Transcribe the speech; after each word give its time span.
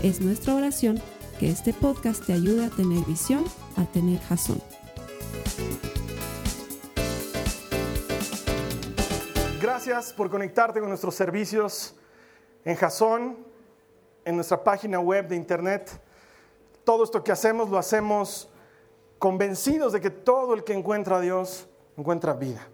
Es 0.00 0.20
nuestra 0.20 0.54
oración 0.54 1.02
que 1.40 1.50
este 1.50 1.72
podcast 1.72 2.24
te 2.24 2.32
ayude 2.32 2.66
a 2.66 2.70
tener 2.70 3.04
visión, 3.04 3.44
a 3.76 3.84
tener 3.84 4.20
jazón. 4.20 4.62
Gracias 9.60 10.12
por 10.12 10.30
conectarte 10.30 10.78
con 10.78 10.88
nuestros 10.88 11.16
servicios 11.16 11.96
en 12.64 12.76
Jason, 12.76 13.38
en 14.24 14.36
nuestra 14.36 14.62
página 14.62 15.00
web 15.00 15.26
de 15.26 15.34
internet. 15.34 16.00
Todo 16.84 17.02
esto 17.02 17.24
que 17.24 17.32
hacemos 17.32 17.68
lo 17.68 17.76
hacemos 17.76 18.48
convencidos 19.18 19.92
de 19.92 20.00
que 20.00 20.10
todo 20.10 20.54
el 20.54 20.62
que 20.62 20.74
encuentra 20.74 21.16
a 21.16 21.20
Dios 21.20 21.66
encuentra 21.96 22.34
vida. 22.34 22.68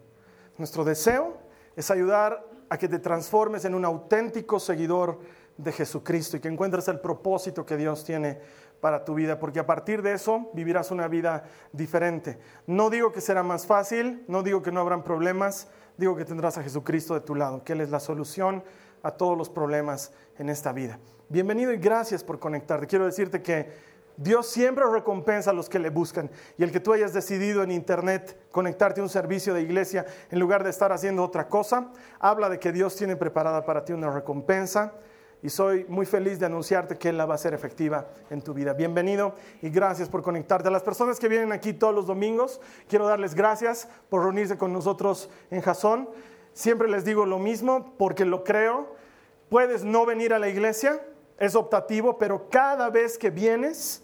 Nuestro 0.59 0.83
deseo 0.83 1.37
es 1.75 1.89
ayudar 1.89 2.45
a 2.69 2.77
que 2.77 2.87
te 2.87 2.99
transformes 2.99 3.65
en 3.65 3.73
un 3.73 3.83
auténtico 3.83 4.59
seguidor 4.59 5.19
de 5.57 5.71
Jesucristo 5.71 6.37
y 6.37 6.39
que 6.39 6.47
encuentres 6.47 6.87
el 6.87 6.99
propósito 6.99 7.65
que 7.65 7.77
Dios 7.77 8.03
tiene 8.03 8.39
para 8.81 9.05
tu 9.05 9.15
vida, 9.15 9.39
porque 9.39 9.59
a 9.59 9.65
partir 9.65 10.01
de 10.01 10.13
eso 10.13 10.49
vivirás 10.53 10.91
una 10.91 11.07
vida 11.07 11.43
diferente. 11.71 12.37
No 12.67 12.89
digo 12.89 13.11
que 13.11 13.21
será 13.21 13.41
más 13.41 13.65
fácil, 13.65 14.23
no 14.27 14.43
digo 14.43 14.61
que 14.61 14.71
no 14.71 14.81
habrán 14.81 15.03
problemas, 15.03 15.69
digo 15.97 16.15
que 16.15 16.25
tendrás 16.25 16.57
a 16.57 16.63
Jesucristo 16.63 17.13
de 17.13 17.21
tu 17.21 17.35
lado, 17.35 17.63
que 17.63 17.73
Él 17.73 17.81
es 17.81 17.89
la 17.89 17.99
solución 17.99 18.63
a 19.01 19.11
todos 19.11 19.37
los 19.37 19.49
problemas 19.49 20.11
en 20.37 20.49
esta 20.49 20.73
vida. 20.73 20.99
Bienvenido 21.29 21.71
y 21.71 21.77
gracias 21.77 22.23
por 22.23 22.37
conectarte. 22.37 22.87
Quiero 22.87 23.05
decirte 23.05 23.41
que 23.41 23.95
Dios 24.17 24.47
siempre 24.47 24.85
recompensa 24.85 25.51
a 25.51 25.53
los 25.53 25.67
que 25.67 25.79
le 25.79 25.89
buscan 25.89 26.29
y 26.57 26.63
el 26.63 26.71
que 26.71 26.79
tú 26.79 26.93
hayas 26.93 27.13
decidido 27.13 27.63
en 27.63 27.71
internet 27.71 28.37
conectarte 28.51 29.01
a 29.01 29.03
un 29.03 29.09
servicio 29.09 29.53
de 29.53 29.61
iglesia 29.61 30.05
en 30.31 30.39
lugar 30.39 30.63
de 30.63 30.69
estar 30.69 30.91
haciendo 30.91 31.23
otra 31.23 31.49
cosa, 31.49 31.91
habla 32.19 32.49
de 32.49 32.59
que 32.59 32.71
Dios 32.71 32.95
tiene 32.95 33.15
preparada 33.15 33.65
para 33.65 33.83
ti 33.83 33.93
una 33.93 34.11
recompensa 34.11 34.93
y 35.45 35.49
soy 35.51 35.85
muy 35.87 36.07
feliz 36.07 36.39
de 36.39 36.47
anunciarte 36.47 36.97
que 36.97 37.13
la 37.13 37.27
va 37.27 37.35
a 37.35 37.37
ser 37.37 37.53
efectiva 37.53 38.07
en 38.31 38.41
tu 38.41 38.51
vida. 38.51 38.73
Bienvenido 38.73 39.35
y 39.61 39.69
gracias 39.69 40.09
por 40.09 40.23
conectarte. 40.23 40.69
A 40.69 40.71
las 40.71 40.81
personas 40.81 41.19
que 41.19 41.27
vienen 41.27 41.51
aquí 41.51 41.71
todos 41.71 41.93
los 41.93 42.07
domingos, 42.07 42.59
quiero 42.89 43.05
darles 43.05 43.35
gracias 43.35 43.87
por 44.09 44.23
reunirse 44.23 44.57
con 44.57 44.73
nosotros 44.73 45.29
en 45.51 45.61
Jasón. 45.61 46.09
Siempre 46.53 46.87
les 46.87 47.05
digo 47.05 47.27
lo 47.27 47.37
mismo 47.37 47.93
porque 47.95 48.25
lo 48.25 48.43
creo. 48.43 48.95
Puedes 49.47 49.83
no 49.83 50.03
venir 50.07 50.33
a 50.33 50.39
la 50.39 50.49
iglesia, 50.49 50.99
es 51.37 51.53
optativo, 51.53 52.17
pero 52.17 52.49
cada 52.49 52.89
vez 52.89 53.15
que 53.15 53.29
vienes, 53.29 54.01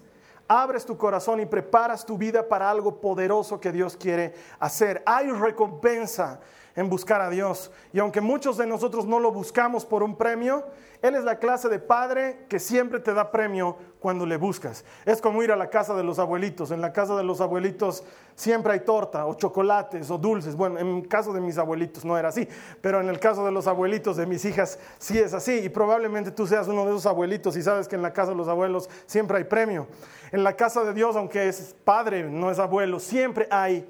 abres 0.47 0.85
tu 0.85 0.95
corazón 0.95 1.39
y 1.39 1.47
preparas 1.47 2.05
tu 2.05 2.19
vida 2.19 2.47
para 2.47 2.69
algo 2.69 3.01
poderoso 3.01 3.59
que 3.59 3.71
Dios 3.71 3.97
quiere 3.97 4.35
hacer. 4.59 5.01
Hay 5.07 5.31
recompensa 5.31 6.39
en 6.75 6.89
buscar 6.89 7.21
a 7.21 7.29
Dios. 7.29 7.71
Y 7.93 7.99
aunque 7.99 8.21
muchos 8.21 8.57
de 8.57 8.67
nosotros 8.67 9.05
no 9.05 9.19
lo 9.19 9.31
buscamos 9.31 9.85
por 9.85 10.03
un 10.03 10.15
premio, 10.15 10.65
Él 11.01 11.15
es 11.15 11.23
la 11.23 11.39
clase 11.39 11.69
de 11.69 11.79
padre 11.79 12.45
que 12.47 12.59
siempre 12.59 12.99
te 12.99 13.13
da 13.13 13.31
premio 13.31 13.77
cuando 13.99 14.25
le 14.25 14.37
buscas. 14.37 14.85
Es 15.05 15.21
como 15.21 15.43
ir 15.43 15.51
a 15.51 15.55
la 15.55 15.69
casa 15.69 15.93
de 15.95 16.03
los 16.03 16.19
abuelitos. 16.19 16.71
En 16.71 16.81
la 16.81 16.93
casa 16.93 17.15
de 17.15 17.23
los 17.23 17.41
abuelitos 17.41 18.03
siempre 18.35 18.73
hay 18.73 18.79
torta 18.81 19.25
o 19.25 19.33
chocolates 19.35 20.09
o 20.09 20.17
dulces. 20.17 20.55
Bueno, 20.55 20.79
en 20.79 20.87
el 20.97 21.07
caso 21.07 21.33
de 21.33 21.41
mis 21.41 21.57
abuelitos 21.57 22.05
no 22.05 22.17
era 22.17 22.29
así, 22.29 22.47
pero 22.81 23.01
en 23.01 23.09
el 23.09 23.19
caso 23.19 23.45
de 23.45 23.51
los 23.51 23.67
abuelitos 23.67 24.17
de 24.17 24.25
mis 24.25 24.45
hijas 24.45 24.79
sí 24.97 25.19
es 25.19 25.33
así. 25.33 25.59
Y 25.59 25.69
probablemente 25.69 26.31
tú 26.31 26.47
seas 26.47 26.67
uno 26.67 26.85
de 26.85 26.91
esos 26.91 27.05
abuelitos 27.05 27.55
y 27.57 27.61
sabes 27.61 27.87
que 27.87 27.95
en 27.95 28.01
la 28.01 28.13
casa 28.13 28.31
de 28.31 28.37
los 28.37 28.47
abuelos 28.47 28.89
siempre 29.05 29.37
hay 29.37 29.43
premio. 29.43 29.87
En 30.31 30.43
la 30.43 30.55
casa 30.55 30.83
de 30.83 30.93
Dios, 30.93 31.15
aunque 31.15 31.47
es 31.47 31.75
padre, 31.83 32.23
no 32.23 32.49
es 32.49 32.59
abuelo, 32.59 32.99
siempre 32.99 33.47
hay 33.51 33.85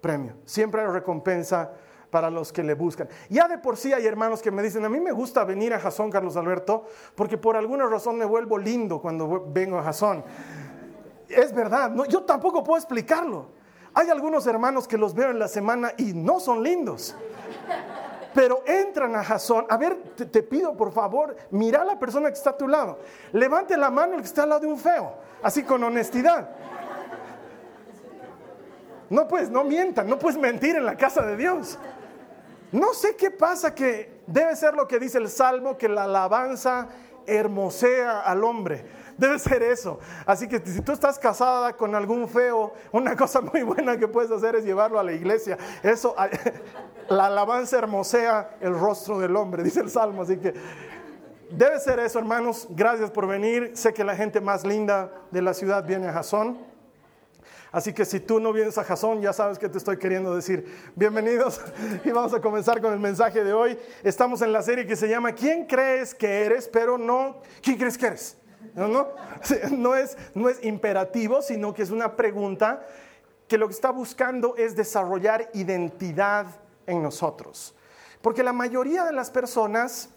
premio, 0.00 0.34
siempre 0.44 0.82
hay 0.82 0.88
recompensa 0.88 1.72
para 2.14 2.30
los 2.30 2.52
que 2.52 2.62
le 2.62 2.74
buscan. 2.74 3.08
Ya 3.28 3.48
de 3.48 3.58
por 3.58 3.76
sí 3.76 3.92
hay 3.92 4.06
hermanos 4.06 4.40
que 4.40 4.52
me 4.52 4.62
dicen, 4.62 4.84
a 4.84 4.88
mí 4.88 5.00
me 5.00 5.10
gusta 5.10 5.42
venir 5.42 5.74
a 5.74 5.80
Jasón, 5.80 6.12
Carlos 6.12 6.36
Alberto, 6.36 6.84
porque 7.16 7.36
por 7.36 7.56
alguna 7.56 7.86
razón 7.86 8.16
me 8.16 8.24
vuelvo 8.24 8.56
lindo 8.56 9.00
cuando 9.00 9.46
vengo 9.48 9.80
a 9.80 9.82
Jasón. 9.82 10.22
Es 11.28 11.52
verdad, 11.52 11.90
no, 11.90 12.04
yo 12.04 12.22
tampoco 12.22 12.62
puedo 12.62 12.78
explicarlo. 12.78 13.46
Hay 13.94 14.10
algunos 14.10 14.46
hermanos 14.46 14.86
que 14.86 14.96
los 14.96 15.12
veo 15.12 15.32
en 15.32 15.40
la 15.40 15.48
semana 15.48 15.92
y 15.96 16.12
no 16.14 16.38
son 16.38 16.62
lindos. 16.62 17.16
Pero 18.32 18.62
entran 18.64 19.16
a 19.16 19.24
Jasón. 19.24 19.66
A 19.68 19.76
ver, 19.76 19.96
te, 20.14 20.26
te, 20.26 20.44
pido 20.44 20.76
por 20.76 20.92
favor, 20.92 21.34
mira 21.50 21.82
a 21.82 21.84
la 21.84 21.98
persona 21.98 22.28
que 22.28 22.34
está 22.34 22.50
a 22.50 22.56
tu 22.56 22.68
lado. 22.68 23.00
Levante 23.32 23.76
la 23.76 23.90
mano 23.90 24.14
el 24.14 24.20
que 24.20 24.28
está 24.28 24.44
al 24.44 24.50
lado 24.50 24.60
de 24.60 24.68
un 24.68 24.78
feo, 24.78 25.14
así 25.42 25.64
con 25.64 25.82
honestidad. 25.82 26.48
No 29.10 29.26
puedes, 29.26 29.50
no 29.50 29.64
mientan, 29.64 30.08
no 30.08 30.16
puedes 30.16 30.38
mentir 30.38 30.76
en 30.76 30.84
la 30.84 30.96
casa 30.96 31.22
de 31.22 31.36
Dios. 31.36 31.76
No 32.74 32.92
sé 32.92 33.14
qué 33.14 33.30
pasa 33.30 33.72
que 33.72 34.10
debe 34.26 34.56
ser 34.56 34.74
lo 34.74 34.88
que 34.88 34.98
dice 34.98 35.18
el 35.18 35.28
Salmo, 35.28 35.78
que 35.78 35.88
la 35.88 36.04
alabanza 36.04 36.88
hermosea 37.24 38.22
al 38.22 38.42
hombre. 38.42 38.84
Debe 39.16 39.38
ser 39.38 39.62
eso. 39.62 40.00
Así 40.26 40.48
que 40.48 40.58
si 40.58 40.80
tú 40.80 40.90
estás 40.90 41.16
casada 41.16 41.74
con 41.74 41.94
algún 41.94 42.28
feo, 42.28 42.72
una 42.90 43.14
cosa 43.16 43.40
muy 43.42 43.62
buena 43.62 43.96
que 43.96 44.08
puedes 44.08 44.32
hacer 44.32 44.56
es 44.56 44.64
llevarlo 44.64 44.98
a 44.98 45.04
la 45.04 45.12
iglesia. 45.12 45.56
Eso, 45.84 46.16
la 47.08 47.26
alabanza 47.26 47.78
hermosea 47.78 48.56
el 48.60 48.76
rostro 48.76 49.20
del 49.20 49.36
hombre, 49.36 49.62
dice 49.62 49.78
el 49.78 49.88
Salmo. 49.88 50.22
Así 50.22 50.38
que 50.38 50.52
debe 51.52 51.78
ser 51.78 52.00
eso, 52.00 52.18
hermanos. 52.18 52.66
Gracias 52.70 53.08
por 53.12 53.28
venir. 53.28 53.70
Sé 53.76 53.94
que 53.94 54.02
la 54.02 54.16
gente 54.16 54.40
más 54.40 54.66
linda 54.66 55.12
de 55.30 55.42
la 55.42 55.54
ciudad 55.54 55.86
viene 55.86 56.08
a 56.08 56.12
Jasón. 56.12 56.73
Así 57.74 57.92
que 57.92 58.04
si 58.04 58.20
tú 58.20 58.38
no 58.38 58.52
vienes 58.52 58.78
a 58.78 58.84
Jasón, 58.84 59.20
ya 59.20 59.32
sabes 59.32 59.58
que 59.58 59.68
te 59.68 59.78
estoy 59.78 59.96
queriendo 59.96 60.32
decir. 60.32 60.64
Bienvenidos 60.94 61.60
y 62.04 62.10
vamos 62.10 62.32
a 62.32 62.40
comenzar 62.40 62.80
con 62.80 62.92
el 62.92 63.00
mensaje 63.00 63.42
de 63.42 63.52
hoy. 63.52 63.76
Estamos 64.04 64.42
en 64.42 64.52
la 64.52 64.62
serie 64.62 64.86
que 64.86 64.94
se 64.94 65.08
llama 65.08 65.32
¿Quién 65.32 65.66
crees 65.66 66.14
que 66.14 66.44
eres? 66.44 66.68
Pero 66.68 66.98
no, 66.98 67.40
¿quién 67.60 67.76
crees 67.76 67.98
que 67.98 68.06
eres? 68.06 68.36
No, 68.76 68.86
no, 68.86 69.08
no, 69.76 69.96
es, 69.96 70.16
no 70.34 70.48
es 70.48 70.64
imperativo, 70.64 71.42
sino 71.42 71.74
que 71.74 71.82
es 71.82 71.90
una 71.90 72.14
pregunta 72.14 72.86
que 73.48 73.58
lo 73.58 73.66
que 73.66 73.74
está 73.74 73.90
buscando 73.90 74.54
es 74.56 74.76
desarrollar 74.76 75.50
identidad 75.52 76.46
en 76.86 77.02
nosotros. 77.02 77.74
Porque 78.22 78.44
la 78.44 78.52
mayoría 78.52 79.04
de 79.04 79.12
las 79.12 79.32
personas 79.32 80.10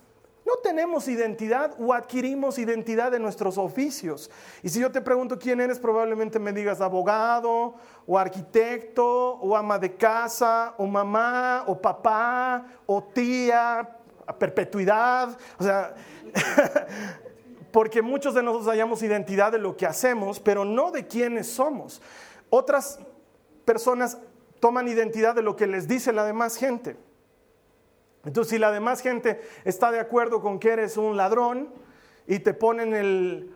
no 0.48 0.56
tenemos 0.64 1.10
identidad 1.10 1.76
o 1.78 1.94
adquirimos 1.94 2.58
identidad 2.58 3.12
de 3.12 3.20
nuestros 3.20 3.58
oficios. 3.58 4.32
Y 4.64 4.70
si 4.70 4.80
yo 4.80 4.90
te 4.90 5.02
pregunto 5.02 5.38
quién 5.38 5.60
eres, 5.60 5.78
probablemente 5.78 6.40
me 6.40 6.54
digas 6.54 6.80
abogado 6.80 7.76
o 8.06 8.18
arquitecto 8.18 9.34
o 9.34 9.58
ama 9.58 9.78
de 9.78 9.96
casa 9.98 10.74
o 10.78 10.86
mamá 10.88 11.66
o 11.68 11.78
papá 11.82 12.66
o 12.86 13.04
tía, 13.04 13.80
a 14.26 14.40
perpetuidad. 14.40 15.38
O 15.60 15.64
sea, 15.64 15.94
porque 17.74 18.02
muchos 18.02 18.34
de 18.34 18.42
nosotros 18.42 18.70
hallamos 18.70 19.04
identidad 19.04 19.52
de 19.52 19.58
lo 19.58 19.76
que 19.76 19.86
hacemos, 19.86 20.40
pero 20.40 20.64
no 20.64 20.92
de 20.92 21.08
quiénes 21.08 21.48
somos. 21.48 22.02
Otras 22.50 23.00
personas 23.66 24.18
toman 24.62 24.88
identidad 24.88 25.36
de 25.36 25.42
lo 25.42 25.58
que 25.58 25.68
les 25.68 25.90
dice 25.90 26.14
la 26.14 26.24
demás 26.24 26.56
gente. 26.56 26.96
Entonces, 28.28 28.52
si 28.52 28.60
la 28.60 28.72
demás 28.72 29.02
gente 29.02 29.42
está 29.64 29.90
de 29.90 30.02
acuerdo 30.02 30.42
con 30.42 30.60
que 30.60 30.72
eres 30.72 30.98
un 30.98 31.16
ladrón 31.16 31.70
y 32.28 32.40
te 32.40 32.54
ponen 32.54 32.94
el, 32.94 33.54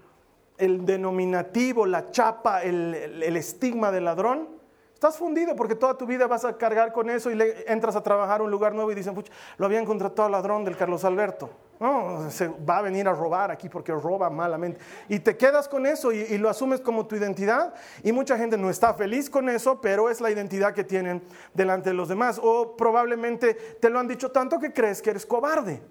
denominativo, 0.57 1.85
la 1.85 2.09
chapa, 2.11 2.63
el, 2.63 2.95
el, 3.21 3.35
estigma 3.35 3.91
de 3.91 3.99
ladrón, 3.99 4.47
estás 4.93 5.17
fundido 5.17 5.57
porque 5.57 5.75
toda 5.75 5.97
tu 5.97 6.05
vida 6.05 6.25
vas 6.25 6.45
a 6.45 6.57
cargar 6.57 6.93
con 6.93 7.09
eso 7.09 7.29
y 7.29 7.35
le, 7.35 7.69
entras 7.69 7.97
a 7.97 8.01
trabajar 8.01 8.39
a 8.39 8.43
un 8.45 8.51
lugar 8.51 8.73
nuevo 8.73 8.89
y 8.91 8.95
dicen, 8.95 9.13
lo 9.57 9.65
habían 9.65 9.85
contratado 9.85 10.29
ladrón 10.29 10.63
del 10.63 10.77
Carlos 10.77 11.03
Alberto. 11.03 11.49
No, 11.81 12.29
se 12.29 12.47
va 12.47 12.77
a 12.77 12.81
venir 12.83 13.07
a 13.07 13.13
robar 13.13 13.49
aquí 13.49 13.67
porque 13.67 13.91
roba 13.91 14.29
malamente. 14.29 14.79
Y 15.09 15.17
te 15.17 15.35
quedas 15.35 15.67
con 15.67 15.87
eso 15.87 16.11
y, 16.11 16.19
y, 16.19 16.37
lo 16.37 16.47
asumes 16.47 16.79
como 16.79 17.07
tu 17.07 17.15
identidad. 17.15 17.73
Y 18.03 18.11
mucha 18.11 18.37
gente 18.37 18.55
no 18.55 18.69
está 18.69 18.93
feliz 18.93 19.31
con 19.31 19.49
eso, 19.49 19.81
pero 19.81 20.07
es 20.07 20.21
la 20.21 20.29
identidad 20.29 20.75
que 20.75 20.83
tienen 20.83 21.23
delante 21.55 21.89
de 21.89 21.95
los 21.95 22.07
demás. 22.07 22.39
O 22.43 22.77
probablemente 22.77 23.55
te 23.81 23.89
lo 23.89 23.97
han 23.97 24.07
dicho 24.07 24.29
tanto 24.29 24.59
que 24.59 24.71
crees 24.71 25.01
que 25.01 25.09
eres 25.09 25.25
cobarde. 25.25 25.81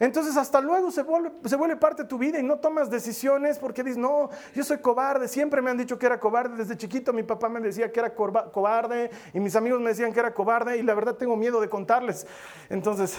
Entonces 0.00 0.34
hasta 0.38 0.62
luego 0.62 0.90
se 0.90 1.02
vuelve, 1.02 1.76
parte 1.76 2.04
de 2.04 2.08
tu 2.08 2.16
vida 2.16 2.38
y 2.38 2.42
no 2.42 2.58
tomas 2.58 2.88
decisiones 2.88 3.58
porque 3.58 3.84
dices, 3.84 3.98
no, 3.98 4.30
yo 4.54 4.64
soy 4.64 4.78
cobarde, 4.78 5.28
siempre 5.28 5.60
me 5.60 5.70
han 5.70 5.76
dicho 5.76 5.98
que 5.98 6.06
era 6.06 6.18
cobarde, 6.18 6.56
desde 6.56 6.74
chiquito 6.74 7.12
mi 7.12 7.22
papá 7.22 7.50
me 7.50 7.60
decía 7.60 7.92
que 7.92 8.00
era 8.00 8.14
cobarde 8.14 9.10
y 9.34 9.40
mis 9.40 9.54
amigos 9.56 9.78
me 9.78 9.90
decían 9.90 10.10
que 10.14 10.20
era 10.20 10.32
cobarde 10.32 10.78
y 10.78 10.82
la 10.82 10.94
verdad 10.94 11.16
tengo 11.16 11.36
miedo 11.36 11.60
de 11.60 11.68
contarles. 11.68 12.26
Entonces, 12.70 13.18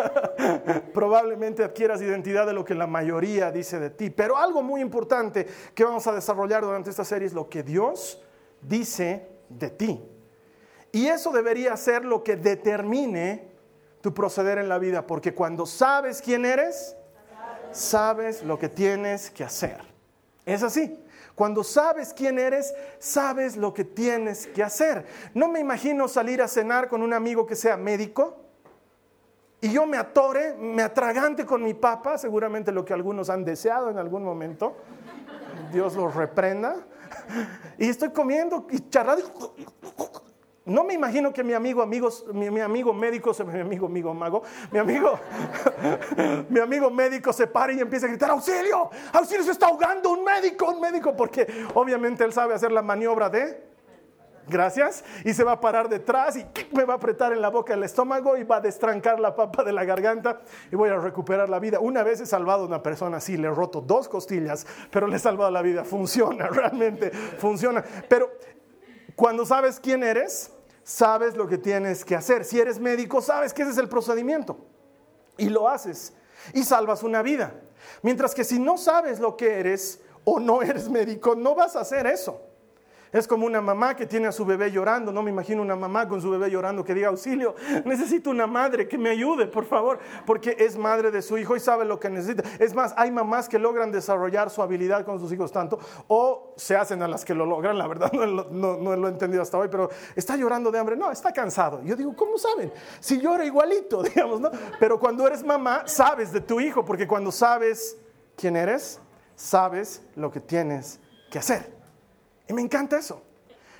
probablemente 0.92 1.64
adquieras 1.64 2.02
identidad 2.02 2.46
de 2.46 2.52
lo 2.52 2.62
que 2.62 2.74
la 2.74 2.86
mayoría 2.86 3.50
dice 3.50 3.80
de 3.80 3.88
ti. 3.88 4.10
Pero 4.10 4.36
algo 4.36 4.62
muy 4.62 4.82
importante 4.82 5.46
que 5.74 5.84
vamos 5.84 6.06
a 6.06 6.12
desarrollar 6.12 6.62
durante 6.62 6.90
esta 6.90 7.04
serie 7.06 7.26
es 7.26 7.32
lo 7.32 7.48
que 7.48 7.62
Dios 7.62 8.22
dice 8.60 9.30
de 9.48 9.70
ti. 9.70 10.04
Y 10.92 11.06
eso 11.06 11.32
debería 11.32 11.74
ser 11.78 12.04
lo 12.04 12.22
que 12.22 12.36
determine 12.36 13.49
tu 14.00 14.14
proceder 14.14 14.58
en 14.58 14.68
la 14.68 14.78
vida, 14.78 15.06
porque 15.06 15.34
cuando 15.34 15.66
sabes 15.66 16.22
quién 16.22 16.44
eres, 16.44 16.96
sabes 17.72 18.42
lo 18.42 18.58
que 18.58 18.68
tienes 18.68 19.30
que 19.30 19.44
hacer. 19.44 19.80
Es 20.46 20.62
así. 20.62 21.02
Cuando 21.34 21.64
sabes 21.64 22.12
quién 22.12 22.38
eres, 22.38 22.74
sabes 22.98 23.56
lo 23.56 23.72
que 23.72 23.84
tienes 23.84 24.46
que 24.48 24.62
hacer. 24.62 25.06
No 25.32 25.48
me 25.48 25.60
imagino 25.60 26.08
salir 26.08 26.42
a 26.42 26.48
cenar 26.48 26.88
con 26.88 27.02
un 27.02 27.14
amigo 27.14 27.46
que 27.46 27.56
sea 27.56 27.76
médico 27.76 28.36
y 29.62 29.72
yo 29.72 29.86
me 29.86 29.98
atore, 29.98 30.54
me 30.54 30.82
atragante 30.82 31.44
con 31.44 31.62
mi 31.62 31.74
papa, 31.74 32.16
seguramente 32.16 32.72
lo 32.72 32.84
que 32.84 32.94
algunos 32.94 33.28
han 33.28 33.44
deseado 33.44 33.90
en 33.90 33.98
algún 33.98 34.24
momento. 34.24 34.76
Dios 35.70 35.94
los 35.94 36.14
reprenda. 36.14 36.76
Y 37.78 37.88
estoy 37.88 38.10
comiendo 38.10 38.66
y 38.70 38.88
charlando 38.88 39.54
no 40.66 40.84
me 40.84 40.94
imagino 40.94 41.32
que 41.32 41.42
mi 41.42 41.54
amigo, 41.54 41.80
amigos, 41.80 42.24
mi, 42.32 42.46
amigo 42.60 42.92
médico, 42.92 43.32
mi 43.46 43.60
amigo, 43.60 43.86
amigo 43.86 44.14
mago, 44.14 44.42
mi 44.70 44.78
amigo, 44.78 45.18
mi 46.50 46.60
amigo 46.60 46.90
médico 46.90 47.32
se 47.32 47.46
pare 47.46 47.74
y 47.74 47.80
empiece 47.80 48.06
a 48.06 48.08
gritar, 48.10 48.30
auxilio, 48.30 48.90
auxilio, 49.12 49.42
se 49.42 49.52
está 49.52 49.66
ahogando 49.66 50.10
un 50.10 50.22
médico, 50.22 50.70
un 50.70 50.80
médico, 50.80 51.16
porque 51.16 51.46
obviamente 51.74 52.24
él 52.24 52.32
sabe 52.32 52.54
hacer 52.54 52.72
la 52.72 52.82
maniobra 52.82 53.30
de, 53.30 53.70
gracias, 54.48 55.02
y 55.24 55.32
se 55.32 55.44
va 55.44 55.52
a 55.52 55.60
parar 55.60 55.88
detrás 55.88 56.36
y 56.36 56.46
me 56.72 56.84
va 56.84 56.94
a 56.94 56.96
apretar 56.98 57.32
en 57.32 57.40
la 57.40 57.48
boca 57.48 57.72
el 57.72 57.82
estómago 57.82 58.36
y 58.36 58.44
va 58.44 58.56
a 58.56 58.60
destrancar 58.60 59.18
la 59.18 59.34
papa 59.34 59.64
de 59.64 59.72
la 59.72 59.84
garganta 59.84 60.40
y 60.70 60.76
voy 60.76 60.90
a 60.90 60.98
recuperar 60.98 61.48
la 61.48 61.58
vida. 61.58 61.80
Una 61.80 62.02
vez 62.02 62.20
he 62.20 62.26
salvado 62.26 62.64
a 62.64 62.66
una 62.66 62.82
persona 62.82 63.16
así, 63.16 63.38
le 63.38 63.48
he 63.48 63.50
roto 63.50 63.80
dos 63.80 64.08
costillas, 64.08 64.66
pero 64.90 65.06
le 65.06 65.16
he 65.16 65.20
salvado 65.20 65.50
la 65.50 65.62
vida, 65.62 65.84
funciona, 65.84 66.46
realmente 66.52 67.10
funciona. 67.10 67.82
Pero 68.08 68.30
cuando 69.20 69.44
sabes 69.44 69.78
quién 69.78 70.02
eres, 70.02 70.50
sabes 70.82 71.36
lo 71.36 71.46
que 71.46 71.58
tienes 71.58 72.06
que 72.06 72.16
hacer. 72.16 72.42
Si 72.42 72.58
eres 72.58 72.80
médico, 72.80 73.20
sabes 73.20 73.52
que 73.52 73.60
ese 73.60 73.72
es 73.72 73.76
el 73.76 73.90
procedimiento. 73.90 74.56
Y 75.36 75.50
lo 75.50 75.68
haces. 75.68 76.14
Y 76.54 76.62
salvas 76.64 77.02
una 77.02 77.20
vida. 77.20 77.52
Mientras 78.00 78.34
que 78.34 78.44
si 78.44 78.58
no 78.58 78.78
sabes 78.78 79.20
lo 79.20 79.36
que 79.36 79.60
eres 79.60 80.00
o 80.24 80.40
no 80.40 80.62
eres 80.62 80.88
médico, 80.88 81.34
no 81.34 81.54
vas 81.54 81.76
a 81.76 81.80
hacer 81.80 82.06
eso. 82.06 82.40
Es 83.12 83.26
como 83.26 83.44
una 83.46 83.60
mamá 83.60 83.96
que 83.96 84.06
tiene 84.06 84.28
a 84.28 84.32
su 84.32 84.44
bebé 84.44 84.70
llorando. 84.70 85.12
No 85.12 85.22
me 85.22 85.30
imagino 85.30 85.62
una 85.62 85.74
mamá 85.74 86.06
con 86.06 86.22
su 86.22 86.30
bebé 86.30 86.50
llorando 86.50 86.84
que 86.84 86.94
diga, 86.94 87.08
auxilio, 87.08 87.54
necesito 87.84 88.30
una 88.30 88.46
madre 88.46 88.86
que 88.86 88.96
me 88.96 89.10
ayude, 89.10 89.46
por 89.46 89.64
favor, 89.64 89.98
porque 90.24 90.56
es 90.58 90.76
madre 90.76 91.10
de 91.10 91.20
su 91.20 91.36
hijo 91.36 91.56
y 91.56 91.60
sabe 91.60 91.84
lo 91.84 91.98
que 91.98 92.08
necesita. 92.08 92.44
Es 92.58 92.74
más, 92.74 92.94
hay 92.96 93.10
mamás 93.10 93.48
que 93.48 93.58
logran 93.58 93.90
desarrollar 93.90 94.48
su 94.50 94.62
habilidad 94.62 95.04
con 95.04 95.18
sus 95.18 95.32
hijos 95.32 95.50
tanto, 95.50 95.78
o 96.06 96.54
se 96.56 96.76
hacen 96.76 97.02
a 97.02 97.08
las 97.08 97.24
que 97.24 97.34
lo 97.34 97.46
logran, 97.46 97.76
la 97.76 97.88
verdad 97.88 98.12
no, 98.12 98.96
lo 98.96 99.08
he 99.08 99.10
entendido 99.10 99.42
hasta 99.42 99.58
hoy, 99.58 99.68
pero 99.68 99.90
está 100.14 100.36
llorando 100.36 100.70
de 100.70 100.78
hambre. 100.78 100.96
No, 100.96 101.10
está 101.10 101.32
cansado. 101.32 101.82
Yo 101.82 101.96
digo, 101.96 102.14
¿cómo 102.14 102.38
saben? 102.38 102.72
Si 103.00 103.20
llora 103.20 103.44
igualito, 103.44 104.02
digamos, 104.04 104.40
¿no? 104.40 104.50
Pero 104.78 105.00
cuando 105.00 105.26
eres 105.26 105.42
mamá, 105.42 105.82
sabes 105.86 106.32
de 106.32 106.40
tu 106.40 106.60
hijo, 106.60 106.84
porque 106.84 107.06
cuando 107.06 107.32
sabes 107.32 107.96
quién 108.36 108.56
eres, 108.56 109.00
sabes 109.34 110.02
lo 110.14 110.30
que 110.30 110.40
tienes 110.40 111.00
que 111.30 111.38
hacer. 111.38 111.79
Y 112.50 112.52
me 112.52 112.62
encanta 112.62 112.98
eso. 112.98 113.22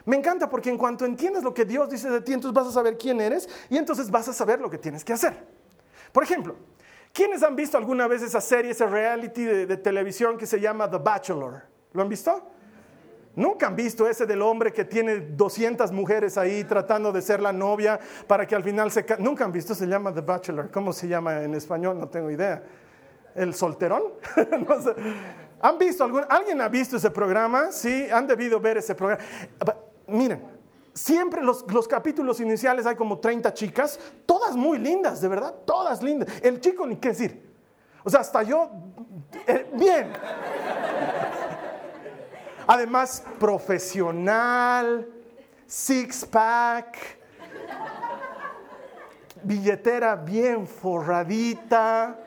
Me 0.04 0.16
encanta 0.16 0.48
porque 0.48 0.70
en 0.70 0.78
cuanto 0.78 1.04
entiendes 1.04 1.42
lo 1.42 1.52
que 1.52 1.64
Dios 1.64 1.90
dice 1.90 2.08
de 2.08 2.20
ti, 2.20 2.32
entonces 2.32 2.54
vas 2.54 2.68
a 2.68 2.72
saber 2.72 2.96
quién 2.96 3.20
eres 3.20 3.48
y 3.68 3.76
entonces 3.76 4.08
vas 4.12 4.28
a 4.28 4.32
saber 4.32 4.60
lo 4.60 4.70
que 4.70 4.78
tienes 4.78 5.04
que 5.04 5.12
hacer. 5.12 5.34
Por 6.12 6.22
ejemplo, 6.22 6.54
¿quiénes 7.12 7.42
han 7.42 7.56
visto 7.56 7.76
alguna 7.76 8.06
vez 8.06 8.22
esa 8.22 8.40
serie, 8.40 8.70
ese 8.70 8.86
reality 8.86 9.42
de, 9.44 9.76
televisión 9.76 10.38
que 10.38 10.46
se 10.46 10.60
llama 10.60 10.88
The 10.88 10.98
Bachelor? 10.98 11.62
¿Lo 11.92 12.02
han 12.02 12.08
visto? 12.08 12.40
Nunca 13.34 13.66
han 13.66 13.74
visto 13.74 14.08
ese 14.08 14.24
del 14.24 14.40
hombre 14.40 14.72
que 14.72 14.84
tiene 14.84 15.18
200 15.18 15.90
mujeres 15.90 16.38
ahí 16.38 16.62
tratando 16.62 17.10
de 17.10 17.22
ser 17.22 17.40
la 17.40 17.52
novia 17.52 17.98
para 18.28 18.46
que 18.46 18.54
al 18.54 18.62
final 18.62 18.92
se... 18.92 19.04
Nunca 19.18 19.44
han 19.44 19.50
visto, 19.50 19.74
se 19.74 19.88
llama 19.88 20.14
The 20.14 20.20
Bachelor. 20.20 20.70
¿Cómo 20.70 20.92
se 20.92 21.08
llama 21.08 21.42
en 21.42 21.54
español? 21.54 21.98
No 21.98 22.08
tengo 22.08 22.30
idea. 22.30 22.62
¿El 23.34 23.52
solterón? 23.52 24.04
no 24.68 24.80
sé. 24.80 24.94
¿Han 25.60 25.78
visto 25.78 26.04
algún, 26.04 26.24
alguien 26.28 26.60
ha 26.60 26.68
visto 26.68 26.96
ese 26.96 27.10
programa? 27.10 27.70
Sí, 27.70 28.08
han 28.10 28.26
debido 28.26 28.58
ver 28.60 28.78
ese 28.78 28.94
programa. 28.94 29.22
Miren, 30.06 30.42
siempre 30.94 31.42
los, 31.42 31.64
los 31.70 31.86
capítulos 31.86 32.40
iniciales 32.40 32.86
hay 32.86 32.96
como 32.96 33.18
30 33.18 33.52
chicas, 33.52 33.98
todas 34.24 34.56
muy 34.56 34.78
lindas, 34.78 35.20
de 35.20 35.28
verdad, 35.28 35.54
todas 35.66 36.02
lindas. 36.02 36.28
El 36.42 36.60
chico 36.60 36.86
ni 36.86 36.96
qué 36.96 37.08
decir. 37.10 37.50
O 38.02 38.08
sea, 38.08 38.20
hasta 38.20 38.42
yo, 38.42 38.70
eh, 39.46 39.70
bien. 39.74 40.12
Además, 42.66 43.22
profesional, 43.38 45.06
six 45.66 46.24
pack, 46.24 46.96
billetera 49.42 50.16
bien 50.16 50.66
forradita 50.66 52.18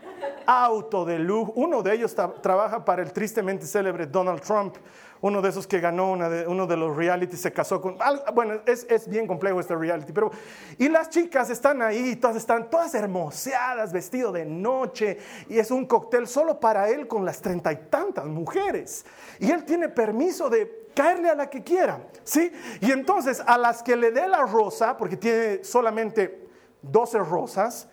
auto 0.46 1.06
de 1.06 1.20
lujo. 1.20 1.54
Uno 1.56 1.82
de 1.82 1.96
ellos 1.96 2.16
trabaja 2.42 2.84
para 2.86 3.02
el 3.02 3.12
tristemente 3.12 3.66
célebre 3.66 4.08
Donald 4.08 4.42
Trump, 4.42 4.76
uno 5.22 5.42
de 5.42 5.50
esos 5.50 5.66
que 5.66 5.80
ganó 5.80 6.12
uno 6.12 6.68
de 6.68 6.78
los 6.78 6.96
reality, 6.96 7.38
se 7.38 7.54
casó 7.54 7.82
con... 7.82 7.98
Bueno, 8.34 8.60
es, 8.66 8.86
es, 8.90 9.08
bien 9.08 9.26
complejo 9.26 9.60
este 9.60 9.76
reality, 9.76 10.12
pero... 10.12 10.32
Y 10.78 10.90
las 10.90 11.10
chicas 11.10 11.50
están 11.50 11.82
ahí, 11.82 12.18
todas 12.18 12.36
están 12.36 12.70
todas 12.70 12.94
hermoseadas, 12.94 13.94
vestido 13.94 14.34
de 14.34 14.46
noche, 14.46 15.18
y 15.48 15.60
es 15.60 15.72
un 15.72 15.86
cóctel 15.86 16.28
solo 16.28 16.60
para 16.60 16.90
él 16.90 17.08
con 17.08 17.24
las 17.24 17.42
treinta 17.42 17.72
y 17.72 17.78
tantas 17.90 18.26
mujeres. 18.26 19.06
Y 19.40 19.50
él 19.50 19.64
tiene 19.64 19.88
permiso 19.88 20.50
de 20.50 20.90
caerle 20.94 21.30
a 21.30 21.36
la 21.36 21.50
que 21.50 21.64
quiera, 21.64 22.02
¿sí? 22.24 22.52
Y 22.82 22.92
entonces 22.92 23.42
a 23.46 23.58
las 23.58 23.82
que 23.82 23.96
le 23.96 24.12
dé 24.12 24.28
la 24.28 24.46
rosa, 24.46 24.98
porque 24.98 25.18
tiene 25.18 25.64
solamente 25.64 26.48
12 26.82 27.20
rosas, 27.20 27.88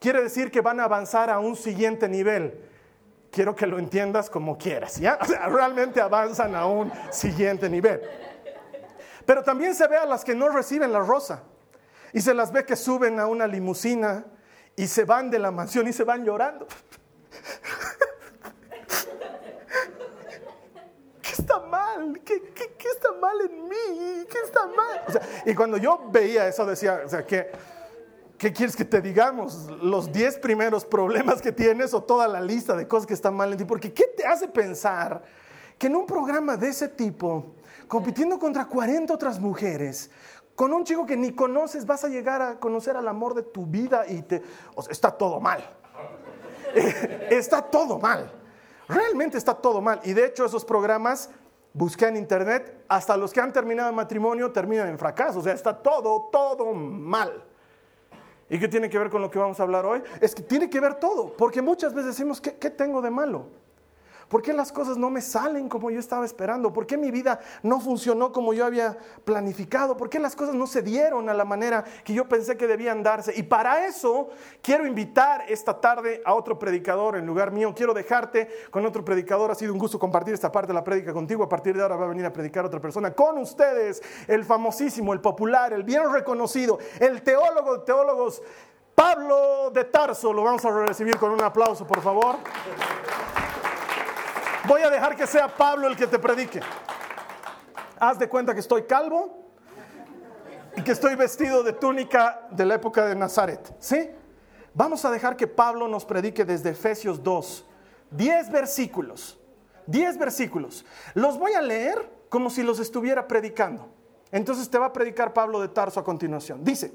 quiere 0.00 0.22
decir 0.22 0.50
que 0.50 0.60
van 0.60 0.80
a 0.80 0.84
avanzar 0.84 1.30
a 1.30 1.38
un 1.38 1.56
siguiente 1.56 2.08
nivel. 2.08 2.60
Quiero 3.30 3.54
que 3.54 3.66
lo 3.66 3.78
entiendas 3.78 4.30
como 4.30 4.56
quieras, 4.56 4.96
¿ya? 4.96 5.18
O 5.20 5.24
sea, 5.24 5.46
realmente 5.48 6.00
avanzan 6.00 6.54
a 6.54 6.66
un 6.66 6.92
siguiente 7.10 7.68
nivel. 7.68 8.00
Pero 9.24 9.42
también 9.42 9.74
se 9.74 9.86
ve 9.88 9.96
a 9.96 10.06
las 10.06 10.24
que 10.24 10.34
no 10.34 10.48
reciben 10.48 10.92
la 10.92 11.00
rosa 11.00 11.42
y 12.12 12.20
se 12.20 12.32
las 12.32 12.52
ve 12.52 12.64
que 12.64 12.76
suben 12.76 13.18
a 13.18 13.26
una 13.26 13.46
limusina 13.46 14.24
y 14.76 14.86
se 14.86 15.04
van 15.04 15.30
de 15.30 15.38
la 15.38 15.50
mansión 15.50 15.88
y 15.88 15.92
se 15.92 16.04
van 16.04 16.24
llorando. 16.24 16.66
¿Qué 21.22 21.32
está 21.32 21.58
mal? 21.60 22.20
¿Qué, 22.24 22.36
está 22.94 23.12
mal 23.20 23.40
en 23.40 23.68
mí? 23.68 24.24
¿Qué 24.30 24.38
está 24.44 24.66
mal? 24.66 25.02
y 25.44 25.54
cuando 25.54 25.76
yo 25.76 26.08
veía 26.10 26.46
eso 26.46 26.64
decía, 26.64 27.02
o 27.04 27.08
sea, 27.08 27.26
que 27.26 27.50
¿Qué 28.38 28.52
quieres 28.52 28.76
que 28.76 28.84
te 28.84 29.00
digamos? 29.00 29.70
¿Los 29.82 30.12
10 30.12 30.38
primeros 30.38 30.84
problemas 30.84 31.40
que 31.40 31.52
tienes 31.52 31.94
o 31.94 32.02
toda 32.02 32.28
la 32.28 32.40
lista 32.40 32.76
de 32.76 32.86
cosas 32.86 33.06
que 33.06 33.14
están 33.14 33.34
mal 33.34 33.50
en 33.52 33.58
ti? 33.58 33.64
Porque 33.64 33.92
¿qué 33.92 34.04
te 34.14 34.26
hace 34.26 34.46
pensar 34.46 35.22
que 35.78 35.86
en 35.86 35.96
un 35.96 36.06
programa 36.06 36.56
de 36.56 36.68
ese 36.68 36.88
tipo, 36.88 37.54
compitiendo 37.88 38.38
contra 38.38 38.66
40 38.66 39.12
otras 39.12 39.40
mujeres, 39.40 40.10
con 40.54 40.72
un 40.72 40.84
chico 40.84 41.06
que 41.06 41.16
ni 41.16 41.32
conoces, 41.32 41.86
vas 41.86 42.04
a 42.04 42.08
llegar 42.08 42.42
a 42.42 42.58
conocer 42.58 42.96
al 42.96 43.08
amor 43.08 43.34
de 43.34 43.42
tu 43.42 43.66
vida 43.66 44.04
y 44.06 44.22
te... 44.22 44.42
O 44.74 44.82
sea, 44.82 44.92
está 44.92 45.10
todo 45.10 45.40
mal. 45.40 45.62
está 47.30 47.62
todo 47.62 47.98
mal. 47.98 48.30
Realmente 48.88 49.38
está 49.38 49.54
todo 49.54 49.80
mal. 49.80 50.00
Y 50.04 50.12
de 50.12 50.26
hecho 50.26 50.44
esos 50.44 50.64
programas 50.64 51.30
busqué 51.72 52.06
en 52.06 52.16
internet, 52.16 52.84
hasta 52.88 53.16
los 53.16 53.32
que 53.32 53.40
han 53.40 53.52
terminado 53.52 53.90
en 53.90 53.94
matrimonio 53.94 54.52
terminan 54.52 54.88
en 54.88 54.98
fracaso. 54.98 55.38
O 55.38 55.42
sea, 55.42 55.54
está 55.54 55.74
todo, 55.74 56.28
todo 56.32 56.72
mal. 56.72 57.45
¿Y 58.48 58.58
qué 58.58 58.68
tiene 58.68 58.88
que 58.88 58.98
ver 58.98 59.10
con 59.10 59.22
lo 59.22 59.30
que 59.30 59.38
vamos 59.38 59.58
a 59.58 59.64
hablar 59.64 59.84
hoy? 59.86 60.02
Es 60.20 60.34
que 60.34 60.42
tiene 60.42 60.70
que 60.70 60.80
ver 60.80 60.94
todo, 60.94 61.36
porque 61.36 61.62
muchas 61.62 61.92
veces 61.92 62.16
decimos, 62.16 62.40
¿qué, 62.40 62.56
qué 62.56 62.70
tengo 62.70 63.02
de 63.02 63.10
malo? 63.10 63.48
¿Por 64.28 64.42
qué 64.42 64.52
las 64.52 64.72
cosas 64.72 64.96
no 64.96 65.08
me 65.08 65.20
salen 65.20 65.68
como 65.68 65.90
yo 65.90 66.00
estaba 66.00 66.24
esperando? 66.24 66.72
¿Por 66.72 66.86
qué 66.86 66.96
mi 66.96 67.10
vida 67.10 67.38
no 67.62 67.80
funcionó 67.80 68.32
como 68.32 68.52
yo 68.52 68.64
había 68.64 68.96
planificado? 69.24 69.96
¿Por 69.96 70.08
qué 70.08 70.18
las 70.18 70.34
cosas 70.34 70.54
no 70.54 70.66
se 70.66 70.82
dieron 70.82 71.28
a 71.28 71.34
la 71.34 71.44
manera 71.44 71.84
que 72.04 72.12
yo 72.12 72.28
pensé 72.28 72.56
que 72.56 72.66
debían 72.66 73.04
darse? 73.04 73.32
Y 73.36 73.44
para 73.44 73.86
eso 73.86 74.28
quiero 74.62 74.84
invitar 74.84 75.44
esta 75.48 75.80
tarde 75.80 76.22
a 76.24 76.34
otro 76.34 76.58
predicador 76.58 77.16
en 77.16 77.24
lugar 77.24 77.52
mío. 77.52 77.72
Quiero 77.76 77.94
dejarte 77.94 78.48
con 78.70 78.84
otro 78.84 79.04
predicador. 79.04 79.52
Ha 79.52 79.54
sido 79.54 79.72
un 79.72 79.78
gusto 79.78 79.98
compartir 79.98 80.34
esta 80.34 80.50
parte 80.50 80.68
de 80.68 80.74
la 80.74 80.82
prédica 80.82 81.12
contigo. 81.12 81.44
A 81.44 81.48
partir 81.48 81.76
de 81.76 81.82
ahora 81.82 81.94
va 81.94 82.06
a 82.06 82.08
venir 82.08 82.26
a 82.26 82.32
predicar 82.32 82.64
otra 82.64 82.80
persona. 82.80 83.12
Con 83.12 83.38
ustedes, 83.38 84.02
el 84.26 84.44
famosísimo, 84.44 85.12
el 85.12 85.20
popular, 85.20 85.72
el 85.72 85.84
bien 85.84 86.12
reconocido, 86.12 86.78
el 86.98 87.22
teólogo 87.22 87.78
de 87.78 87.84
teólogos 87.84 88.42
Pablo 88.96 89.70
de 89.74 89.84
Tarso, 89.84 90.32
lo 90.32 90.42
vamos 90.42 90.64
a 90.64 90.70
recibir 90.70 91.18
con 91.18 91.30
un 91.30 91.42
aplauso, 91.42 91.86
por 91.86 92.00
favor. 92.00 92.36
Voy 94.66 94.82
a 94.82 94.90
dejar 94.90 95.14
que 95.14 95.26
sea 95.26 95.54
Pablo 95.54 95.86
el 95.86 95.96
que 95.96 96.06
te 96.06 96.18
predique. 96.18 96.60
Haz 97.98 98.18
de 98.18 98.28
cuenta 98.28 98.52
que 98.52 98.60
estoy 98.60 98.82
calvo 98.82 99.52
y 100.76 100.82
que 100.82 100.92
estoy 100.92 101.14
vestido 101.14 101.62
de 101.62 101.72
túnica 101.72 102.48
de 102.50 102.66
la 102.66 102.74
época 102.74 103.06
de 103.06 103.14
Nazaret. 103.14 103.74
¿Sí? 103.78 104.10
Vamos 104.74 105.04
a 105.04 105.10
dejar 105.10 105.36
que 105.36 105.46
Pablo 105.46 105.86
nos 105.88 106.04
predique 106.04 106.44
desde 106.44 106.70
Efesios 106.70 107.22
2, 107.22 107.64
10 108.10 108.50
versículos. 108.50 109.38
10 109.86 110.18
versículos. 110.18 110.84
Los 111.14 111.38
voy 111.38 111.52
a 111.52 111.62
leer 111.62 112.10
como 112.28 112.50
si 112.50 112.62
los 112.64 112.80
estuviera 112.80 113.28
predicando. 113.28 113.88
Entonces 114.32 114.68
te 114.68 114.78
va 114.78 114.86
a 114.86 114.92
predicar 114.92 115.32
Pablo 115.32 115.60
de 115.60 115.68
Tarso 115.68 116.00
a 116.00 116.04
continuación. 116.04 116.64
Dice, 116.64 116.92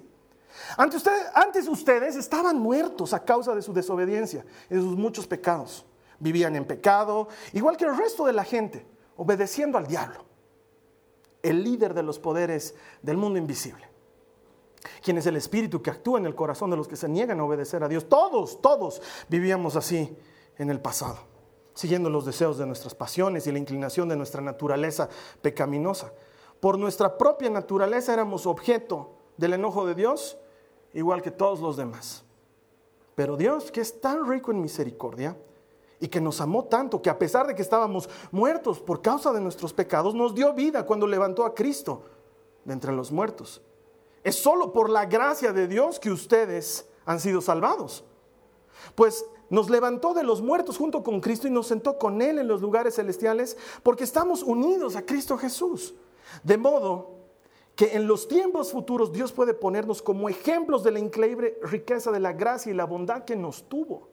antes 0.75 0.97
ustedes, 0.97 1.25
antes 1.33 1.67
ustedes 1.69 2.15
estaban 2.17 2.59
muertos 2.59 3.13
a 3.13 3.23
causa 3.23 3.55
de 3.55 3.61
su 3.61 3.71
desobediencia 3.71 4.45
y 4.69 4.75
de 4.75 4.81
sus 4.81 4.97
muchos 4.97 5.25
pecados. 5.25 5.85
Vivían 6.21 6.55
en 6.55 6.65
pecado, 6.65 7.27
igual 7.51 7.75
que 7.77 7.85
el 7.85 7.97
resto 7.97 8.25
de 8.25 8.33
la 8.33 8.43
gente, 8.43 8.85
obedeciendo 9.17 9.79
al 9.79 9.87
diablo, 9.87 10.23
el 11.41 11.63
líder 11.63 11.95
de 11.95 12.03
los 12.03 12.19
poderes 12.19 12.75
del 13.01 13.17
mundo 13.17 13.39
invisible. 13.39 13.89
Quien 15.03 15.17
es 15.17 15.25
el 15.25 15.35
espíritu 15.35 15.81
que 15.81 15.89
actúa 15.89 16.19
en 16.19 16.27
el 16.27 16.35
corazón 16.35 16.69
de 16.69 16.77
los 16.77 16.87
que 16.87 16.95
se 16.95 17.09
niegan 17.09 17.39
a 17.39 17.43
obedecer 17.43 17.83
a 17.83 17.87
Dios. 17.87 18.07
Todos, 18.07 18.61
todos 18.61 19.01
vivíamos 19.29 19.75
así 19.75 20.15
en 20.59 20.69
el 20.69 20.79
pasado, 20.79 21.17
siguiendo 21.73 22.09
los 22.09 22.25
deseos 22.25 22.59
de 22.59 22.67
nuestras 22.67 22.93
pasiones 22.93 23.47
y 23.47 23.51
la 23.51 23.57
inclinación 23.57 24.07
de 24.07 24.15
nuestra 24.15 24.41
naturaleza 24.41 25.09
pecaminosa. 25.41 26.13
Por 26.59 26.77
nuestra 26.77 27.17
propia 27.17 27.49
naturaleza 27.49 28.13
éramos 28.13 28.45
objeto 28.45 29.15
del 29.37 29.53
enojo 29.53 29.87
de 29.87 29.95
Dios, 29.95 30.37
igual 30.93 31.23
que 31.23 31.31
todos 31.31 31.61
los 31.61 31.77
demás. 31.77 32.23
Pero 33.15 33.37
Dios, 33.37 33.71
que 33.71 33.81
es 33.81 33.99
tan 33.99 34.29
rico 34.29 34.51
en 34.51 34.61
misericordia 34.61 35.35
y 36.01 36.07
que 36.07 36.19
nos 36.19 36.41
amó 36.41 36.65
tanto, 36.65 37.01
que 37.01 37.11
a 37.11 37.17
pesar 37.17 37.47
de 37.47 37.55
que 37.55 37.61
estábamos 37.61 38.09
muertos 38.31 38.79
por 38.79 39.01
causa 39.01 39.31
de 39.31 39.39
nuestros 39.39 39.71
pecados, 39.71 40.15
nos 40.15 40.33
dio 40.35 40.51
vida 40.53 40.85
cuando 40.85 41.05
levantó 41.07 41.45
a 41.45 41.53
Cristo 41.53 42.01
de 42.65 42.73
entre 42.73 42.91
los 42.91 43.11
muertos. 43.11 43.61
Es 44.23 44.35
solo 44.35 44.73
por 44.73 44.89
la 44.89 45.05
gracia 45.05 45.53
de 45.53 45.67
Dios 45.67 45.99
que 45.99 46.11
ustedes 46.11 46.87
han 47.05 47.19
sido 47.19 47.39
salvados. 47.39 48.03
Pues 48.95 49.25
nos 49.49 49.69
levantó 49.69 50.13
de 50.13 50.23
los 50.23 50.41
muertos 50.41 50.77
junto 50.77 51.03
con 51.03 51.21
Cristo 51.21 51.47
y 51.47 51.51
nos 51.51 51.67
sentó 51.67 51.99
con 51.99 52.21
Él 52.21 52.39
en 52.39 52.47
los 52.47 52.61
lugares 52.61 52.95
celestiales 52.95 53.55
porque 53.83 54.03
estamos 54.03 54.41
unidos 54.41 54.95
a 54.95 55.05
Cristo 55.05 55.37
Jesús. 55.37 55.93
De 56.43 56.57
modo 56.57 57.17
que 57.75 57.95
en 57.95 58.07
los 58.07 58.27
tiempos 58.27 58.71
futuros 58.71 59.11
Dios 59.11 59.31
puede 59.31 59.53
ponernos 59.53 60.01
como 60.01 60.29
ejemplos 60.29 60.83
de 60.83 60.91
la 60.91 60.99
increíble 60.99 61.59
riqueza 61.61 62.11
de 62.11 62.19
la 62.19 62.33
gracia 62.33 62.71
y 62.71 62.75
la 62.75 62.85
bondad 62.85 63.23
que 63.23 63.35
nos 63.35 63.69
tuvo, 63.69 64.10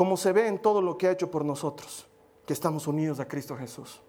como 0.00 0.16
se 0.16 0.32
ve 0.32 0.46
en 0.46 0.58
todo 0.58 0.80
lo 0.80 0.96
que 0.96 1.08
ha 1.08 1.10
hecho 1.10 1.30
por 1.30 1.44
nosotros, 1.44 2.06
que 2.46 2.54
estamos 2.54 2.86
unidos 2.86 3.20
a 3.20 3.28
Cristo 3.28 3.54
Jesús. 3.54 4.00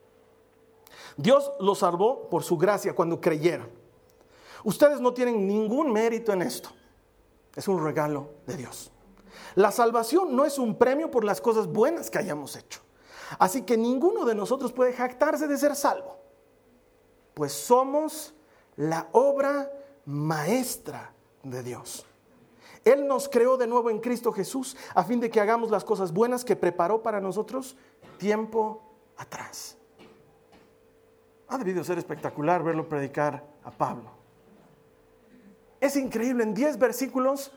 Dios 1.18 1.52
los 1.60 1.80
salvó 1.80 2.30
por 2.30 2.44
su 2.44 2.58
gracia 2.58 2.96
cuando 2.96 3.20
creyeron. 3.20 3.68
Ustedes 4.64 5.02
no 5.02 5.14
tienen 5.14 5.46
ningún 5.46 5.92
mérito 5.92 6.32
en 6.32 6.44
esto. 6.44 6.70
Es 7.58 7.68
un 7.68 7.84
regalo 7.84 8.30
de 8.48 8.56
Dios. 8.56 8.90
La 9.56 9.70
salvación 9.70 10.34
no 10.34 10.46
es 10.46 10.58
un 10.58 10.78
premio 10.78 11.12
por 11.12 11.26
las 11.26 11.42
cosas 11.42 11.68
buenas 11.68 12.10
que 12.10 12.20
hayamos 12.20 12.56
hecho. 12.56 12.80
Así 13.38 13.64
que 13.64 13.76
ninguno 13.76 14.24
de 14.24 14.34
nosotros 14.34 14.72
puede 14.72 14.94
jactarse 14.94 15.46
de 15.46 15.58
ser 15.58 15.76
salvo 15.76 16.22
pues 17.34 17.52
somos 17.52 18.34
la 18.78 19.10
obra 19.12 19.70
maestra 20.06 21.14
de 21.44 21.64
Dios. 21.64 22.06
Él 22.84 23.08
nos 23.08 23.30
creó 23.30 23.58
de 23.58 23.68
nuevo 23.68 23.90
en 23.90 24.00
Cristo 24.00 24.32
Jesús 24.32 24.76
a 24.96 25.04
fin 25.04 25.20
de 25.20 25.30
que 25.30 25.40
hagamos 25.40 25.70
las 25.70 25.84
cosas 25.84 26.12
buenas 26.12 26.44
que 26.44 26.56
preparó 26.56 27.04
para 27.04 27.22
nosotros 27.22 27.76
tiempo 28.18 28.82
atrás. 29.18 29.78
Ha 31.48 31.58
debido 31.58 31.84
ser 31.84 31.98
espectacular 31.98 32.64
verlo 32.64 32.88
predicar 32.88 33.44
a 33.64 33.72
Pablo. 33.72 34.10
Es 35.80 35.96
increíble, 35.96 36.44
en 36.44 36.54
10 36.54 36.78
versículos 36.78 37.52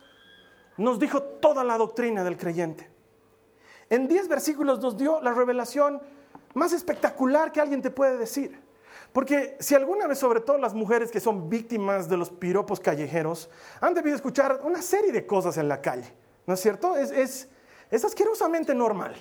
nos 0.77 0.99
dijo 0.99 1.23
toda 1.23 1.63
la 1.63 1.79
doctrina 1.79 2.25
del 2.25 2.37
creyente. 2.37 2.91
En 3.91 4.09
10 4.09 4.29
versículos 4.29 4.81
nos 4.81 4.97
dio 4.97 5.21
la 5.21 5.33
revelación 5.33 6.01
más 6.55 6.73
espectacular 6.73 7.53
que 7.53 7.61
alguien 7.61 7.83
te 7.83 7.91
puede 7.91 8.17
decir. 8.17 8.64
Porque 9.15 9.57
si 9.61 9.77
alguna 9.77 10.09
vez, 10.09 10.19
sobre 10.19 10.41
todo 10.41 10.59
las 10.59 10.75
mujeres 10.75 11.13
que 11.13 11.21
son 11.21 11.49
víctimas 11.49 12.09
de 12.09 12.17
los 12.17 12.31
piropos 12.31 12.81
callejeros, 12.81 13.49
han 13.81 13.95
debido 13.95 14.17
escuchar 14.17 14.59
una 14.65 14.83
serie 14.83 15.13
de 15.13 15.25
cosas 15.25 15.57
en 15.57 15.69
la 15.69 15.81
calle, 15.81 16.13
¿no 16.49 16.55
es 16.55 16.61
cierto? 16.61 16.97
Es, 16.97 17.47
es, 17.93 18.05
asquerosamente 18.05 18.75
normal. 18.75 19.15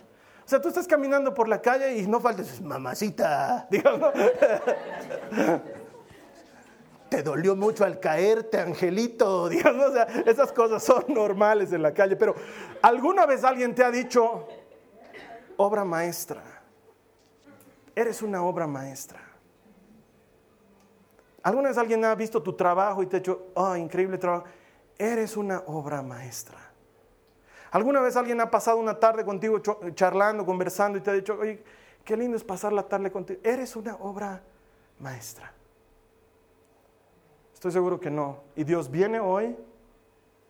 O 0.43 0.49
sea, 0.49 0.59
tú 0.59 0.69
estás 0.69 0.87
caminando 0.87 1.31
por 1.31 1.47
la 1.47 1.61
calle 1.61 1.95
y 1.95 2.07
no 2.07 2.19
faltes, 2.19 2.59
mamacita, 2.59 3.67
digamos. 3.71 4.13
Te 7.09 7.21
dolió 7.21 7.55
mucho 7.55 7.85
al 7.85 7.99
caerte, 7.99 8.59
angelito, 8.59 9.47
digamos. 9.49 9.91
O 9.91 9.93
sea, 9.93 10.07
esas 10.25 10.51
cosas 10.51 10.81
son 10.81 11.05
normales 11.09 11.71
en 11.71 11.83
la 11.83 11.93
calle. 11.93 12.15
Pero 12.15 12.33
alguna 12.81 13.27
vez 13.27 13.43
alguien 13.43 13.75
te 13.75 13.83
ha 13.83 13.91
dicho, 13.91 14.47
obra 15.57 15.85
maestra. 15.85 16.41
Eres 17.95 18.23
una 18.23 18.41
obra 18.41 18.65
maestra. 18.65 19.32
¿Alguna 21.43 21.69
vez 21.69 21.77
alguien 21.77 22.03
ha 22.05 22.15
visto 22.15 22.41
tu 22.41 22.53
trabajo 22.53 23.03
y 23.03 23.07
te 23.07 23.17
ha 23.17 23.19
dicho, 23.19 23.47
oh, 23.55 23.75
increíble 23.75 24.17
trabajo? 24.17 24.45
Eres 24.97 25.35
una 25.35 25.63
obra 25.67 26.01
maestra. 26.01 26.57
¿Alguna 27.71 27.99
vez 28.01 28.15
alguien 28.15 28.39
ha 28.39 28.49
pasado 28.49 28.77
una 28.77 28.97
tarde 28.97 29.25
contigo 29.25 29.59
charlando, 29.93 30.45
conversando 30.45 30.97
y 30.97 31.01
te 31.01 31.11
ha 31.11 31.13
dicho, 31.13 31.37
oye, 31.37 31.61
qué 32.05 32.15
lindo 32.15 32.37
es 32.37 32.43
pasar 32.43 32.71
la 32.71 32.83
tarde 32.83 33.11
contigo? 33.11 33.41
Eres 33.43 33.75
una 33.75 33.95
obra 33.95 34.41
maestra. 34.99 35.51
Estoy 37.53 37.71
seguro 37.71 37.99
que 37.99 38.11
no. 38.11 38.43
Y 38.55 38.63
Dios 38.63 38.89
viene 38.89 39.19
hoy 39.19 39.55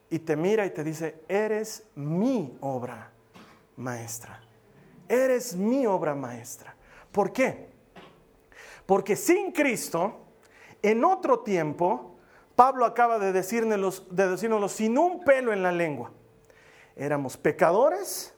y 0.09 0.19
te 0.19 0.35
mira 0.35 0.65
y 0.65 0.69
te 0.71 0.83
dice, 0.83 1.23
eres 1.27 1.88
mi 1.95 2.55
obra 2.62 3.09
maestra. 3.77 4.41
Eres 5.07 5.55
mi 5.55 5.88
obra 5.88 6.13
maestra. 6.13 6.75
¿Por 7.12 7.31
qué? 7.31 7.69
Porque 8.85 9.15
sin 9.15 9.51
Cristo 9.51 10.23
en 10.83 11.03
otro 11.05 11.39
tiempo, 11.39 12.17
Pablo 12.55 12.85
acaba 12.85 13.17
de 13.17 13.31
decírnoslo, 13.31 13.91
de 14.11 14.69
sin 14.69 14.97
un 14.97 15.23
pelo 15.23 15.51
en 15.51 15.63
la 15.63 15.71
lengua. 15.71 16.11
Éramos 16.95 17.37
pecadores, 17.37 18.35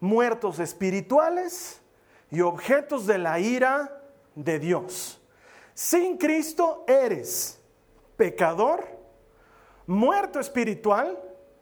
muertos 0.00 0.60
espirituales 0.60 1.82
y 2.30 2.40
objetos 2.40 3.06
de 3.06 3.18
la 3.18 3.38
ira 3.38 4.02
de 4.34 4.58
Dios. 4.58 5.20
Sin 5.74 6.16
Cristo 6.16 6.84
eres 6.86 7.60
pecador, 8.16 8.84
muerto 9.86 10.38
espiritual 10.38 11.18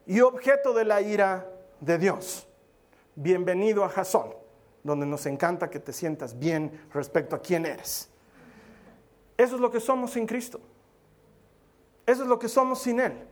y 0.07 0.21
objeto 0.21 0.75
de 0.75 0.85
la 0.85 1.01
ira 1.01 1.49
de 1.81 1.99
Dios. 1.99 2.47
Bienvenido 3.15 3.83
a 3.85 3.89
Jasón, 3.89 4.35
donde 4.83 5.07
nos 5.07 5.25
encanta 5.27 5.71
que 5.71 5.81
te 5.81 5.93
sientas 5.93 6.39
bien 6.39 6.87
respecto 6.93 7.35
a 7.35 7.41
quién 7.41 7.65
eres. 7.65 8.12
Eso 9.43 9.57
es 9.57 9.61
lo 9.61 9.71
que 9.71 9.81
somos 9.81 10.13
sin 10.13 10.25
Cristo. 10.25 10.61
Eso 12.07 12.23
es 12.23 12.29
lo 12.29 12.39
que 12.39 12.49
somos 12.49 12.81
sin 12.81 13.01
Él. 13.01 13.27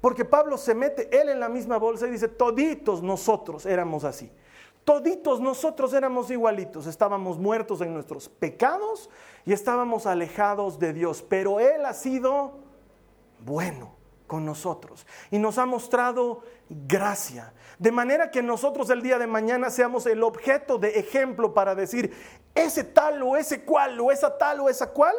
Porque 0.00 0.24
Pablo 0.24 0.56
se 0.56 0.74
mete 0.74 1.08
él 1.20 1.28
en 1.28 1.40
la 1.40 1.48
misma 1.48 1.78
bolsa 1.78 2.06
y 2.06 2.10
dice, 2.10 2.28
toditos 2.28 3.02
nosotros 3.02 3.66
éramos 3.66 4.04
así. 4.04 4.30
Toditos 4.84 5.40
nosotros 5.40 5.92
éramos 5.94 6.30
igualitos, 6.30 6.86
estábamos 6.86 7.38
muertos 7.38 7.80
en 7.80 7.94
nuestros 7.94 8.28
pecados 8.28 9.10
y 9.44 9.52
estábamos 9.52 10.06
alejados 10.06 10.78
de 10.78 10.92
Dios, 10.92 11.24
pero 11.28 11.60
Él 11.60 11.84
ha 11.84 11.94
sido 11.94 12.58
bueno 13.44 13.94
con 14.26 14.44
nosotros 14.44 15.06
y 15.30 15.38
nos 15.38 15.58
ha 15.58 15.66
mostrado 15.66 16.40
gracia, 16.68 17.52
de 17.78 17.92
manera 17.92 18.30
que 18.30 18.42
nosotros 18.42 18.90
el 18.90 19.02
día 19.02 19.18
de 19.18 19.26
mañana 19.26 19.70
seamos 19.70 20.06
el 20.06 20.22
objeto 20.22 20.78
de 20.78 20.98
ejemplo 20.98 21.54
para 21.54 21.74
decir, 21.74 22.12
ese 22.54 22.84
tal 22.84 23.22
o 23.22 23.36
ese 23.36 23.64
cual 23.64 23.98
o 24.00 24.10
esa 24.10 24.36
tal 24.36 24.60
o 24.60 24.68
esa 24.68 24.90
cual 24.90 25.14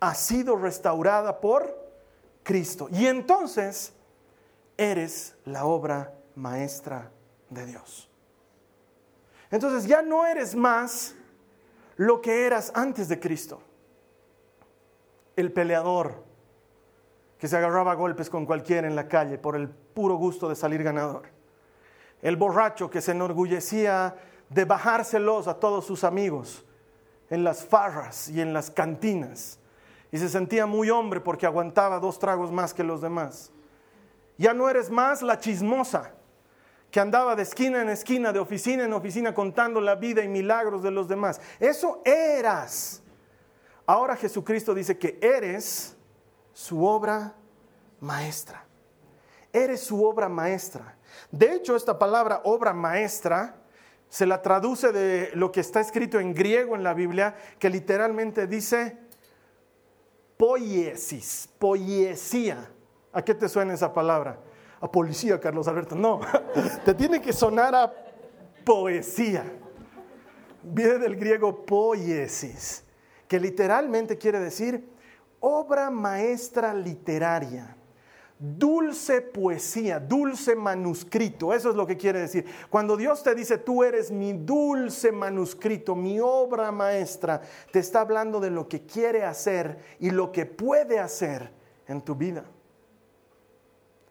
ha 0.00 0.14
sido 0.14 0.56
restaurada 0.56 1.40
por 1.40 1.78
Cristo. 2.42 2.88
Y 2.90 3.06
entonces 3.06 3.92
eres 4.76 5.36
la 5.44 5.64
obra 5.64 6.12
maestra 6.34 7.10
de 7.50 7.66
Dios. 7.66 8.08
Entonces 9.50 9.86
ya 9.86 10.02
no 10.02 10.26
eres 10.26 10.54
más 10.54 11.14
lo 11.96 12.20
que 12.20 12.46
eras 12.46 12.72
antes 12.74 13.08
de 13.08 13.20
Cristo. 13.20 13.60
El 15.36 15.52
peleador 15.52 16.24
que 17.38 17.48
se 17.48 17.56
agarraba 17.56 17.92
a 17.92 17.96
golpes 17.96 18.30
con 18.30 18.46
cualquiera 18.46 18.86
en 18.86 18.96
la 18.96 19.08
calle 19.08 19.38
por 19.38 19.56
el 19.56 19.68
puro 19.68 20.16
gusto 20.16 20.48
de 20.48 20.56
salir 20.56 20.82
ganador. 20.82 21.24
El 22.22 22.36
borracho 22.36 22.88
que 22.88 23.00
se 23.00 23.12
enorgullecía 23.12 24.14
de 24.52 24.64
bajárselos 24.64 25.48
a 25.48 25.54
todos 25.54 25.86
sus 25.86 26.04
amigos 26.04 26.64
en 27.30 27.44
las 27.44 27.64
farras 27.64 28.28
y 28.28 28.40
en 28.40 28.52
las 28.52 28.70
cantinas. 28.70 29.58
Y 30.10 30.18
se 30.18 30.28
sentía 30.28 30.66
muy 30.66 30.90
hombre 30.90 31.20
porque 31.20 31.46
aguantaba 31.46 31.98
dos 31.98 32.18
tragos 32.18 32.52
más 32.52 32.74
que 32.74 32.84
los 32.84 33.00
demás. 33.00 33.50
Ya 34.36 34.52
no 34.52 34.68
eres 34.68 34.90
más 34.90 35.22
la 35.22 35.38
chismosa 35.38 36.12
que 36.90 37.00
andaba 37.00 37.34
de 37.34 37.42
esquina 37.42 37.80
en 37.80 37.88
esquina, 37.88 38.34
de 38.34 38.38
oficina 38.38 38.84
en 38.84 38.92
oficina, 38.92 39.34
contando 39.34 39.80
la 39.80 39.94
vida 39.94 40.22
y 40.22 40.28
milagros 40.28 40.82
de 40.82 40.90
los 40.90 41.08
demás. 41.08 41.40
Eso 41.58 42.02
eras. 42.04 43.02
Ahora 43.86 44.14
Jesucristo 44.14 44.74
dice 44.74 44.98
que 44.98 45.18
eres 45.22 45.96
su 46.52 46.84
obra 46.84 47.34
maestra. 48.00 48.66
Eres 49.50 49.80
su 49.80 50.04
obra 50.04 50.28
maestra. 50.28 50.96
De 51.30 51.54
hecho, 51.54 51.74
esta 51.74 51.98
palabra 51.98 52.42
obra 52.44 52.74
maestra 52.74 53.61
se 54.12 54.26
la 54.26 54.42
traduce 54.42 54.92
de 54.92 55.30
lo 55.32 55.50
que 55.50 55.60
está 55.60 55.80
escrito 55.80 56.20
en 56.20 56.34
griego 56.34 56.76
en 56.76 56.82
la 56.82 56.92
Biblia, 56.92 57.34
que 57.58 57.70
literalmente 57.70 58.46
dice 58.46 58.98
poiesis, 60.36 61.48
poesía. 61.58 62.70
¿A 63.10 63.22
qué 63.24 63.34
te 63.34 63.48
suena 63.48 63.72
esa 63.72 63.94
palabra? 63.94 64.38
A 64.82 64.92
policía, 64.92 65.40
Carlos 65.40 65.66
Alberto. 65.66 65.94
No, 65.94 66.20
te 66.84 66.92
tiene 66.92 67.22
que 67.22 67.32
sonar 67.32 67.74
a 67.74 67.90
poesía. 68.66 69.50
Viene 70.62 70.98
del 70.98 71.16
griego 71.16 71.64
poiesis, 71.64 72.84
que 73.26 73.40
literalmente 73.40 74.18
quiere 74.18 74.40
decir 74.40 74.90
obra 75.40 75.88
maestra 75.88 76.74
literaria 76.74 77.78
dulce 78.42 79.20
poesía, 79.20 80.00
dulce 80.00 80.56
manuscrito. 80.56 81.54
Eso 81.54 81.70
es 81.70 81.76
lo 81.76 81.86
que 81.86 81.96
quiere 81.96 82.18
decir. 82.18 82.44
Cuando 82.68 82.96
Dios 82.96 83.22
te 83.22 83.36
dice, 83.36 83.58
tú 83.58 83.84
eres 83.84 84.10
mi 84.10 84.32
dulce 84.32 85.12
manuscrito, 85.12 85.94
mi 85.94 86.18
obra 86.18 86.72
maestra, 86.72 87.40
te 87.70 87.78
está 87.78 88.00
hablando 88.00 88.40
de 88.40 88.50
lo 88.50 88.68
que 88.68 88.84
quiere 88.84 89.24
hacer 89.24 89.96
y 90.00 90.10
lo 90.10 90.32
que 90.32 90.44
puede 90.44 90.98
hacer 90.98 91.52
en 91.86 92.02
tu 92.02 92.16
vida. 92.16 92.44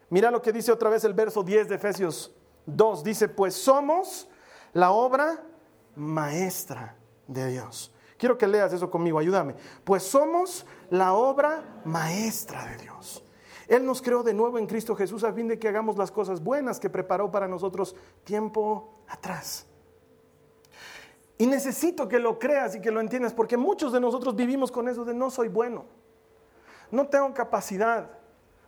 Mira 0.09 0.31
lo 0.31 0.41
que 0.41 0.53
dice 0.53 0.71
otra 0.71 0.89
vez 0.89 1.03
el 1.03 1.13
verso 1.13 1.43
10 1.43 1.67
de 1.67 1.75
Efesios 1.75 2.33
2. 2.67 3.03
Dice, 3.03 3.27
pues 3.27 3.53
somos 3.53 4.29
la 4.71 4.91
obra 4.91 5.43
maestra 5.95 6.95
de 7.27 7.47
Dios. 7.47 7.93
Quiero 8.17 8.38
que 8.38 8.47
leas 8.47 8.71
eso 8.71 8.89
conmigo, 8.89 9.19
ayúdame. 9.19 9.55
Pues 9.83 10.03
somos 10.03 10.65
la 10.89 11.13
obra 11.13 11.81
maestra 11.83 12.65
de 12.67 12.77
Dios. 12.77 13.25
Él 13.71 13.85
nos 13.85 14.01
creó 14.01 14.21
de 14.21 14.33
nuevo 14.33 14.59
en 14.59 14.67
Cristo 14.67 14.97
Jesús 14.97 15.23
a 15.23 15.31
fin 15.31 15.47
de 15.47 15.57
que 15.57 15.69
hagamos 15.69 15.97
las 15.97 16.11
cosas 16.11 16.43
buenas 16.43 16.77
que 16.77 16.89
preparó 16.89 17.31
para 17.31 17.47
nosotros 17.47 17.95
tiempo 18.25 18.95
atrás. 19.07 19.65
Y 21.37 21.47
necesito 21.47 22.09
que 22.09 22.19
lo 22.19 22.37
creas 22.37 22.75
y 22.75 22.81
que 22.81 22.91
lo 22.91 22.99
entiendas, 22.99 23.33
porque 23.33 23.55
muchos 23.55 23.93
de 23.93 24.01
nosotros 24.01 24.35
vivimos 24.35 24.73
con 24.73 24.89
eso 24.89 25.05
de 25.05 25.13
no 25.13 25.29
soy 25.29 25.47
bueno, 25.47 25.85
no 26.91 27.07
tengo 27.07 27.33
capacidad, 27.33 28.09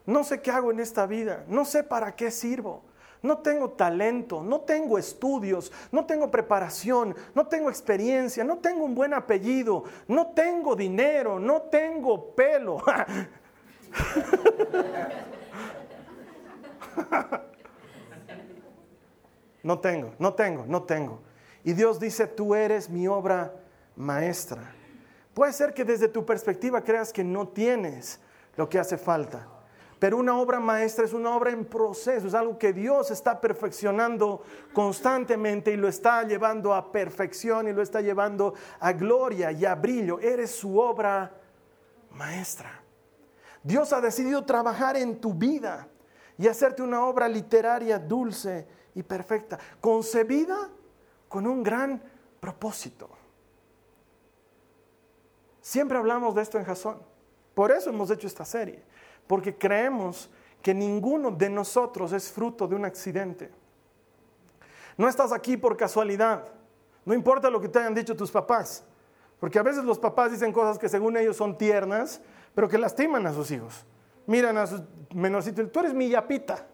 no 0.06 0.24
sé 0.24 0.42
qué 0.42 0.52
hago 0.52 0.72
en 0.72 0.80
esta 0.80 1.06
vida, 1.06 1.44
no 1.50 1.66
sé 1.66 1.84
para 1.84 2.16
qué 2.16 2.32
sirvo, 2.32 2.84
no 3.22 3.40
tengo 3.40 3.72
talento, 3.72 4.42
no 4.42 4.62
tengo 4.62 4.98
estudios, 4.98 5.74
no 5.92 6.06
tengo 6.06 6.32
preparación, 6.32 7.14
no 7.36 7.48
tengo 7.48 7.70
experiencia, 7.70 8.46
no 8.46 8.60
tengo 8.60 8.86
un 8.86 8.96
buen 8.96 9.14
apellido, 9.14 9.84
no 10.08 10.28
tengo 10.28 10.78
dinero, 10.78 11.42
no 11.42 11.64
tengo 11.64 12.34
pelo. 12.34 12.78
No 19.64 19.80
tengo, 19.80 20.14
no 20.20 20.34
tengo, 20.34 20.66
no 20.68 20.84
tengo. 20.84 21.22
Y 21.64 21.72
Dios 21.72 22.00
dice, 22.00 22.28
tú 22.28 22.54
eres 22.54 22.90
mi 22.90 23.08
obra 23.08 23.54
maestra. 23.96 24.76
Puede 25.34 25.54
ser 25.54 25.74
que 25.74 25.86
desde 25.86 26.10
tu 26.10 26.26
perspectiva 26.26 26.84
creas 26.84 27.14
que 27.14 27.24
no 27.24 27.48
tienes 27.48 28.20
lo 28.58 28.68
que 28.68 28.78
hace 28.78 28.98
falta. 28.98 29.48
Pero 30.00 30.18
una 30.18 30.38
obra 30.38 30.60
maestra 30.60 31.06
es 31.06 31.14
una 31.14 31.34
obra 31.34 31.52
en 31.52 31.64
proceso, 31.64 32.28
es 32.28 32.34
algo 32.34 32.60
que 32.60 32.74
Dios 32.74 33.10
está 33.10 33.40
perfeccionando 33.40 34.44
constantemente 34.74 35.72
y 35.72 35.78
lo 35.78 35.88
está 35.88 36.24
llevando 36.24 36.74
a 36.74 36.92
perfección 36.92 37.70
y 37.70 37.74
lo 37.74 37.82
está 37.82 38.02
llevando 38.02 38.54
a 38.82 38.92
gloria 38.92 39.54
y 39.54 39.66
a 39.66 39.76
brillo. 39.76 40.20
Eres 40.20 40.52
su 40.52 40.78
obra 40.78 41.32
maestra. 42.12 42.83
Dios 43.64 43.94
ha 43.94 44.02
decidido 44.02 44.44
trabajar 44.44 44.98
en 44.98 45.20
tu 45.20 45.34
vida 45.34 45.88
y 46.38 46.48
hacerte 46.48 46.82
una 46.82 47.06
obra 47.06 47.28
literaria 47.28 47.98
dulce 47.98 48.68
y 48.94 49.04
perfecta, 49.04 49.58
concebida 49.80 50.70
con 51.30 51.48
un 51.48 51.64
gran 51.64 52.02
propósito. 52.40 53.10
Siempre 55.62 55.98
hablamos 55.98 56.36
de 56.36 56.42
esto 56.42 56.58
en 56.58 56.66
Jasón. 56.66 57.02
Por 57.56 57.72
eso 57.72 57.90
hemos 57.90 58.12
hecho 58.12 58.28
esta 58.28 58.44
serie, 58.44 58.84
porque 59.28 59.58
creemos 59.58 60.30
que 60.62 60.74
ninguno 60.74 61.32
de 61.32 61.50
nosotros 61.50 62.12
es 62.12 62.32
fruto 62.32 62.68
de 62.68 62.76
un 62.76 62.86
accidente. 62.86 63.50
No 64.98 65.08
estás 65.08 65.32
aquí 65.32 65.58
por 65.58 65.78
casualidad. 65.78 66.46
No 67.06 67.14
importa 67.14 67.50
lo 67.50 67.62
que 67.62 67.68
te 67.70 67.80
hayan 67.80 67.94
dicho 67.94 68.16
tus 68.16 68.32
papás, 68.32 68.84
porque 69.40 69.60
a 69.60 69.64
veces 69.64 69.84
los 69.84 70.00
papás 70.00 70.32
dicen 70.32 70.54
cosas 70.54 70.80
que 70.80 70.88
según 70.88 71.18
ellos 71.18 71.36
son 71.38 71.58
tiernas, 71.58 72.22
pero 72.56 72.70
que 72.70 72.78
lastiman 72.78 73.26
a 73.28 73.34
sus 73.34 73.52
hijos. 73.52 73.86
Miran 74.26 74.58
a 74.58 74.68
sus 74.68 74.82
menorcitos, 75.14 75.72
tú 75.72 75.80
eres 75.80 75.94
mi 75.94 76.10
yapita. 76.10 76.68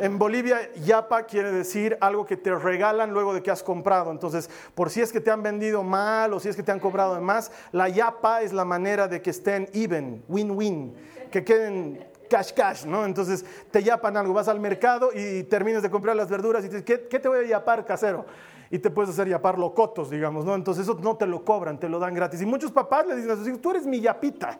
En 0.00 0.18
Bolivia, 0.18 0.72
yapa 0.74 1.22
quiere 1.22 1.50
decir 1.50 1.96
algo 2.00 2.26
que 2.26 2.36
te 2.36 2.54
regalan 2.54 3.12
luego 3.12 3.32
de 3.32 3.42
que 3.42 3.50
has 3.50 3.62
comprado. 3.62 4.10
Entonces, 4.10 4.50
por 4.74 4.90
si 4.90 5.00
es 5.00 5.10
que 5.10 5.20
te 5.20 5.30
han 5.30 5.42
vendido 5.42 5.82
mal 5.82 6.34
o 6.34 6.40
si 6.40 6.48
es 6.48 6.56
que 6.56 6.62
te 6.62 6.72
han 6.72 6.80
cobrado 6.80 7.14
de 7.14 7.20
más, 7.20 7.50
la 7.72 7.88
yapa 7.88 8.42
es 8.42 8.52
la 8.52 8.64
manera 8.64 9.08
de 9.08 9.22
que 9.22 9.30
estén 9.30 9.68
even, 9.72 10.22
win-win, 10.28 10.94
que 11.30 11.44
queden 11.44 12.04
cash 12.28 12.52
cash, 12.52 12.84
¿no? 12.84 13.04
Entonces 13.04 13.44
te 13.70 13.82
yapan 13.82 14.16
algo, 14.16 14.34
vas 14.34 14.48
al 14.48 14.60
mercado 14.60 15.10
y 15.14 15.44
terminas 15.44 15.82
de 15.82 15.90
comprar 15.90 16.16
las 16.16 16.28
verduras 16.28 16.64
y 16.64 16.68
te 16.68 16.80
dices, 16.80 17.00
¿qué, 17.08 17.18
te 17.18 17.28
voy 17.28 17.44
a 17.44 17.48
yapar, 17.48 17.84
casero? 17.86 18.26
Y 18.70 18.78
te 18.78 18.90
puedes 18.90 19.10
hacer 19.10 19.28
yapar 19.28 19.58
locotos, 19.58 20.10
digamos, 20.10 20.44
¿no? 20.44 20.54
Entonces 20.54 20.84
eso 20.84 20.98
no 21.02 21.16
te 21.16 21.26
lo 21.26 21.44
cobran, 21.44 21.78
te 21.78 21.88
lo 21.88 21.98
dan 21.98 22.14
gratis. 22.14 22.40
Y 22.42 22.46
muchos 22.46 22.72
papás 22.72 23.06
le 23.06 23.16
dicen 23.16 23.30
a 23.30 23.36
sus 23.36 23.46
hijos, 23.46 23.60
tú 23.60 23.70
eres 23.70 23.86
mi 23.86 24.00
yapita. 24.00 24.58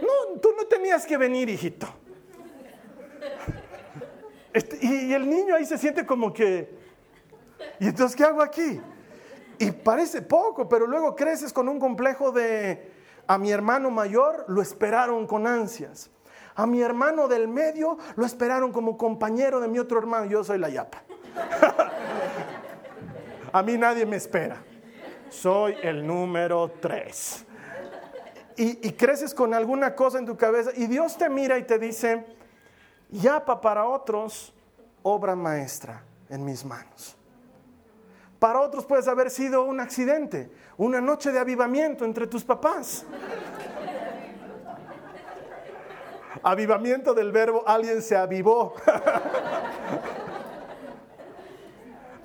No, 0.00 0.40
tú 0.40 0.50
no 0.56 0.66
tenías 0.66 1.06
que 1.06 1.16
venir, 1.16 1.48
hijito. 1.48 1.86
Este, 4.54 4.78
y, 4.82 5.14
el 5.14 5.30
niño 5.30 5.54
ahí 5.54 5.64
se 5.64 5.78
siente 5.78 6.04
como 6.04 6.30
que, 6.30 6.76
¿y 7.80 7.86
entonces 7.88 8.14
qué 8.14 8.22
hago 8.22 8.42
aquí? 8.42 8.82
Y 9.58 9.70
parece 9.70 10.20
poco, 10.20 10.68
pero 10.68 10.86
luego 10.86 11.16
creces 11.16 11.54
con 11.54 11.70
un 11.70 11.80
complejo 11.80 12.32
de, 12.32 12.92
a 13.26 13.38
mi 13.38 13.50
hermano 13.50 13.90
mayor 13.90 14.44
lo 14.48 14.60
esperaron 14.60 15.26
con 15.26 15.46
ansias. 15.46 16.10
A 16.54 16.66
mi 16.66 16.82
hermano 16.82 17.28
del 17.28 17.48
medio 17.48 17.96
lo 18.16 18.26
esperaron 18.26 18.72
como 18.72 18.98
compañero 18.98 19.58
de 19.60 19.68
mi 19.68 19.78
otro 19.78 19.98
hermano. 19.98 20.26
Yo 20.26 20.44
soy 20.44 20.58
la 20.58 20.68
yapa. 20.68 21.02
a 23.52 23.62
mí 23.62 23.76
nadie 23.76 24.06
me 24.06 24.16
espera. 24.16 24.62
Soy 25.28 25.76
el 25.82 26.06
número 26.06 26.70
tres. 26.80 27.44
Y, 28.56 28.92
creces 28.92 29.34
con 29.34 29.54
alguna 29.54 29.94
cosa 29.94 30.18
en 30.18 30.26
tu 30.26 30.36
cabeza 30.36 30.70
y 30.76 30.86
Dios 30.86 31.16
te 31.16 31.28
mira 31.30 31.58
y 31.58 31.62
te 31.64 31.78
dice, 31.78 32.24
yapa 33.10 33.60
para 33.60 33.86
otros, 33.86 34.52
obra 35.02 35.34
maestra 35.34 36.02
en 36.28 36.44
mis 36.44 36.64
manos. 36.64 37.16
Para 38.38 38.60
otros 38.60 38.84
puedes 38.84 39.08
haber 39.08 39.30
sido 39.30 39.64
un 39.64 39.80
accidente, 39.80 40.50
una 40.76 41.00
noche 41.00 41.32
de 41.32 41.38
avivamiento 41.38 42.04
entre 42.04 42.26
tus 42.26 42.44
papás. 42.44 43.04
Avivamiento 46.42 47.14
del 47.14 47.32
verbo, 47.32 47.64
alguien 47.66 48.02
se 48.02 48.16
avivó. 48.16 48.74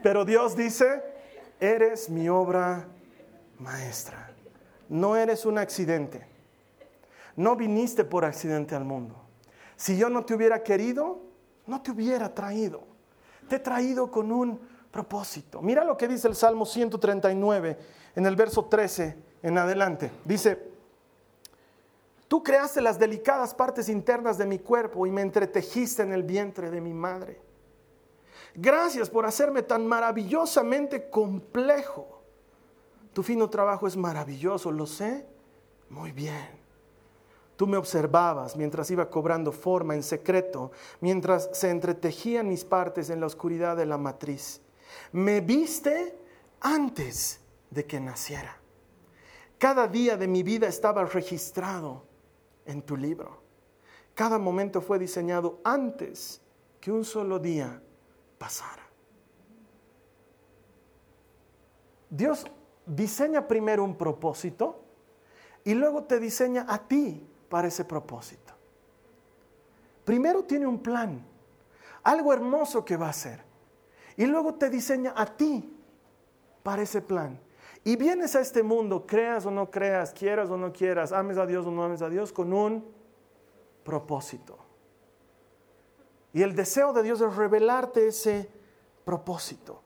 Pero 0.04 0.26
Dios 0.26 0.56
dice, 0.56 1.04
eres 1.60 2.10
mi 2.10 2.30
obra 2.30 2.88
maestra. 3.60 4.32
No 4.90 5.16
eres 5.16 5.46
un 5.46 5.58
accidente. 5.58 6.26
No 7.36 7.56
viniste 7.56 8.04
por 8.04 8.26
accidente 8.26 8.76
al 8.76 8.86
mundo. 8.86 9.16
Si 9.76 9.98
yo 9.98 10.10
no 10.10 10.26
te 10.26 10.34
hubiera 10.34 10.64
querido, 10.64 11.22
no 11.68 11.82
te 11.82 11.92
hubiera 11.92 12.34
traído. 12.34 12.84
Te 13.48 13.58
he 13.58 13.60
traído 13.60 14.10
con 14.10 14.32
un 14.32 14.60
propósito. 14.92 15.62
Mira 15.62 15.84
lo 15.84 15.98
que 15.98 16.08
dice 16.08 16.28
el 16.28 16.36
Salmo 16.36 16.66
139 16.66 17.78
en 18.16 18.26
el 18.26 18.36
verso 18.36 18.66
13 18.66 19.16
en 19.44 19.58
adelante. 19.58 20.12
Dice, 20.26 20.72
tú 22.28 22.42
creaste 22.42 22.82
las 22.82 22.98
delicadas 22.98 23.54
partes 23.54 23.90
internas 23.90 24.38
de 24.38 24.46
mi 24.46 24.60
cuerpo 24.60 25.06
y 25.06 25.12
me 25.12 25.22
entretejiste 25.22 26.02
en 26.02 26.14
el 26.14 26.24
vientre 26.24 26.72
de 26.72 26.82
mi 26.82 26.94
madre. 26.94 27.47
Gracias 28.56 29.10
por 29.10 29.26
hacerme 29.26 29.64
tan 29.64 29.88
maravillosamente 29.88 31.10
complejo. 31.10 32.22
Tu 33.14 33.24
fino 33.24 33.50
trabajo 33.50 33.88
es 33.88 33.98
maravilloso, 33.98 34.72
lo 34.72 34.86
sé 34.86 35.26
muy 35.90 36.12
bien. 36.12 36.58
Tú 37.56 37.66
me 37.66 37.78
observabas 37.78 38.56
mientras 38.56 38.92
iba 38.92 39.10
cobrando 39.10 39.52
forma 39.52 39.96
en 39.96 40.04
secreto, 40.04 40.72
mientras 41.02 41.50
se 41.54 41.72
entretejían 41.72 42.48
mis 42.48 42.64
partes 42.64 43.10
en 43.10 43.20
la 43.20 43.26
oscuridad 43.26 43.76
de 43.76 43.88
la 43.88 43.98
matriz. 43.98 44.62
Me 45.12 45.42
viste 45.42 46.16
antes 46.62 47.40
de 47.72 47.86
que 47.86 48.00
naciera. 48.00 48.58
Cada 49.58 49.88
día 49.88 50.18
de 50.18 50.28
mi 50.28 50.44
vida 50.44 50.68
estaba 50.68 51.04
registrado 51.06 52.04
en 52.66 52.84
tu 52.84 52.96
libro. 52.96 53.42
Cada 54.14 54.38
momento 54.38 54.82
fue 54.82 55.00
diseñado 55.00 55.60
antes 55.64 56.42
que 56.80 56.92
un 56.92 57.04
solo 57.04 57.40
día 57.40 57.82
pasara. 58.38 58.84
Dios 62.10 62.46
diseña 62.86 63.48
primero 63.48 63.84
un 63.84 63.98
propósito 63.98 64.84
y 65.64 65.74
luego 65.74 66.04
te 66.04 66.20
diseña 66.20 66.66
a 66.68 66.88
ti 66.88 67.28
para 67.50 67.68
ese 67.68 67.84
propósito. 67.84 68.54
Primero 70.06 70.44
tiene 70.44 70.66
un 70.66 70.80
plan, 70.80 71.22
algo 72.04 72.32
hermoso 72.32 72.86
que 72.86 72.96
va 72.96 73.08
a 73.08 73.10
hacer. 73.10 73.44
Y 74.16 74.26
luego 74.26 74.56
te 74.56 74.70
diseña 74.70 75.14
a 75.16 75.26
ti 75.26 75.78
para 76.64 76.82
ese 76.82 77.02
plan. 77.02 77.40
Y 77.84 77.96
vienes 77.98 78.36
a 78.36 78.42
este 78.42 78.64
mundo, 78.64 79.06
creas 79.06 79.46
o 79.46 79.52
no 79.52 79.70
creas, 79.70 80.12
quieras 80.12 80.50
o 80.50 80.58
no 80.58 80.74
quieras, 80.74 81.12
ames 81.12 81.38
a 81.38 81.46
Dios 81.46 81.66
o 81.66 81.72
no 81.72 81.84
ames 81.84 82.02
a 82.02 82.10
Dios, 82.10 82.32
con 82.32 82.52
un 82.52 82.86
propósito. 83.84 84.58
Y 86.38 86.44
el 86.44 86.56
deseo 86.56 86.94
de 86.94 87.02
Dios 87.02 87.20
es 87.20 87.36
revelarte 87.36 88.10
ese 88.10 88.48
propósito 89.04 89.82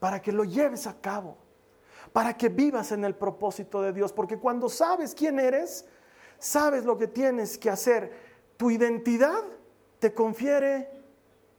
para 0.00 0.20
que 0.20 0.32
lo 0.32 0.42
lleves 0.42 0.88
a 0.88 1.00
cabo, 1.00 1.36
para 2.12 2.36
que 2.36 2.48
vivas 2.48 2.90
en 2.90 3.04
el 3.04 3.14
propósito 3.14 3.80
de 3.80 3.92
Dios, 3.92 4.12
porque 4.12 4.38
cuando 4.38 4.68
sabes 4.68 5.14
quién 5.14 5.38
eres, 5.38 5.84
sabes 6.40 6.84
lo 6.84 6.98
que 6.98 7.06
tienes 7.06 7.56
que 7.58 7.70
hacer. 7.70 8.12
Tu 8.56 8.72
identidad 8.72 9.44
te 10.00 10.12
confiere 10.12 10.90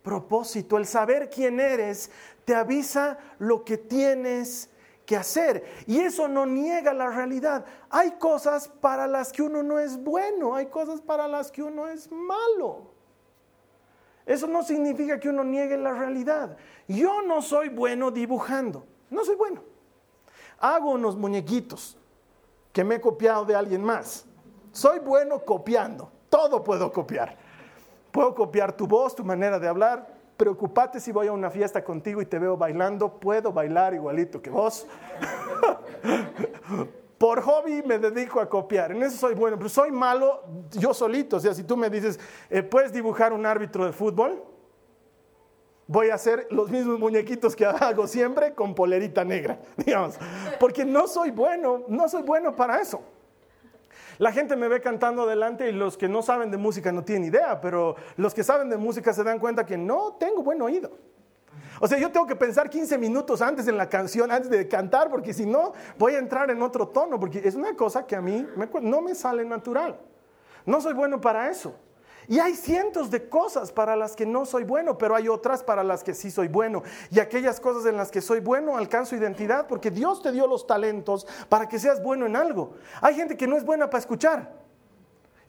propósito. 0.03 0.77
El 0.77 0.85
saber 0.85 1.29
quién 1.29 1.61
eres 1.61 2.11
te 2.43 2.53
avisa 2.53 3.19
lo 3.39 3.63
que 3.63 3.77
tienes 3.77 4.69
que 5.05 5.15
hacer. 5.15 5.63
Y 5.87 5.99
eso 5.99 6.27
no 6.27 6.45
niega 6.45 6.93
la 6.93 7.07
realidad. 7.09 7.63
Hay 7.89 8.11
cosas 8.19 8.67
para 8.67 9.07
las 9.07 9.31
que 9.31 9.43
uno 9.43 9.63
no 9.63 9.79
es 9.79 9.95
bueno, 9.95 10.55
hay 10.55 10.65
cosas 10.65 10.99
para 10.99 11.25
las 11.29 11.49
que 11.53 11.63
uno 11.63 11.87
es 11.87 12.11
malo. 12.11 12.90
Eso 14.31 14.47
no 14.47 14.63
significa 14.63 15.19
que 15.19 15.27
uno 15.27 15.43
niegue 15.43 15.75
la 15.75 15.91
realidad. 15.91 16.55
Yo 16.87 17.21
no 17.21 17.41
soy 17.41 17.67
bueno 17.67 18.11
dibujando, 18.11 18.85
no 19.09 19.25
soy 19.25 19.35
bueno. 19.35 19.61
Hago 20.57 20.91
unos 20.91 21.17
muñequitos 21.17 21.97
que 22.71 22.85
me 22.85 22.95
he 22.95 23.01
copiado 23.01 23.43
de 23.43 23.55
alguien 23.55 23.83
más. 23.83 24.25
Soy 24.71 24.99
bueno 24.99 25.43
copiando, 25.43 26.09
todo 26.29 26.63
puedo 26.63 26.93
copiar. 26.93 27.35
Puedo 28.13 28.33
copiar 28.33 28.71
tu 28.71 28.87
voz, 28.87 29.13
tu 29.13 29.25
manera 29.25 29.59
de 29.59 29.67
hablar. 29.67 30.07
Preocupate 30.37 31.01
si 31.01 31.11
voy 31.11 31.27
a 31.27 31.33
una 31.33 31.51
fiesta 31.51 31.83
contigo 31.83 32.21
y 32.21 32.25
te 32.25 32.39
veo 32.39 32.55
bailando, 32.55 33.19
puedo 33.19 33.51
bailar 33.51 33.93
igualito 33.93 34.41
que 34.41 34.49
vos. 34.49 34.87
Por 37.21 37.39
hobby 37.43 37.83
me 37.83 37.99
dedico 37.99 38.41
a 38.41 38.49
copiar, 38.49 38.93
en 38.93 39.03
eso 39.03 39.15
soy 39.15 39.35
bueno, 39.35 39.55
pero 39.55 39.69
soy 39.69 39.91
malo 39.91 40.41
yo 40.71 40.91
solito. 40.91 41.37
O 41.37 41.39
sea, 41.39 41.53
si 41.53 41.63
tú 41.63 41.77
me 41.77 41.87
dices, 41.87 42.19
eh, 42.49 42.63
¿puedes 42.63 42.91
dibujar 42.91 43.31
un 43.31 43.45
árbitro 43.45 43.85
de 43.85 43.91
fútbol? 43.91 44.43
Voy 45.85 46.09
a 46.09 46.15
hacer 46.15 46.47
los 46.49 46.71
mismos 46.71 46.97
muñequitos 46.97 47.55
que 47.55 47.63
hago 47.67 48.07
siempre 48.07 48.55
con 48.55 48.73
polerita 48.73 49.23
negra, 49.23 49.59
digamos, 49.77 50.15
porque 50.59 50.83
no 50.83 51.07
soy 51.07 51.29
bueno, 51.29 51.83
no 51.89 52.09
soy 52.09 52.23
bueno 52.23 52.55
para 52.55 52.81
eso. 52.81 53.03
La 54.17 54.31
gente 54.31 54.55
me 54.55 54.67
ve 54.67 54.81
cantando 54.81 55.21
adelante 55.21 55.69
y 55.69 55.73
los 55.73 55.99
que 55.99 56.09
no 56.09 56.23
saben 56.23 56.49
de 56.49 56.57
música 56.57 56.91
no 56.91 57.03
tienen 57.03 57.25
idea, 57.25 57.61
pero 57.61 57.97
los 58.17 58.33
que 58.33 58.43
saben 58.43 58.67
de 58.67 58.77
música 58.77 59.13
se 59.13 59.23
dan 59.23 59.37
cuenta 59.37 59.63
que 59.63 59.77
no 59.77 60.15
tengo 60.19 60.41
buen 60.41 60.59
oído. 60.59 60.89
O 61.83 61.87
sea, 61.87 61.97
yo 61.97 62.11
tengo 62.11 62.27
que 62.27 62.35
pensar 62.35 62.69
15 62.69 62.95
minutos 62.99 63.41
antes 63.41 63.67
en 63.67 63.75
la 63.75 63.89
canción, 63.89 64.31
antes 64.31 64.51
de 64.51 64.67
cantar, 64.67 65.09
porque 65.09 65.33
si 65.33 65.47
no, 65.47 65.73
voy 65.97 66.13
a 66.13 66.19
entrar 66.19 66.51
en 66.51 66.61
otro 66.61 66.87
tono, 66.87 67.19
porque 67.19 67.41
es 67.43 67.55
una 67.55 67.75
cosa 67.75 68.05
que 68.05 68.15
a 68.15 68.21
mí 68.21 68.47
no 68.83 69.01
me 69.01 69.15
sale 69.15 69.43
natural. 69.43 69.99
No 70.63 70.79
soy 70.79 70.93
bueno 70.93 71.19
para 71.19 71.49
eso. 71.49 71.73
Y 72.27 72.37
hay 72.37 72.53
cientos 72.53 73.09
de 73.09 73.27
cosas 73.27 73.71
para 73.71 73.95
las 73.95 74.15
que 74.15 74.27
no 74.27 74.45
soy 74.45 74.63
bueno, 74.63 74.95
pero 74.95 75.15
hay 75.15 75.27
otras 75.27 75.63
para 75.63 75.83
las 75.83 76.03
que 76.03 76.13
sí 76.13 76.29
soy 76.29 76.47
bueno. 76.47 76.83
Y 77.09 77.19
aquellas 77.19 77.59
cosas 77.59 77.87
en 77.87 77.97
las 77.97 78.11
que 78.11 78.21
soy 78.21 78.41
bueno 78.41 78.77
alcanzo 78.77 79.15
identidad 79.15 79.65
porque 79.65 79.89
Dios 79.89 80.21
te 80.21 80.31
dio 80.31 80.45
los 80.45 80.67
talentos 80.67 81.25
para 81.49 81.67
que 81.67 81.79
seas 81.79 82.01
bueno 82.03 82.27
en 82.27 82.35
algo. 82.35 82.75
Hay 83.01 83.15
gente 83.15 83.35
que 83.35 83.47
no 83.47 83.57
es 83.57 83.65
buena 83.65 83.89
para 83.89 84.01
escuchar 84.01 84.53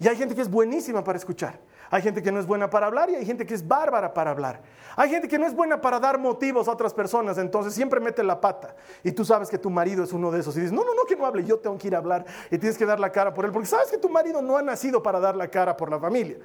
y 0.00 0.08
hay 0.08 0.16
gente 0.16 0.34
que 0.34 0.40
es 0.40 0.50
buenísima 0.50 1.04
para 1.04 1.18
escuchar. 1.18 1.60
Hay 1.92 2.00
gente 2.00 2.22
que 2.22 2.33
no 2.33 2.40
es 2.40 2.46
buena 2.46 2.70
para 2.70 2.87
hablar 2.87 3.11
y 3.11 3.16
hay 3.16 3.26
gente 3.26 3.44
que 3.44 3.52
es 3.52 3.68
bárbara 3.68 4.14
para 4.14 4.31
hablar. 4.31 4.62
Hay 4.96 5.11
gente 5.11 5.28
que 5.28 5.38
no 5.38 5.46
es 5.46 5.55
buena 5.55 5.78
para 5.78 6.00
dar 6.00 6.18
motivos 6.18 6.66
a 6.66 6.70
otras 6.70 6.94
personas, 6.94 7.37
entonces 7.37 7.74
siempre 7.74 8.00
mete 8.00 8.22
la 8.22 8.40
pata. 8.40 8.74
Y 9.05 9.12
tú 9.12 9.26
sabes 9.26 9.50
que 9.50 9.59
tu 9.59 9.68
marido 9.68 10.02
es 10.02 10.11
uno 10.14 10.31
de 10.31 10.40
esos 10.40 10.57
y 10.57 10.61
dices, 10.61 10.72
no, 10.72 10.85
no, 10.85 10.94
no, 10.94 11.05
que 11.05 11.16
no 11.16 11.26
hable, 11.26 11.44
yo 11.44 11.59
tengo 11.59 11.76
que 11.76 11.88
ir 11.88 11.94
a 11.94 11.98
hablar 11.98 12.24
y 12.50 12.57
tienes 12.57 12.78
que 12.78 12.87
dar 12.87 12.98
la 12.98 13.12
cara 13.12 13.35
por 13.35 13.44
él, 13.44 13.52
porque 13.52 13.68
sabes 13.68 13.90
que 13.90 13.98
tu 13.98 14.09
marido 14.09 14.40
no 14.40 14.57
ha 14.57 14.62
nacido 14.62 15.02
para 15.02 15.20
dar 15.20 15.37
la 15.37 15.48
cara 15.48 15.76
por 15.76 15.90
la 15.90 16.00
familia. 16.00 16.38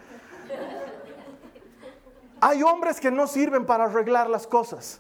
Hay 2.42 2.62
hombres 2.62 3.00
que 3.00 3.10
no 3.10 3.26
sirven 3.26 3.66
para 3.66 3.86
arreglar 3.86 4.30
las 4.30 4.48
cosas. 4.48 5.00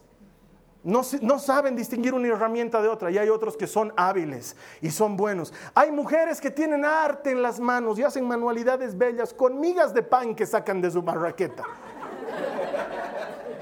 No, 0.87 1.03
saben 1.03 1.75
distinguir 1.75 2.13
una 2.13 2.29
herramienta 2.29 2.81
de 2.81 2.87
otra 2.87 3.11
y 3.11 3.17
hay 3.17 3.27
otros 3.27 3.57
que 3.57 3.67
son 3.67 3.91
hábiles 3.97 4.55
y 4.79 4.89
son 4.89 5.17
buenos. 5.17 5.53
Hay 5.75 5.91
mujeres 5.91 6.39
que 6.39 6.49
tienen 6.49 6.85
arte 6.85 7.29
en 7.29 7.41
las 7.41 7.59
manos 7.59 7.99
y 7.99 8.03
hacen 8.03 8.25
manualidades 8.25 8.97
bellas 8.97 9.33
con 9.33 9.59
migas 9.59 9.93
de 9.93 10.01
pan 10.01 10.33
que 10.33 10.45
sacan 10.45 10.79
de 10.79 10.89
su 10.89 11.03
marraqueta. 11.03 11.65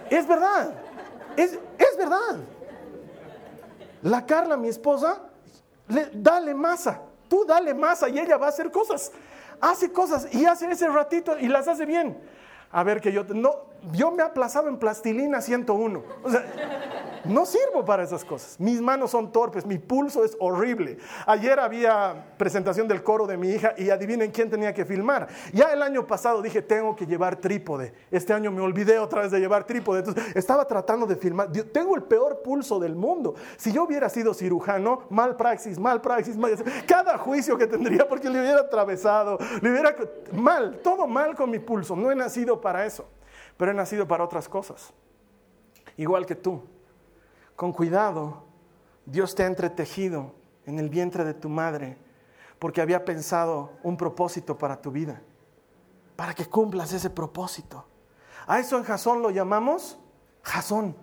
es 0.08 0.28
verdad, 0.28 0.76
es, 1.36 1.54
es 1.80 1.98
verdad. 1.98 2.38
La 4.04 4.24
Carla, 4.24 4.56
mi 4.56 4.68
esposa, 4.68 5.24
le, 5.88 6.12
dale 6.14 6.54
masa, 6.54 7.02
tú 7.28 7.44
dale 7.44 7.74
masa 7.74 8.08
y 8.08 8.20
ella 8.20 8.38
va 8.38 8.46
a 8.46 8.50
hacer 8.50 8.70
cosas. 8.70 9.12
Hace 9.60 9.92
cosas 9.92 10.32
y 10.32 10.46
hace 10.46 10.70
ese 10.70 10.88
ratito 10.90 11.40
y 11.40 11.48
las 11.48 11.68
hace 11.68 11.88
bien 11.88 12.16
a 12.72 12.84
ver 12.84 13.00
que 13.00 13.12
yo 13.12 13.24
no 13.24 13.74
yo 13.94 14.12
me 14.12 14.22
he 14.22 14.26
aplazado 14.26 14.68
en 14.68 14.78
plastilina 14.78 15.42
101. 15.42 16.04
O 16.24 16.30
sea, 16.30 16.44
no 17.28 17.46
sirvo 17.46 17.84
para 17.86 18.04
esas 18.04 18.24
cosas. 18.24 18.60
Mis 18.60 18.82
manos 18.82 19.12
son 19.12 19.32
torpes, 19.32 19.66
mi 19.66 19.78
pulso 19.78 20.24
es 20.24 20.36
horrible. 20.40 20.98
Ayer 21.26 21.60
había 21.60 22.34
presentación 22.38 22.88
del 22.88 23.04
coro 23.04 23.28
de 23.28 23.38
mi 23.38 23.50
hija 23.50 23.74
y 23.78 23.90
adivinen 23.90 24.32
quién 24.32 24.50
tenía 24.50 24.74
que 24.74 24.86
filmar. 24.86 25.28
Ya 25.54 25.72
el 25.74 25.82
año 25.82 26.06
pasado 26.06 26.42
dije, 26.42 26.62
tengo 26.62 26.96
que 26.96 27.06
llevar 27.06 27.38
trípode. 27.38 27.94
Este 28.12 28.34
año 28.34 28.52
me 28.52 28.62
olvidé 28.62 29.00
otra 29.00 29.22
vez 29.22 29.32
de 29.32 29.40
llevar 29.40 29.66
trípode. 29.66 30.00
Entonces, 30.00 30.36
estaba 30.36 30.68
tratando 30.68 31.06
de 31.06 31.16
filmar. 31.16 31.52
Tengo 31.52 31.96
el 31.96 32.04
peor 32.04 32.42
pulso 32.42 32.80
del 32.80 32.96
mundo. 32.96 33.36
Si 33.58 33.72
yo 33.72 33.84
hubiera 33.84 34.10
sido 34.10 34.34
cirujano, 34.34 35.04
mal 35.10 35.36
praxis, 35.36 35.80
mal 35.80 36.02
praxis, 36.02 36.38
mal, 36.38 36.56
cada 36.88 37.18
juicio 37.18 37.58
que 37.58 37.68
tendría 37.68 38.08
porque 38.08 38.30
le 38.30 38.40
hubiera 38.40 38.62
atravesado, 38.62 39.38
le 39.62 39.72
hubiera 39.72 39.96
mal, 40.32 40.80
todo 40.84 41.08
mal 41.08 41.36
con 41.36 41.50
mi 41.50 41.60
pulso. 41.60 41.96
No 41.96 42.12
he 42.12 42.16
nacido 42.16 42.62
para 42.62 42.86
eso, 42.86 43.08
pero 43.58 43.72
he 43.72 43.74
nacido 43.74 44.08
para 44.08 44.24
otras 44.24 44.48
cosas. 44.48 44.94
Igual 45.98 46.26
que 46.26 46.36
tú. 46.36 46.75
Con 47.56 47.72
cuidado, 47.72 48.44
Dios 49.06 49.36
te 49.36 49.44
ha 49.44 49.48
entretejido 49.48 50.34
en 50.66 50.80
el 50.80 50.90
vientre 50.90 51.24
de 51.24 51.34
tu 51.34 51.50
madre 51.50 51.98
porque 52.60 52.82
había 52.82 53.06
pensado 53.06 53.72
un 53.84 53.98
propósito 53.98 54.58
para 54.58 54.82
tu 54.82 54.92
vida, 54.92 55.22
para 56.16 56.34
que 56.34 56.46
cumplas 56.46 56.92
ese 56.94 57.10
propósito. 57.10 57.86
A 58.48 58.60
eso 58.60 58.78
en 58.78 58.84
Jasón 58.84 59.22
lo 59.22 59.30
llamamos 59.30 59.98
Jasón. 60.42 60.96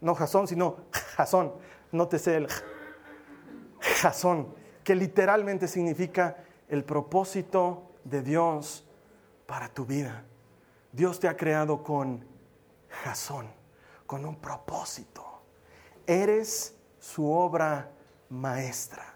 No 0.00 0.14
Jasón, 0.14 0.48
sino 0.48 0.76
Jasón. 1.16 1.52
No 1.92 2.08
te 2.08 2.16
el 2.34 2.48
Jasón, 4.00 4.54
que 4.82 4.94
literalmente 4.94 5.68
significa 5.68 6.38
el 6.68 6.84
propósito 6.84 7.90
de 8.04 8.22
Dios 8.22 8.88
para 9.46 9.68
tu 9.68 9.84
vida. 9.84 10.24
Dios 10.90 11.20
te 11.20 11.28
ha 11.28 11.36
creado 11.36 11.82
con 11.82 12.24
jazón, 12.88 13.48
con 14.06 14.24
un 14.24 14.36
propósito. 14.36 15.31
Eres 16.06 16.76
su 16.98 17.30
obra 17.30 17.90
maestra. 18.28 19.14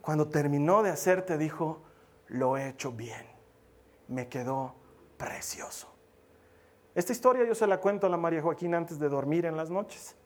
Cuando 0.00 0.28
terminó 0.28 0.82
de 0.82 0.90
hacerte 0.90 1.36
dijo, 1.36 1.82
lo 2.28 2.56
he 2.56 2.68
hecho 2.68 2.92
bien. 2.92 3.26
Me 4.08 4.28
quedó 4.28 4.74
precioso. 5.16 5.88
Esta 6.94 7.12
historia 7.12 7.44
yo 7.44 7.54
se 7.54 7.66
la 7.66 7.78
cuento 7.78 8.06
a 8.06 8.10
la 8.10 8.16
María 8.16 8.42
Joaquina 8.42 8.76
antes 8.76 8.98
de 8.98 9.08
dormir 9.08 9.46
en 9.46 9.56
las 9.56 9.70
noches. 9.70 10.16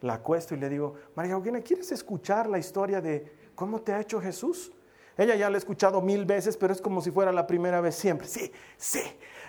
La 0.00 0.14
acuesto 0.14 0.54
y 0.54 0.58
le 0.58 0.68
digo, 0.68 0.94
María 1.14 1.34
Joaquina, 1.34 1.60
¿quieres 1.60 1.92
escuchar 1.92 2.48
la 2.48 2.58
historia 2.58 3.00
de 3.00 3.50
cómo 3.54 3.82
te 3.82 3.92
ha 3.92 4.00
hecho 4.00 4.20
Jesús? 4.20 4.72
Ella 5.16 5.34
ya 5.34 5.50
la 5.50 5.56
ha 5.56 5.58
escuchado 5.58 6.00
mil 6.00 6.24
veces, 6.24 6.56
pero 6.56 6.72
es 6.72 6.80
como 6.80 7.02
si 7.02 7.10
fuera 7.10 7.30
la 7.30 7.46
primera 7.46 7.80
vez 7.80 7.94
siempre. 7.94 8.26
Sí, 8.26 8.50
sí. 8.76 9.02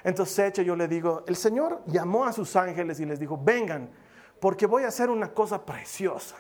Entonces 0.04 0.38
echa, 0.40 0.62
yo 0.62 0.76
le 0.76 0.88
digo, 0.88 1.24
el 1.28 1.36
Señor 1.36 1.82
llamó 1.86 2.26
a 2.26 2.34
sus 2.34 2.56
ángeles 2.56 3.00
y 3.00 3.06
les 3.06 3.20
dijo, 3.20 3.40
vengan, 3.42 3.90
porque 4.42 4.66
voy 4.66 4.84
a 4.84 4.88
hacer 4.88 5.10
una 5.10 5.34
cosa 5.34 5.64
preciosa. 5.64 6.36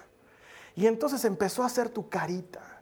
Y 0.75 0.87
entonces 0.87 1.23
empezó 1.23 1.61
a 1.63 1.67
hacer 1.67 1.89
tu 1.89 2.09
carita 2.09 2.81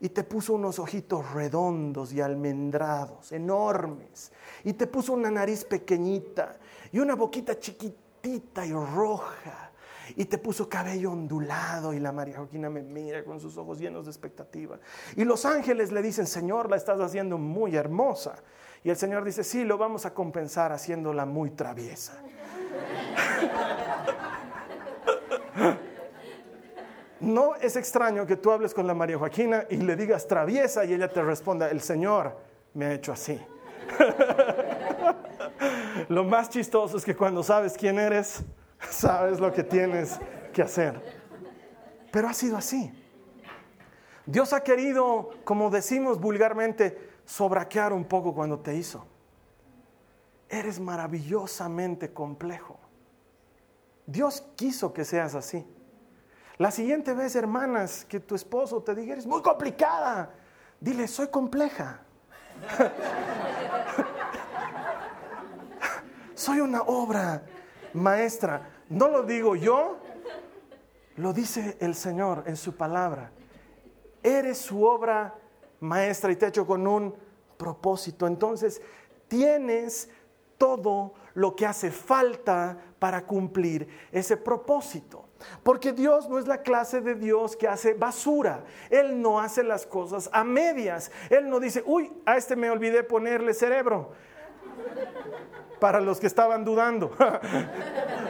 y 0.00 0.08
te 0.08 0.24
puso 0.24 0.54
unos 0.54 0.78
ojitos 0.80 1.32
redondos 1.32 2.12
y 2.12 2.20
almendrados, 2.20 3.30
enormes, 3.32 4.32
y 4.64 4.72
te 4.72 4.88
puso 4.88 5.12
una 5.12 5.30
nariz 5.30 5.64
pequeñita 5.64 6.56
y 6.90 6.98
una 6.98 7.14
boquita 7.14 7.58
chiquitita 7.58 8.66
y 8.66 8.72
roja, 8.72 9.70
y 10.16 10.24
te 10.24 10.36
puso 10.38 10.68
cabello 10.68 11.12
ondulado 11.12 11.92
y 11.92 12.00
la 12.00 12.10
María 12.12 12.38
Joaquina 12.38 12.68
me 12.68 12.82
mira 12.82 13.24
con 13.24 13.40
sus 13.40 13.56
ojos 13.56 13.78
llenos 13.78 14.06
de 14.06 14.10
expectativa. 14.10 14.78
Y 15.16 15.24
los 15.24 15.44
ángeles 15.44 15.92
le 15.92 16.02
dicen, 16.02 16.26
Señor, 16.26 16.70
la 16.70 16.76
estás 16.76 17.00
haciendo 17.00 17.38
muy 17.38 17.76
hermosa. 17.76 18.36
Y 18.84 18.90
el 18.90 18.96
Señor 18.96 19.24
dice, 19.24 19.42
sí, 19.42 19.64
lo 19.64 19.78
vamos 19.78 20.06
a 20.06 20.14
compensar 20.14 20.72
haciéndola 20.72 21.24
muy 21.24 21.50
traviesa. 21.50 22.22
No 27.20 27.54
es 27.54 27.76
extraño 27.76 28.26
que 28.26 28.36
tú 28.36 28.50
hables 28.50 28.74
con 28.74 28.86
la 28.86 28.94
María 28.94 29.18
Joaquina 29.18 29.64
y 29.70 29.76
le 29.76 29.96
digas 29.96 30.28
traviesa 30.28 30.84
y 30.84 30.92
ella 30.92 31.08
te 31.08 31.22
responda, 31.22 31.70
el 31.70 31.80
Señor 31.80 32.36
me 32.74 32.86
ha 32.86 32.92
hecho 32.92 33.12
así. 33.12 33.40
lo 36.08 36.24
más 36.24 36.50
chistoso 36.50 36.98
es 36.98 37.04
que 37.04 37.16
cuando 37.16 37.42
sabes 37.42 37.72
quién 37.72 37.98
eres, 37.98 38.42
sabes 38.90 39.40
lo 39.40 39.50
que 39.50 39.62
tienes 39.62 40.18
que 40.52 40.62
hacer. 40.62 41.00
Pero 42.12 42.28
ha 42.28 42.34
sido 42.34 42.56
así. 42.56 42.92
Dios 44.26 44.52
ha 44.52 44.62
querido, 44.62 45.30
como 45.44 45.70
decimos 45.70 46.20
vulgarmente, 46.20 46.98
sobraquear 47.24 47.92
un 47.92 48.04
poco 48.04 48.34
cuando 48.34 48.58
te 48.58 48.74
hizo. 48.74 49.06
Eres 50.48 50.78
maravillosamente 50.78 52.12
complejo. 52.12 52.78
Dios 54.06 54.44
quiso 54.56 54.92
que 54.92 55.04
seas 55.04 55.34
así. 55.34 55.64
La 56.58 56.70
siguiente 56.70 57.12
vez, 57.12 57.36
hermanas, 57.36 58.06
que 58.08 58.20
tu 58.20 58.34
esposo 58.34 58.82
te 58.82 58.94
diga, 58.94 59.12
eres 59.12 59.26
muy 59.26 59.42
complicada, 59.42 60.30
dile, 60.80 61.06
soy 61.06 61.28
compleja. 61.28 62.00
soy 66.34 66.60
una 66.60 66.82
obra 66.82 67.42
maestra. 67.92 68.70
No 68.88 69.08
lo 69.08 69.24
digo 69.24 69.56
yo, 69.56 69.98
lo 71.16 71.32
dice 71.32 71.76
el 71.80 71.94
Señor 71.94 72.44
en 72.46 72.56
su 72.56 72.74
palabra. 72.74 73.30
Eres 74.22 74.58
su 74.58 74.82
obra 74.82 75.34
maestra 75.80 76.32
y 76.32 76.36
te 76.36 76.46
hecho 76.46 76.66
con 76.66 76.86
un 76.86 77.14
propósito. 77.58 78.26
Entonces, 78.26 78.80
tienes 79.28 80.08
todo 80.58 81.14
lo 81.34 81.54
que 81.54 81.66
hace 81.66 81.90
falta 81.90 82.78
para 82.98 83.24
cumplir 83.24 83.88
ese 84.10 84.36
propósito. 84.36 85.26
Porque 85.62 85.92
Dios 85.92 86.28
no 86.28 86.38
es 86.38 86.46
la 86.46 86.62
clase 86.62 87.00
de 87.00 87.14
Dios 87.14 87.56
que 87.56 87.68
hace 87.68 87.94
basura. 87.94 88.64
Él 88.90 89.20
no 89.20 89.38
hace 89.38 89.62
las 89.62 89.86
cosas 89.86 90.30
a 90.32 90.44
medias. 90.44 91.10
Él 91.28 91.48
no 91.48 91.60
dice, 91.60 91.82
uy, 91.84 92.12
a 92.24 92.36
este 92.36 92.56
me 92.56 92.70
olvidé 92.70 93.02
ponerle 93.02 93.52
cerebro. 93.52 94.12
Para 95.78 96.00
los 96.00 96.18
que 96.18 96.26
estaban 96.26 96.64
dudando. 96.64 97.14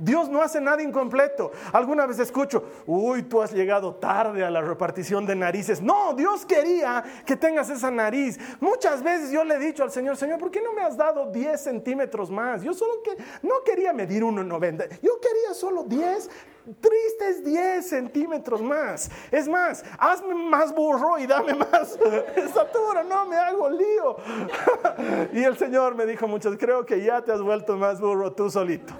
Dios 0.00 0.30
no 0.30 0.40
hace 0.40 0.62
nada 0.62 0.82
incompleto. 0.82 1.52
Alguna 1.72 2.06
vez 2.06 2.18
escucho, 2.18 2.64
uy, 2.86 3.22
tú 3.24 3.42
has 3.42 3.52
llegado 3.52 3.94
tarde 3.96 4.42
a 4.42 4.50
la 4.50 4.62
repartición 4.62 5.26
de 5.26 5.36
narices. 5.36 5.82
No, 5.82 6.14
Dios 6.14 6.46
quería 6.46 7.04
que 7.26 7.36
tengas 7.36 7.68
esa 7.68 7.90
nariz. 7.90 8.38
Muchas 8.60 9.02
veces 9.02 9.30
yo 9.30 9.44
le 9.44 9.56
he 9.56 9.58
dicho 9.58 9.82
al 9.82 9.92
Señor, 9.92 10.16
Señor, 10.16 10.38
¿por 10.38 10.50
qué 10.50 10.62
no 10.62 10.72
me 10.72 10.82
has 10.82 10.96
dado 10.96 11.30
10 11.30 11.60
centímetros 11.60 12.30
más? 12.30 12.62
Yo 12.62 12.72
solo 12.72 13.02
que 13.02 13.10
no 13.42 13.62
quería 13.62 13.92
medir 13.92 14.22
1,90. 14.22 15.00
Yo 15.02 15.20
quería 15.20 15.52
solo 15.52 15.84
10 15.84 16.30
tristes 16.74 17.44
10 17.44 17.86
centímetros 17.86 18.62
más. 18.62 19.10
Es 19.30 19.48
más, 19.48 19.84
hazme 19.98 20.34
más 20.34 20.74
burro 20.74 21.18
y 21.18 21.26
dame 21.26 21.54
más 21.54 21.98
estatura, 22.36 23.02
no 23.02 23.26
me 23.26 23.36
hago 23.36 23.70
lío. 23.70 24.16
y 25.32 25.42
el 25.42 25.56
Señor 25.56 25.94
me 25.94 26.06
dijo 26.06 26.28
muchas, 26.28 26.56
creo 26.56 26.86
que 26.86 27.02
ya 27.02 27.22
te 27.22 27.32
has 27.32 27.42
vuelto 27.42 27.76
más 27.76 28.00
burro 28.00 28.32
tú 28.32 28.50
solito. 28.50 28.94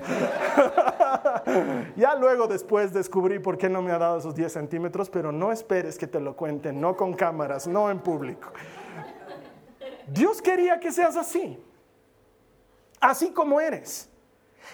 ya 1.96 2.14
luego 2.16 2.46
después 2.46 2.92
descubrí 2.92 3.38
por 3.38 3.56
qué 3.56 3.68
no 3.68 3.82
me 3.82 3.92
ha 3.92 3.98
dado 3.98 4.18
esos 4.18 4.34
10 4.34 4.52
centímetros, 4.52 5.08
pero 5.10 5.32
no 5.32 5.52
esperes 5.52 5.98
que 5.98 6.06
te 6.06 6.20
lo 6.20 6.36
cuenten, 6.36 6.80
no 6.80 6.96
con 6.96 7.14
cámaras, 7.14 7.66
no 7.66 7.90
en 7.90 8.00
público. 8.00 8.52
Dios 10.08 10.42
quería 10.42 10.80
que 10.80 10.90
seas 10.90 11.16
así, 11.16 11.62
así 13.00 13.30
como 13.30 13.60
eres 13.60 14.09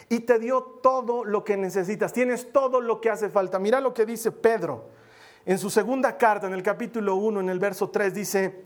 y 0.08 0.20
te 0.20 0.38
dio 0.38 0.62
todo 0.62 1.24
lo 1.24 1.44
que 1.44 1.56
necesitas. 1.56 2.12
Tienes 2.12 2.52
todo 2.52 2.80
lo 2.80 3.00
que 3.00 3.10
hace 3.10 3.28
falta. 3.28 3.58
Mira 3.58 3.80
lo 3.80 3.92
que 3.94 4.06
dice 4.06 4.32
Pedro. 4.32 4.90
En 5.44 5.58
su 5.58 5.70
segunda 5.70 6.16
carta, 6.16 6.46
en 6.46 6.54
el 6.54 6.62
capítulo 6.62 7.16
1, 7.16 7.40
en 7.40 7.48
el 7.48 7.58
verso 7.58 7.90
3, 7.90 8.12
dice, 8.12 8.64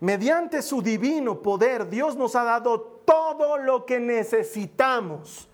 mediante 0.00 0.62
su 0.62 0.80
divino 0.80 1.42
poder, 1.42 1.88
Dios 1.88 2.16
nos 2.16 2.34
ha 2.34 2.44
dado 2.44 2.80
todo 3.04 3.58
lo 3.58 3.84
que 3.84 4.00
necesitamos 4.00 5.48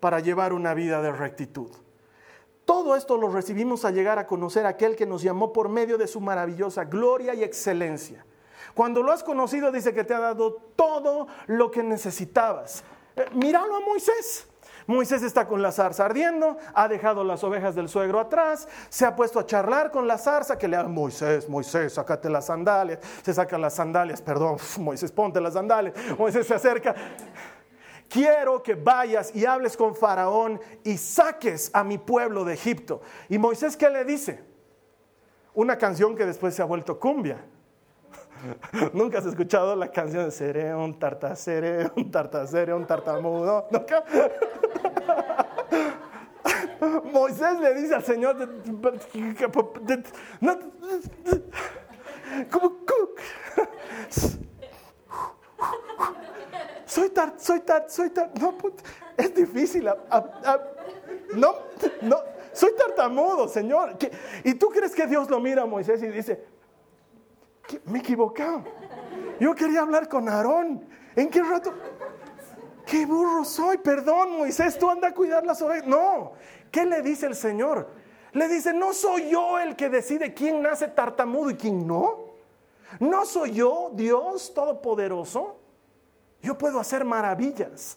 para 0.00 0.20
llevar 0.20 0.52
una 0.52 0.74
vida 0.74 1.02
de 1.02 1.12
rectitud. 1.12 1.70
Todo 2.64 2.96
esto 2.96 3.18
lo 3.18 3.28
recibimos 3.28 3.84
al 3.84 3.94
llegar 3.94 4.18
a 4.18 4.26
conocer 4.26 4.64
a 4.64 4.70
aquel 4.70 4.96
que 4.96 5.06
nos 5.06 5.22
llamó 5.22 5.52
por 5.52 5.68
medio 5.68 5.98
de 5.98 6.06
su 6.06 6.20
maravillosa 6.20 6.84
gloria 6.84 7.34
y 7.34 7.42
excelencia. 7.42 8.24
Cuando 8.74 9.02
lo 9.02 9.12
has 9.12 9.22
conocido, 9.22 9.70
dice 9.70 9.92
que 9.92 10.04
te 10.04 10.14
ha 10.14 10.20
dado 10.20 10.54
todo 10.74 11.26
lo 11.46 11.70
que 11.70 11.82
necesitabas. 11.82 12.82
Eh, 13.16 13.26
míralo 13.34 13.76
a 13.76 13.80
Moisés. 13.80 14.48
Moisés 14.86 15.22
está 15.22 15.46
con 15.46 15.62
la 15.62 15.72
zarza 15.72 16.04
ardiendo, 16.04 16.58
ha 16.74 16.88
dejado 16.88 17.24
las 17.24 17.42
ovejas 17.42 17.74
del 17.74 17.88
suegro 17.88 18.20
atrás, 18.20 18.68
se 18.88 19.06
ha 19.06 19.16
puesto 19.16 19.38
a 19.38 19.46
charlar 19.46 19.90
con 19.90 20.06
la 20.06 20.18
zarza 20.18 20.58
que 20.58 20.68
le 20.68 20.76
ha, 20.76 20.84
Moisés, 20.84 21.48
Moisés, 21.48 21.94
sácate 21.94 22.28
las 22.28 22.46
sandalias, 22.46 22.98
se 23.22 23.32
sacan 23.32 23.60
las 23.60 23.74
sandalias, 23.74 24.20
perdón, 24.20 24.58
Moisés, 24.78 25.10
ponte 25.10 25.40
las 25.40 25.54
sandalias, 25.54 25.94
Moisés 26.18 26.46
se 26.46 26.54
acerca. 26.54 26.94
Quiero 28.08 28.62
que 28.62 28.74
vayas 28.74 29.34
y 29.34 29.46
hables 29.46 29.76
con 29.76 29.96
Faraón 29.96 30.60
y 30.84 30.98
saques 30.98 31.70
a 31.72 31.82
mi 31.82 31.98
pueblo 31.98 32.44
de 32.44 32.54
Egipto. 32.54 33.00
¿Y 33.28 33.38
Moisés 33.38 33.76
qué 33.76 33.90
le 33.90 34.04
dice? 34.04 34.44
Una 35.54 35.78
canción 35.78 36.14
que 36.14 36.26
después 36.26 36.54
se 36.54 36.62
ha 36.62 36.66
vuelto 36.66 37.00
cumbia. 37.00 37.44
¿Nunca 38.92 39.18
has 39.18 39.26
escuchado 39.26 39.76
la 39.76 39.90
canción 39.90 40.24
de 40.24 40.30
Seré 40.30 40.74
un 40.74 40.98
tarta, 40.98 41.36
seré 41.36 41.90
un 41.96 42.10
tarta, 42.10 42.46
seré 42.46 42.72
un 42.74 42.86
tartamudo? 42.86 43.68
¿Nunca? 43.70 44.04
Moisés 47.12 47.58
le 47.60 47.74
dice 47.74 47.94
al 47.94 48.04
Señor, 48.04 48.36
soy 56.84 57.10
tar, 57.10 57.34
soy 57.38 57.60
tar, 57.60 57.86
soy 57.88 58.10
tar, 58.10 58.30
no, 58.38 58.54
es 59.16 59.34
difícil, 59.34 59.88
no, 61.34 61.54
no, 62.02 62.16
soy 62.52 62.74
tartamudo, 62.76 63.48
Señor. 63.48 63.96
¿Y 64.44 64.54
tú 64.54 64.68
crees 64.68 64.94
que 64.94 65.06
Dios 65.06 65.30
lo 65.30 65.40
mira 65.40 65.62
a 65.62 65.66
Moisés 65.66 66.02
y 66.02 66.08
dice, 66.08 66.44
me 67.84 67.98
he 67.98 68.00
equivocado? 68.00 68.64
Yo 69.40 69.54
quería 69.54 69.80
hablar 69.80 70.08
con 70.08 70.28
Aarón. 70.28 70.84
¿En 71.16 71.28
qué 71.30 71.42
rato? 71.42 71.72
qué 72.86 73.06
burro 73.06 73.44
soy, 73.44 73.78
perdón 73.78 74.38
Moisés, 74.38 74.78
tú 74.78 74.90
anda 74.90 75.08
a 75.08 75.14
cuidar 75.14 75.44
las 75.44 75.60
ovejas. 75.62 75.86
No, 75.86 76.32
¿qué 76.70 76.84
le 76.84 77.02
dice 77.02 77.26
el 77.26 77.34
Señor? 77.34 77.88
Le 78.32 78.48
dice, 78.48 78.72
no 78.72 78.92
soy 78.92 79.30
yo 79.30 79.58
el 79.58 79.76
que 79.76 79.88
decide 79.88 80.34
quién 80.34 80.60
nace 80.60 80.88
tartamudo 80.88 81.50
y 81.50 81.54
quién 81.54 81.86
no. 81.86 82.34
No 83.00 83.24
soy 83.24 83.52
yo, 83.52 83.90
Dios 83.94 84.52
Todopoderoso. 84.54 85.56
Yo 86.42 86.58
puedo 86.58 86.80
hacer 86.80 87.04
maravillas. 87.04 87.96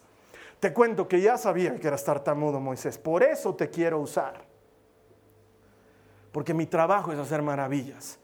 Te 0.60 0.74
cuento 0.74 1.08
que 1.08 1.22
ya 1.22 1.38
sabía 1.38 1.76
que 1.80 1.88
eras 1.88 2.04
tartamudo, 2.04 2.60
Moisés. 2.60 2.98
Por 2.98 3.24
eso 3.24 3.54
te 3.56 3.70
quiero 3.70 4.00
usar. 4.00 4.46
Porque 6.32 6.54
mi 6.54 6.66
trabajo 6.66 7.12
es 7.12 7.20
hacer 7.20 7.42
maravillas 7.42 8.20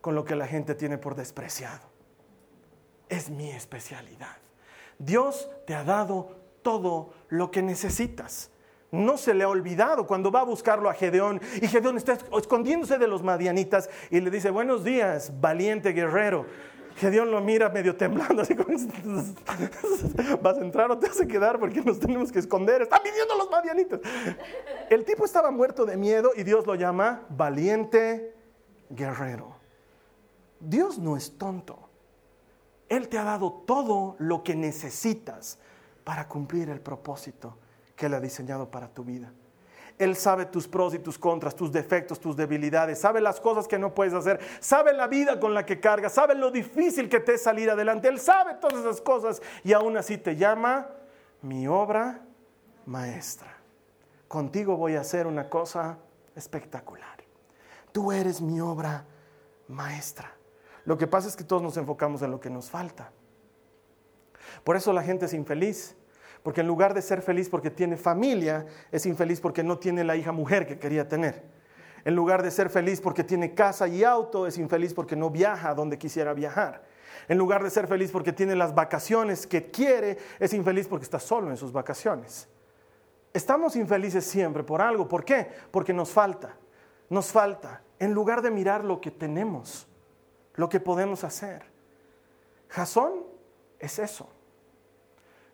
con 0.00 0.14
lo 0.14 0.24
que 0.24 0.36
la 0.36 0.46
gente 0.46 0.74
tiene 0.74 0.98
por 0.98 1.14
despreciado. 1.14 1.88
Es 3.08 3.30
mi 3.30 3.50
especialidad. 3.50 4.36
Dios 4.98 5.50
te 5.66 5.74
ha 5.74 5.84
dado 5.84 6.36
todo 6.62 7.14
lo 7.28 7.50
que 7.50 7.62
necesitas. 7.62 8.50
No 8.90 9.18
se 9.18 9.34
le 9.34 9.44
ha 9.44 9.48
olvidado 9.48 10.06
cuando 10.06 10.30
va 10.30 10.40
a 10.40 10.44
buscarlo 10.44 10.88
a 10.88 10.94
Gedeón 10.94 11.40
y 11.60 11.68
Gedeón 11.68 11.98
está 11.98 12.18
escondiéndose 12.36 12.96
de 12.98 13.06
los 13.06 13.22
madianitas 13.22 13.90
y 14.10 14.20
le 14.20 14.30
dice, 14.30 14.50
buenos 14.50 14.82
días, 14.82 15.32
valiente 15.40 15.92
guerrero. 15.92 16.46
Gedeón 16.96 17.30
lo 17.30 17.40
mira 17.40 17.68
medio 17.68 17.94
temblando, 17.94 18.42
así 18.42 18.56
como, 18.56 18.76
¿vas 20.42 20.58
a 20.58 20.60
entrar 20.60 20.90
o 20.90 20.98
te 20.98 21.06
vas 21.06 21.20
a 21.20 21.26
quedar? 21.26 21.60
Porque 21.60 21.80
nos 21.80 22.00
tenemos 22.00 22.32
que 22.32 22.40
esconder. 22.40 22.82
Están 22.82 23.00
viniendo 23.04 23.36
los 23.36 23.48
madianitas. 23.50 24.00
El 24.90 25.04
tipo 25.04 25.24
estaba 25.24 25.50
muerto 25.50 25.86
de 25.86 25.96
miedo 25.96 26.32
y 26.34 26.42
Dios 26.42 26.66
lo 26.66 26.74
llama 26.74 27.22
valiente 27.28 28.34
guerrero. 28.90 29.57
Dios 30.60 30.98
no 30.98 31.16
es 31.16 31.38
tonto. 31.38 31.88
Él 32.88 33.08
te 33.08 33.18
ha 33.18 33.24
dado 33.24 33.52
todo 33.66 34.16
lo 34.18 34.42
que 34.42 34.54
necesitas 34.54 35.58
para 36.04 36.26
cumplir 36.26 36.70
el 36.70 36.80
propósito 36.80 37.58
que 37.94 38.06
Él 38.06 38.14
ha 38.14 38.20
diseñado 38.20 38.70
para 38.70 38.88
tu 38.88 39.04
vida. 39.04 39.32
Él 39.98 40.16
sabe 40.16 40.46
tus 40.46 40.68
pros 40.68 40.94
y 40.94 41.00
tus 41.00 41.18
contras, 41.18 41.56
tus 41.56 41.72
defectos, 41.72 42.20
tus 42.20 42.36
debilidades, 42.36 43.00
sabe 43.00 43.20
las 43.20 43.40
cosas 43.40 43.66
que 43.66 43.78
no 43.78 43.94
puedes 43.94 44.14
hacer, 44.14 44.38
sabe 44.60 44.92
la 44.92 45.08
vida 45.08 45.40
con 45.40 45.54
la 45.54 45.66
que 45.66 45.80
cargas, 45.80 46.12
sabe 46.12 46.36
lo 46.36 46.52
difícil 46.52 47.08
que 47.08 47.18
te 47.18 47.34
es 47.34 47.42
salir 47.42 47.68
adelante. 47.68 48.08
Él 48.08 48.20
sabe 48.20 48.54
todas 48.54 48.78
esas 48.78 49.00
cosas 49.00 49.42
y 49.64 49.72
aún 49.72 49.96
así 49.96 50.16
te 50.16 50.36
llama 50.36 50.86
mi 51.42 51.66
obra 51.66 52.20
maestra. 52.86 53.56
Contigo 54.28 54.76
voy 54.76 54.94
a 54.94 55.00
hacer 55.00 55.26
una 55.26 55.50
cosa 55.50 55.98
espectacular. 56.36 57.18
Tú 57.90 58.12
eres 58.12 58.40
mi 58.40 58.60
obra 58.60 59.04
maestra. 59.66 60.37
Lo 60.88 60.96
que 60.96 61.06
pasa 61.06 61.28
es 61.28 61.36
que 61.36 61.44
todos 61.44 61.60
nos 61.60 61.76
enfocamos 61.76 62.22
en 62.22 62.30
lo 62.30 62.40
que 62.40 62.48
nos 62.48 62.70
falta. 62.70 63.12
Por 64.64 64.74
eso 64.74 64.90
la 64.94 65.02
gente 65.02 65.26
es 65.26 65.34
infeliz. 65.34 65.94
Porque 66.42 66.62
en 66.62 66.66
lugar 66.66 66.94
de 66.94 67.02
ser 67.02 67.20
feliz 67.20 67.50
porque 67.50 67.70
tiene 67.70 67.98
familia, 67.98 68.64
es 68.90 69.04
infeliz 69.04 69.38
porque 69.38 69.62
no 69.62 69.78
tiene 69.78 70.02
la 70.02 70.16
hija 70.16 70.32
mujer 70.32 70.66
que 70.66 70.78
quería 70.78 71.06
tener. 71.06 71.44
En 72.06 72.14
lugar 72.14 72.42
de 72.42 72.50
ser 72.50 72.70
feliz 72.70 73.02
porque 73.02 73.22
tiene 73.22 73.52
casa 73.52 73.86
y 73.86 74.02
auto, 74.02 74.46
es 74.46 74.56
infeliz 74.56 74.94
porque 74.94 75.14
no 75.14 75.28
viaja 75.28 75.74
donde 75.74 75.98
quisiera 75.98 76.32
viajar. 76.32 76.86
En 77.28 77.36
lugar 77.36 77.62
de 77.62 77.68
ser 77.68 77.86
feliz 77.86 78.10
porque 78.10 78.32
tiene 78.32 78.56
las 78.56 78.74
vacaciones 78.74 79.46
que 79.46 79.70
quiere, 79.70 80.16
es 80.38 80.54
infeliz 80.54 80.88
porque 80.88 81.04
está 81.04 81.20
solo 81.20 81.50
en 81.50 81.58
sus 81.58 81.70
vacaciones. 81.70 82.48
Estamos 83.34 83.76
infelices 83.76 84.24
siempre 84.24 84.62
por 84.62 84.80
algo. 84.80 85.06
¿Por 85.06 85.22
qué? 85.22 85.48
Porque 85.70 85.92
nos 85.92 86.08
falta. 86.12 86.56
Nos 87.10 87.30
falta. 87.30 87.82
En 87.98 88.14
lugar 88.14 88.40
de 88.40 88.50
mirar 88.50 88.84
lo 88.84 89.02
que 89.02 89.10
tenemos, 89.10 89.86
lo 90.58 90.68
que 90.68 90.80
podemos 90.80 91.22
hacer. 91.22 91.62
Jasón 92.68 93.22
es 93.78 93.98
eso. 94.00 94.28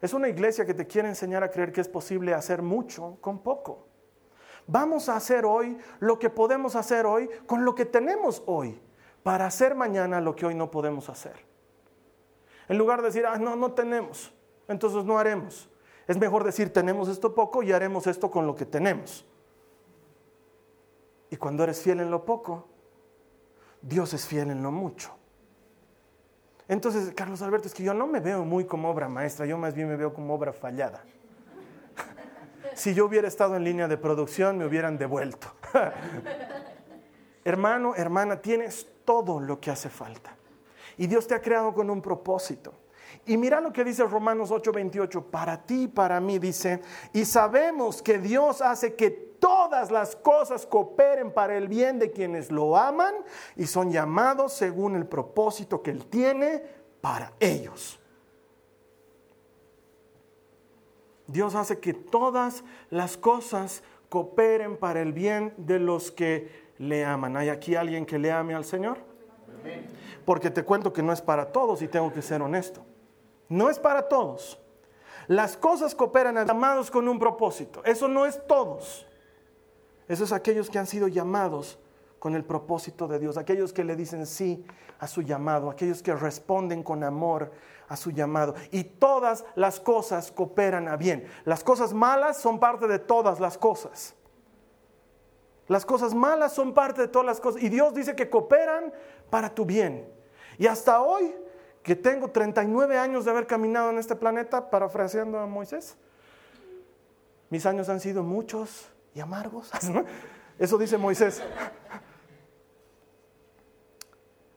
Es 0.00 0.14
una 0.14 0.30
iglesia 0.30 0.64
que 0.64 0.72
te 0.72 0.86
quiere 0.86 1.08
enseñar 1.08 1.44
a 1.44 1.50
creer 1.50 1.72
que 1.72 1.82
es 1.82 1.88
posible 1.88 2.32
hacer 2.32 2.62
mucho 2.62 3.18
con 3.20 3.40
poco. 3.40 3.86
Vamos 4.66 5.10
a 5.10 5.16
hacer 5.16 5.44
hoy 5.44 5.76
lo 6.00 6.18
que 6.18 6.30
podemos 6.30 6.74
hacer 6.74 7.04
hoy 7.04 7.28
con 7.46 7.66
lo 7.66 7.74
que 7.74 7.84
tenemos 7.84 8.42
hoy, 8.46 8.80
para 9.22 9.44
hacer 9.44 9.74
mañana 9.74 10.22
lo 10.22 10.34
que 10.34 10.46
hoy 10.46 10.54
no 10.54 10.70
podemos 10.70 11.10
hacer. 11.10 11.36
En 12.66 12.78
lugar 12.78 13.02
de 13.02 13.08
decir, 13.08 13.26
ah, 13.26 13.36
no, 13.36 13.56
no 13.56 13.72
tenemos, 13.72 14.32
entonces 14.68 15.04
no 15.04 15.18
haremos. 15.18 15.68
Es 16.08 16.16
mejor 16.16 16.44
decir, 16.44 16.72
tenemos 16.72 17.10
esto 17.10 17.34
poco 17.34 17.62
y 17.62 17.72
haremos 17.72 18.06
esto 18.06 18.30
con 18.30 18.46
lo 18.46 18.54
que 18.56 18.64
tenemos. 18.64 19.26
Y 21.28 21.36
cuando 21.36 21.62
eres 21.62 21.82
fiel 21.82 22.00
en 22.00 22.10
lo 22.10 22.24
poco, 22.24 22.68
Dios 23.86 24.14
es 24.14 24.26
fiel 24.26 24.50
en 24.50 24.62
lo 24.62 24.70
mucho. 24.70 25.14
Entonces, 26.68 27.12
Carlos 27.14 27.42
Alberto, 27.42 27.68
es 27.68 27.74
que 27.74 27.82
yo 27.82 27.92
no 27.92 28.06
me 28.06 28.20
veo 28.20 28.44
muy 28.44 28.64
como 28.64 28.88
obra 28.88 29.08
maestra, 29.08 29.44
yo 29.44 29.58
más 29.58 29.74
bien 29.74 29.88
me 29.88 29.96
veo 29.96 30.14
como 30.14 30.34
obra 30.34 30.54
fallada. 30.54 31.04
si 32.74 32.94
yo 32.94 33.04
hubiera 33.04 33.28
estado 33.28 33.56
en 33.56 33.64
línea 33.64 33.86
de 33.86 33.98
producción, 33.98 34.56
me 34.56 34.64
hubieran 34.64 34.96
devuelto. 34.96 35.48
Hermano, 37.44 37.94
hermana, 37.94 38.40
tienes 38.40 38.86
todo 39.04 39.38
lo 39.38 39.60
que 39.60 39.70
hace 39.70 39.90
falta. 39.90 40.34
Y 40.96 41.06
Dios 41.06 41.26
te 41.26 41.34
ha 41.34 41.42
creado 41.42 41.74
con 41.74 41.90
un 41.90 42.00
propósito. 42.00 42.72
Y 43.26 43.36
mira 43.36 43.60
lo 43.60 43.72
que 43.72 43.84
dice 43.84 44.04
Romanos 44.04 44.50
8:28, 44.50 45.30
para 45.30 45.64
ti, 45.64 45.88
para 45.88 46.20
mí, 46.20 46.38
dice, 46.38 46.80
y 47.12 47.24
sabemos 47.24 48.02
que 48.02 48.18
Dios 48.18 48.60
hace 48.60 48.94
que 48.94 49.10
todas 49.10 49.90
las 49.90 50.16
cosas 50.16 50.66
cooperen 50.66 51.30
para 51.32 51.56
el 51.56 51.68
bien 51.68 51.98
de 51.98 52.10
quienes 52.10 52.50
lo 52.50 52.76
aman 52.76 53.14
y 53.56 53.66
son 53.66 53.90
llamados 53.90 54.54
según 54.54 54.96
el 54.96 55.06
propósito 55.06 55.82
que 55.82 55.90
Él 55.90 56.06
tiene 56.06 56.62
para 57.00 57.32
ellos. 57.40 58.00
Dios 61.26 61.54
hace 61.54 61.78
que 61.78 61.94
todas 61.94 62.64
las 62.90 63.16
cosas 63.16 63.82
cooperen 64.08 64.76
para 64.76 65.00
el 65.02 65.12
bien 65.12 65.52
de 65.56 65.78
los 65.78 66.10
que 66.10 66.64
le 66.78 67.04
aman. 67.04 67.36
¿Hay 67.36 67.48
aquí 67.48 67.74
alguien 67.76 68.06
que 68.06 68.18
le 68.18 68.30
ame 68.30 68.54
al 68.54 68.64
Señor? 68.64 68.98
Porque 70.24 70.50
te 70.50 70.64
cuento 70.64 70.92
que 70.92 71.02
no 71.02 71.12
es 71.12 71.20
para 71.20 71.52
todos 71.52 71.82
y 71.82 71.88
tengo 71.88 72.12
que 72.12 72.22
ser 72.22 72.42
honesto. 72.42 72.84
No 73.48 73.70
es 73.70 73.78
para 73.78 74.08
todos. 74.08 74.60
Las 75.26 75.56
cosas 75.56 75.94
cooperan 75.94 76.36
llamados 76.46 76.90
con 76.90 77.08
un 77.08 77.18
propósito. 77.18 77.82
Eso 77.84 78.08
no 78.08 78.26
es 78.26 78.46
todos. 78.46 79.06
Eso 80.08 80.24
es 80.24 80.32
aquellos 80.32 80.68
que 80.68 80.78
han 80.78 80.86
sido 80.86 81.08
llamados 81.08 81.78
con 82.18 82.34
el 82.34 82.44
propósito 82.44 83.06
de 83.06 83.18
Dios, 83.18 83.36
aquellos 83.36 83.72
que 83.72 83.84
le 83.84 83.96
dicen 83.96 84.26
sí 84.26 84.64
a 84.98 85.06
su 85.06 85.22
llamado, 85.22 85.70
aquellos 85.70 86.02
que 86.02 86.14
responden 86.14 86.82
con 86.82 87.04
amor 87.04 87.52
a 87.88 87.96
su 87.96 88.10
llamado. 88.10 88.54
Y 88.70 88.84
todas 88.84 89.44
las 89.54 89.80
cosas 89.80 90.32
cooperan 90.32 90.88
a 90.88 90.96
bien. 90.96 91.26
Las 91.44 91.62
cosas 91.62 91.92
malas 91.92 92.38
son 92.38 92.58
parte 92.58 92.86
de 92.86 92.98
todas 92.98 93.40
las 93.40 93.58
cosas. 93.58 94.14
Las 95.68 95.86
cosas 95.86 96.14
malas 96.14 96.52
son 96.52 96.74
parte 96.74 97.02
de 97.02 97.08
todas 97.08 97.26
las 97.26 97.40
cosas. 97.40 97.62
Y 97.62 97.68
Dios 97.68 97.94
dice 97.94 98.14
que 98.14 98.28
cooperan 98.28 98.92
para 99.30 99.54
tu 99.54 99.64
bien. 99.64 100.10
Y 100.58 100.66
hasta 100.66 101.02
hoy 101.02 101.34
que 101.84 101.94
tengo 101.94 102.28
39 102.28 102.98
años 102.98 103.26
de 103.26 103.30
haber 103.30 103.46
caminado 103.46 103.90
en 103.90 103.98
este 103.98 104.16
planeta, 104.16 104.70
parafraseando 104.70 105.38
a 105.38 105.46
Moisés. 105.46 105.98
Mis 107.50 107.66
años 107.66 107.90
han 107.90 108.00
sido 108.00 108.22
muchos 108.22 108.88
y 109.14 109.20
amargos. 109.20 109.70
Eso 110.58 110.78
dice 110.78 110.96
Moisés. 110.96 111.42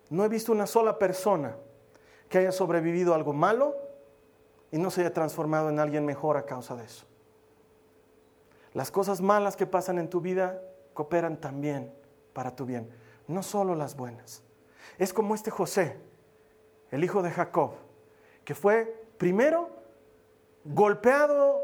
No 0.10 0.24
he 0.24 0.30
visto 0.30 0.54
una 0.54 0.66
sola 0.66 0.98
persona 0.98 1.58
que 2.30 2.38
haya 2.38 2.54
sobrevivido 2.54 3.12
a 3.12 3.18
algo 3.18 3.34
malo 3.34 3.76
y 4.72 4.78
no 4.78 4.90
se 4.90 5.02
haya 5.02 5.12
transformado 5.12 5.70
en 5.70 5.80
alguien 5.80 6.06
mejor 6.06 6.38
a 6.38 6.46
causa 6.46 6.78
de 6.78 6.86
eso. 6.86 7.06
Las 8.74 8.90
cosas 8.90 9.20
malas 9.20 9.58
que 9.58 9.66
pasan 9.66 10.00
en 10.00 10.10
tu 10.10 10.22
vida 10.22 10.62
cooperan 10.94 11.36
también 11.42 11.94
para 12.32 12.56
tu 12.56 12.66
bien, 12.66 12.90
no 13.28 13.44
solo 13.44 13.76
las 13.76 13.98
buenas. 13.98 14.44
Es 14.98 15.12
como 15.12 15.36
este 15.36 15.52
José 15.52 16.07
el 16.91 17.04
hijo 17.04 17.21
de 17.21 17.32
Jacob, 17.32 17.71
que 18.43 18.56
fue 18.56 19.06
primero 19.17 19.69
golpeado 20.63 21.62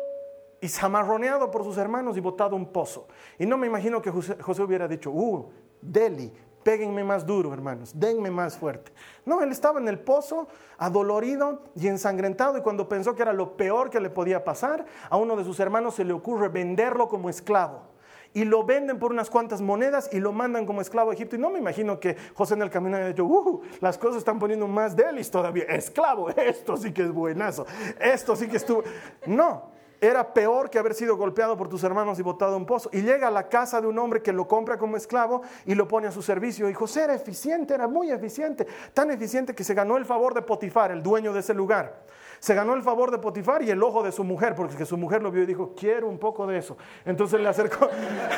y 0.61 0.69
zamarroneado 0.69 1.51
por 1.51 1.63
sus 1.63 1.77
hermanos 1.77 2.15
y 2.17 2.21
botado 2.21 2.55
un 2.55 2.71
pozo. 2.71 3.07
Y 3.37 3.45
no 3.45 3.57
me 3.57 3.67
imagino 3.67 4.01
que 4.01 4.11
José, 4.11 4.63
hubiera 4.63 4.87
dicho, 4.87 5.11
uh, 5.11 5.51
Deli, 5.81 6.31
péguenme 6.63 7.03
más 7.03 7.25
duro, 7.25 7.53
hermanos, 7.53 7.91
denme 7.93 8.31
más 8.31 8.57
fuerte. 8.57 8.93
No, 9.25 9.41
él 9.41 9.51
estaba 9.51 9.79
en 9.79 9.89
el 9.89 9.99
pozo, 9.99 10.47
adolorido 10.77 11.63
y 11.75 11.87
ensangrentado, 11.87 12.57
y 12.57 12.61
cuando 12.61 12.87
pensó 12.87 13.13
que 13.13 13.21
era 13.21 13.33
lo 13.33 13.57
peor 13.57 13.89
que 13.89 13.99
le 13.99 14.09
podía 14.09 14.43
pasar, 14.43 14.85
a 15.09 15.17
uno 15.17 15.35
de 15.35 15.43
sus 15.43 15.59
hermanos 15.59 15.95
se 15.95 16.05
le 16.05 16.13
ocurre 16.13 16.47
venderlo 16.47 17.09
como 17.09 17.29
esclavo 17.29 17.92
y 18.33 18.45
lo 18.45 18.63
venden 18.63 18.99
por 18.99 19.11
unas 19.11 19.29
cuantas 19.29 19.61
monedas 19.61 20.09
y 20.11 20.19
lo 20.19 20.31
mandan 20.31 20.65
como 20.65 20.81
esclavo 20.81 21.11
a 21.11 21.13
Egipto. 21.13 21.35
Y 21.35 21.39
no 21.39 21.49
me 21.49 21.59
imagino 21.59 21.99
que 21.99 22.15
José 22.33 22.55
en 22.55 22.63
el 22.63 22.69
camino 22.69 22.97
haya 22.97 23.07
dicho, 23.07 23.25
uh, 23.25 23.61
las 23.79 23.97
cosas 23.97 24.17
están 24.17 24.39
poniendo 24.39 24.67
más 24.67 24.95
delis 24.95 25.29
todavía. 25.29 25.65
Esclavo, 25.65 26.29
esto 26.35 26.77
sí 26.77 26.91
que 26.91 27.03
es 27.03 27.11
buenazo. 27.11 27.65
Esto 27.99 28.35
sí 28.35 28.47
que 28.47 28.57
estuvo. 28.57 28.83
No, 29.27 29.71
era 30.01 30.33
peor 30.33 30.69
que 30.69 30.79
haber 30.79 30.95
sido 30.95 31.15
golpeado 31.15 31.55
por 31.55 31.69
tus 31.69 31.83
hermanos 31.83 32.19
y 32.19 32.23
botado 32.23 32.55
a 32.55 32.57
un 32.57 32.65
pozo. 32.65 32.89
Y 32.91 33.01
llega 33.01 33.27
a 33.27 33.31
la 33.31 33.47
casa 33.47 33.79
de 33.79 33.87
un 33.87 33.97
hombre 33.99 34.21
que 34.21 34.33
lo 34.33 34.47
compra 34.47 34.77
como 34.77 34.97
esclavo 34.97 35.43
y 35.65 35.75
lo 35.75 35.87
pone 35.87 36.07
a 36.07 36.11
su 36.11 36.21
servicio. 36.21 36.69
Y 36.69 36.73
José 36.73 37.03
era 37.03 37.13
eficiente, 37.13 37.73
era 37.73 37.87
muy 37.87 38.11
eficiente, 38.11 38.67
tan 38.93 39.11
eficiente 39.11 39.55
que 39.55 39.63
se 39.63 39.73
ganó 39.73 39.97
el 39.97 40.05
favor 40.05 40.33
de 40.33 40.41
Potifar, 40.41 40.91
el 40.91 41.01
dueño 41.01 41.33
de 41.33 41.39
ese 41.39 41.53
lugar. 41.53 42.03
Se 42.43 42.53
ganó 42.53 42.73
el 42.73 42.83
favor 42.83 43.09
de 43.09 43.19
Potifar 43.19 43.63
y 43.63 43.69
el 43.69 43.81
ojo 43.81 44.03
de 44.03 44.11
su 44.11 44.21
mujer, 44.21 44.53
porque 44.53 44.85
su 44.85 44.97
mujer 44.97 45.21
lo 45.23 45.31
vio 45.31 45.43
y 45.43 45.45
dijo, 45.45 45.73
quiero 45.77 46.09
un 46.09 46.19
poco 46.19 46.45
de 46.45 46.57
eso. 46.57 46.75
Entonces 47.05 47.39
le 47.39 47.47
acercó, 47.47 47.87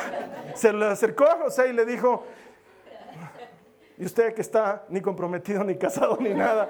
se 0.54 0.72
le 0.72 0.86
acercó 0.86 1.24
a 1.24 1.38
José 1.38 1.70
y 1.70 1.72
le 1.72 1.84
dijo, 1.84 2.22
y 3.98 4.04
usted 4.04 4.32
que 4.32 4.42
está 4.42 4.84
ni 4.90 5.00
comprometido, 5.00 5.64
ni 5.64 5.74
casado, 5.74 6.18
ni 6.20 6.32
nada. 6.32 6.68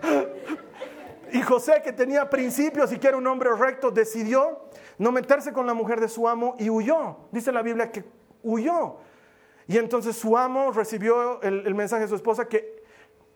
y 1.32 1.42
José, 1.42 1.82
que 1.84 1.92
tenía 1.92 2.30
principios 2.30 2.90
y 2.90 2.98
que 2.98 3.08
era 3.08 3.18
un 3.18 3.26
hombre 3.26 3.50
recto, 3.54 3.90
decidió 3.90 4.62
no 4.96 5.12
meterse 5.12 5.52
con 5.52 5.66
la 5.66 5.74
mujer 5.74 6.00
de 6.00 6.08
su 6.08 6.26
amo 6.26 6.56
y 6.58 6.70
huyó. 6.70 7.18
Dice 7.30 7.52
la 7.52 7.60
Biblia 7.60 7.92
que 7.92 8.02
huyó. 8.42 8.96
Y 9.68 9.76
entonces 9.76 10.16
su 10.16 10.38
amo 10.38 10.72
recibió 10.72 11.42
el, 11.42 11.66
el 11.66 11.74
mensaje 11.74 12.04
de 12.04 12.08
su 12.08 12.14
esposa 12.14 12.48
que 12.48 12.81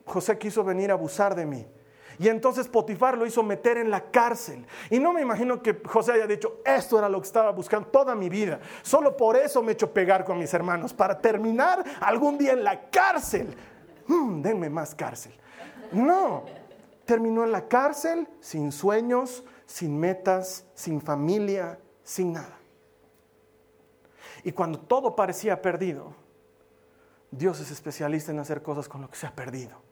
José 0.07 0.39
quiso 0.39 0.65
venir 0.65 0.91
a 0.91 0.95
abusar 0.95 1.35
de 1.35 1.45
mí. 1.45 1.67
Y 2.19 2.29
entonces 2.29 2.69
Potifar 2.69 3.19
lo 3.19 3.27
hizo 3.27 3.43
meter 3.43 3.77
en 3.77 3.91
la 3.91 4.11
cárcel. 4.11 4.67
Y 4.89 4.99
no 4.99 5.13
me 5.13 5.21
imagino 5.21 5.61
que 5.63 5.81
José 5.85 6.13
haya 6.13 6.27
dicho, 6.27 6.61
esto 6.65 6.99
era 6.99 7.09
lo 7.09 7.21
que 7.21 7.27
estaba 7.27 7.51
buscando 7.51 7.89
toda 7.89 8.15
mi 8.15 8.29
vida. 8.29 8.61
Solo 8.83 9.17
por 9.17 9.37
eso 9.37 9.63
me 9.63 9.73
he 9.73 9.75
hecho 9.75 9.93
pegar 9.93 10.25
con 10.25 10.39
mis 10.39 10.53
hermanos, 10.55 10.95
para 10.95 11.19
terminar 11.19 11.85
algún 12.01 12.39
día 12.39 12.53
en 12.53 12.65
la 12.65 12.89
cárcel. 12.89 13.55
Mm, 14.07 14.41
denme 14.41 14.71
más 14.71 14.95
cárcel. 14.95 15.33
No, 15.93 16.45
terminó 17.05 17.45
en 17.45 17.53
la 17.53 17.69
cárcel 17.69 18.27
sin 18.41 18.73
sueños, 18.73 19.45
sin 19.67 19.99
metas, 19.99 20.65
sin 20.75 21.03
familia, 21.03 21.79
sin 22.03 22.33
nada. 22.33 22.59
Y 24.43 24.53
cuando 24.53 24.79
todo 24.79 25.17
parecía 25.17 25.61
perdido, 25.61 26.15
Dios 27.31 27.61
es 27.61 27.71
especialista 27.71 28.33
en 28.33 28.39
hacer 28.39 28.63
cosas 28.63 28.89
con 28.89 29.03
lo 29.03 29.11
que 29.11 29.17
se 29.17 29.27
ha 29.27 29.35
perdido. 29.35 29.86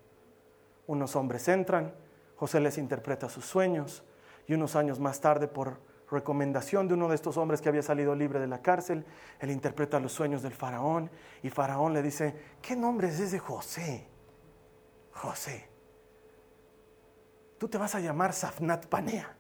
Unos 0.87 1.17
hombres 1.17 1.49
entran, 1.49 1.95
José 2.37 2.61
les 2.61 2.79
interpreta 2.79 3.29
sus 3.29 3.45
sueños 3.45 4.05
y 4.47 4.55
unos 4.55 4.77
años 4.77 5.01
más 5.01 5.21
tarde, 5.21 5.49
por 5.49 5.79
recomendación 6.11 6.89
de 6.89 6.95
uno 6.95 7.09
de 7.09 7.15
estos 7.15 7.37
hombres 7.37 7.61
que 7.61 7.69
había 7.69 7.83
salido 7.83 8.15
libre 8.15 8.39
de 8.39 8.47
la 8.47 8.61
cárcel, 8.61 9.05
él 9.41 9.51
interpreta 9.51 9.99
los 10.01 10.13
sueños 10.13 10.43
del 10.43 10.53
faraón 10.53 11.11
y 11.43 11.51
faraón 11.51 11.93
le 11.93 12.03
dice, 12.03 12.35
¿qué 12.61 12.77
nombre 12.77 13.09
es 13.09 13.21
ese 13.21 13.39
José? 13.39 14.07
José. 15.13 15.69
Tú 17.59 17.69
te 17.69 17.79
vas 17.79 17.95
a 17.95 18.01
llamar 18.01 18.33
Safnat 18.33 18.87
Panea. 18.87 19.37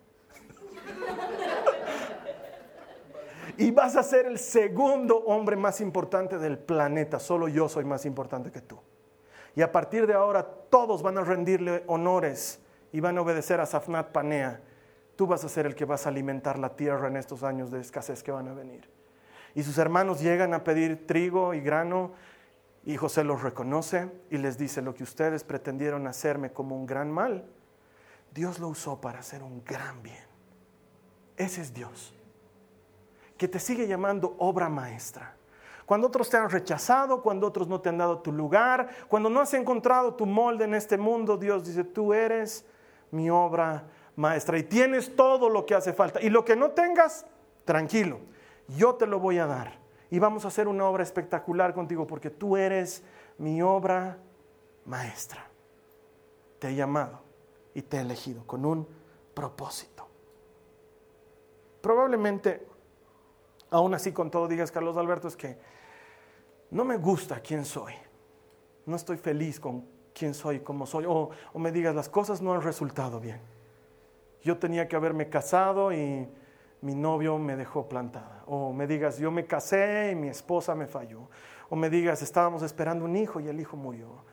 y 3.57 3.70
vas 3.70 3.97
a 3.97 4.03
ser 4.03 4.26
el 4.26 4.38
segundo 4.38 5.18
hombre 5.26 5.57
más 5.57 5.80
importante 5.80 6.38
del 6.38 6.59
planeta. 6.59 7.18
Solo 7.18 7.49
yo 7.49 7.68
soy 7.68 7.84
más 7.84 8.07
importante 8.07 8.51
que 8.51 8.61
tú. 8.61 8.80
Y 9.57 9.62
a 9.62 9.70
partir 9.70 10.07
de 10.07 10.14
ahora 10.14 10.44
todos 10.44 11.02
van 11.02 11.18
a 11.18 11.24
rendirle 11.24 11.84
honores 11.86 12.61
y 12.92 13.00
van 13.00 13.18
a 13.18 13.22
obedecer 13.22 13.61
a 13.61 13.66
Safnat 13.66 14.11
Panea, 14.11 14.61
tú 15.16 15.26
vas 15.26 15.44
a 15.44 15.48
ser 15.48 15.66
el 15.66 15.74
que 15.74 15.84
vas 15.84 16.07
a 16.07 16.09
alimentar 16.09 16.59
la 16.59 16.76
tierra 16.76 17.09
en 17.09 17.16
estos 17.16 17.42
años 17.42 17.70
de 17.70 17.80
escasez 17.80 18.22
que 18.22 18.32
van 18.32 18.48
a 18.48 18.55
venir. 18.55 18.90
Y 19.55 19.62
sus 19.62 19.78
hermanos 19.78 20.20
llegan 20.20 20.55
a 20.55 20.64
pedir 20.64 21.07
trigo 21.07 21.55
y 21.55 21.61
grano 21.61 22.12
y 22.84 22.96
José 22.96 23.24
los 23.24 23.42
reconoce 23.42 24.11
y 24.30 24.38
les 24.38 24.59
dice, 24.59 24.82
lo 24.82 24.94
que 24.94 25.05
ustedes 25.05 25.44
pretendieron 25.44 26.07
hacerme 26.07 26.52
como 26.52 26.76
un 26.76 26.86
gran 26.86 27.11
mal, 27.11 27.46
Dios 28.32 28.59
lo 28.59 28.68
usó 28.68 29.00
para 29.00 29.20
hacer 29.20 29.42
un 29.42 29.64
gran 29.64 30.02
bien. 30.02 30.24
Ese 31.36 31.62
es 31.62 31.72
Dios, 31.72 32.14
que 33.38 33.48
te 33.48 33.59
sigue 33.59 33.86
llamando 33.86 34.36
obra 34.38 34.68
maestra. 34.68 35.36
Cuando 35.87 36.09
otros 36.09 36.30
te 36.30 36.37
han 36.37 36.49
rechazado, 36.49 37.22
cuando 37.22 37.47
otros 37.47 37.68
no 37.68 37.80
te 37.80 37.91
han 37.91 37.99
dado 37.99 38.20
tu 38.20 38.32
lugar, 38.32 38.89
cuando 39.09 39.28
no 39.28 39.41
has 39.41 39.53
encontrado 39.55 40.14
tu 40.14 40.26
molde 40.26 40.64
en 40.64 40.74
este 40.74 40.97
mundo, 40.97 41.37
Dios 41.37 41.66
dice, 41.66 41.85
tú 41.85 42.14
eres 42.14 42.64
mi 43.11 43.28
obra 43.30 43.85
maestra 44.16 44.59
y 44.59 44.62
tienes 44.62 45.14
todo 45.14 45.49
lo 45.49 45.66
que 45.66 45.74
hace 45.74 45.93
falta. 45.93 46.20
Y 46.22 46.30
lo 46.30 46.45
que 46.45 46.57
no 46.57 46.70
tengas, 46.70 47.26
tranquilo, 47.64 48.20
yo 48.68 48.95
te 48.95 49.07
lo 49.07 49.20
voy 49.20 49.39
a 49.39 49.47
dar. 49.47 49.78
Y 50.11 50.18
vamos 50.18 50.45
a 50.45 50.49
hacer 50.49 50.68
una 50.68 50.87
obra 50.87 51.03
espectacular 51.03 51.74
contigo 51.74 52.07
porque 52.07 52.30
tú 52.30 52.57
eres 52.57 53.03
mi 53.39 53.62
obra 53.62 54.18
maestra. 54.85 55.47
Te 56.59 56.68
he 56.68 56.74
llamado 56.74 57.20
y 57.74 57.82
te 57.82 57.99
he 57.99 58.01
elegido 58.01 58.47
con 58.47 58.64
un 58.64 58.87
propósito. 59.35 60.07
Probablemente, 61.80 62.66
aún 63.70 63.93
así 63.93 64.12
con 64.12 64.30
todo 64.30 64.49
digas, 64.49 64.70
Carlos 64.70 64.97
Alberto, 64.97 65.28
es 65.28 65.37
que 65.37 65.59
no 66.75 66.85
me 66.85 66.97
gusta 66.97 67.39
quién 67.39 67.64
soy. 67.64 67.93
No 68.85 68.97
estoy 68.97 69.16
feliz 69.16 69.61
con 69.61 69.85
quién 70.12 70.35
soy, 70.35 70.59
cómo 70.59 70.87
soy. 70.87 71.05
O, 71.07 71.31
me 71.55 71.70
digas, 71.70 71.95
las 71.95 72.09
cosas 72.09 72.43
no 72.43 72.53
han 72.53 72.62
resultado 72.62 73.20
bien. 73.20 73.41
Yo 74.43 74.59
tenía 74.59 74.89
que 74.89 74.97
haberme 74.97 75.29
casado 75.29 75.93
y 75.93 76.29
mi 76.81 76.95
novio 76.97 77.39
me 77.39 77.55
dejó 77.55 77.89
plantada. 77.89 78.43
O 78.47 78.72
me 78.72 78.89
digas, 78.89 79.18
yo 79.18 79.31
me 79.31 79.47
casé 79.47 80.11
y 80.11 80.14
mi 80.16 80.27
esposa 80.27 80.75
me 80.75 80.89
falló. 80.89 81.29
O 81.70 81.77
me 81.77 81.89
digas, 81.89 82.22
estábamos 82.22 82.64
esperando 82.64 83.05
un 83.05 83.14
hijo 83.14 83.39
y 83.39 83.47
el 83.47 83.61
hijo 83.61 83.77
murió. 83.77 84.25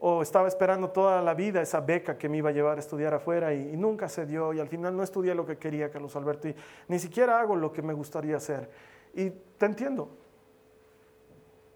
O 0.00 0.20
estaba 0.20 0.48
esperando 0.48 0.90
toda 0.90 1.22
la 1.22 1.34
vida 1.34 1.62
esa 1.62 1.80
beca 1.80 2.18
que 2.18 2.28
me 2.28 2.38
iba 2.38 2.50
a 2.50 2.52
llevar 2.52 2.78
a 2.78 2.80
estudiar 2.80 3.14
afuera 3.14 3.54
y, 3.54 3.74
y 3.74 3.76
nunca 3.76 4.08
se 4.08 4.26
dio 4.26 4.52
y 4.52 4.58
al 4.58 4.68
final 4.68 4.96
no 4.96 5.04
estudié 5.04 5.32
lo 5.32 5.46
que 5.46 5.58
quería, 5.58 5.92
Carlos 5.92 6.16
Alberto, 6.16 6.48
y 6.48 6.56
ni 6.88 6.98
siquiera 6.98 7.38
hago 7.38 7.54
lo 7.54 7.72
que 7.72 7.82
me 7.82 7.92
gustaría 7.92 8.36
hacer. 8.36 8.68
Y 9.14 9.30
te 9.30 9.66
entiendo, 9.66 10.10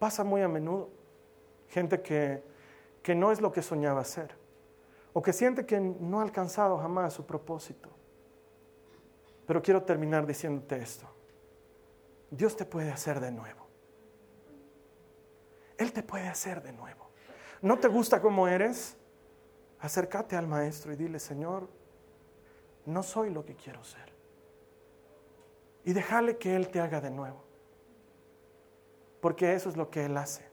pasa 0.02 0.24
muy 0.24 0.42
a 0.42 0.48
menudo. 0.48 0.90
Gente 1.68 2.02
que, 2.02 2.42
que 3.04 3.14
no 3.14 3.30
es 3.30 3.40
lo 3.40 3.52
que 3.52 3.62
soñaba 3.62 4.02
ser 4.02 4.34
o 5.12 5.22
que 5.22 5.32
siente 5.32 5.64
que 5.64 5.78
no 5.78 6.18
ha 6.18 6.24
alcanzado 6.24 6.76
jamás 6.78 7.14
su 7.14 7.24
propósito. 7.24 7.88
Pero 9.46 9.62
quiero 9.62 9.84
terminar 9.84 10.26
diciéndote 10.26 10.76
esto. 10.76 11.06
Dios 12.32 12.56
te 12.56 12.64
puede 12.64 12.90
hacer 12.90 13.20
de 13.20 13.30
nuevo. 13.30 13.64
Él 15.78 15.92
te 15.92 16.02
puede 16.02 16.26
hacer 16.26 16.64
de 16.64 16.72
nuevo. 16.72 17.08
¿No 17.60 17.78
te 17.78 17.86
gusta 17.86 18.20
cómo 18.20 18.48
eres? 18.48 18.96
Acércate 19.78 20.34
al 20.34 20.48
maestro 20.48 20.92
y 20.92 20.96
dile, 20.96 21.20
Señor, 21.20 21.68
no 22.86 23.04
soy 23.04 23.30
lo 23.30 23.44
que 23.44 23.54
quiero 23.54 23.84
ser. 23.84 24.12
Y 25.84 25.92
déjale 25.92 26.38
que 26.38 26.56
Él 26.56 26.70
te 26.70 26.80
haga 26.80 27.00
de 27.00 27.10
nuevo. 27.12 27.51
Porque 29.22 29.54
eso 29.54 29.68
es 29.68 29.76
lo 29.76 29.88
que 29.88 30.04
Él 30.04 30.16
hace. 30.16 30.44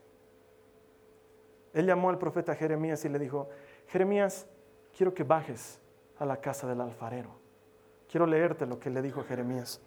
Él 1.74 1.88
llamó 1.88 2.11
al 2.11 2.20
profeta 2.20 2.53
Jeremías 2.53 3.03
y 3.03 3.09
le 3.09 3.17
dijo, 3.17 3.49
Jeremías, 3.88 4.45
quiero 4.95 5.15
que 5.15 5.24
bajes 5.24 5.80
a 6.20 6.26
la 6.26 6.38
casa 6.38 6.67
del 6.67 6.80
alfarero. 6.80 7.32
Quiero 8.07 8.28
leerte 8.28 8.67
lo 8.67 8.80
que 8.80 8.91
le 8.91 9.01
dijo 9.01 9.24
Jeremías. 9.24 9.82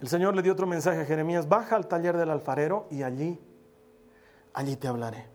El 0.00 0.08
Señor 0.08 0.34
le 0.34 0.40
dio 0.40 0.54
otro 0.54 0.66
mensaje 0.66 1.02
a 1.02 1.04
Jeremías, 1.04 1.46
baja 1.46 1.76
al 1.76 1.88
taller 1.88 2.16
del 2.16 2.30
alfarero 2.30 2.86
y 2.90 3.02
allí, 3.02 3.38
allí 4.54 4.76
te 4.76 4.88
hablaré. 4.88 5.26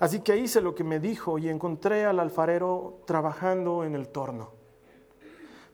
Así 0.00 0.20
que 0.20 0.36
hice 0.36 0.60
lo 0.60 0.74
que 0.74 0.82
me 0.82 0.98
dijo 0.98 1.38
y 1.38 1.48
encontré 1.48 2.06
al 2.06 2.18
alfarero 2.18 3.02
trabajando 3.06 3.84
en 3.84 3.94
el 3.94 4.08
torno. 4.08 4.50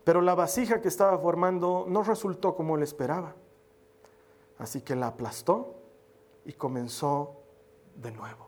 Pero 0.03 0.21
la 0.21 0.35
vasija 0.35 0.81
que 0.81 0.87
estaba 0.87 1.17
formando 1.17 1.85
no 1.89 2.03
resultó 2.03 2.55
como 2.55 2.75
él 2.75 2.83
esperaba. 2.83 3.33
Así 4.59 4.81
que 4.81 4.95
la 4.95 5.07
aplastó 5.07 5.75
y 6.45 6.53
comenzó 6.53 7.41
de 7.95 8.11
nuevo. 8.11 8.47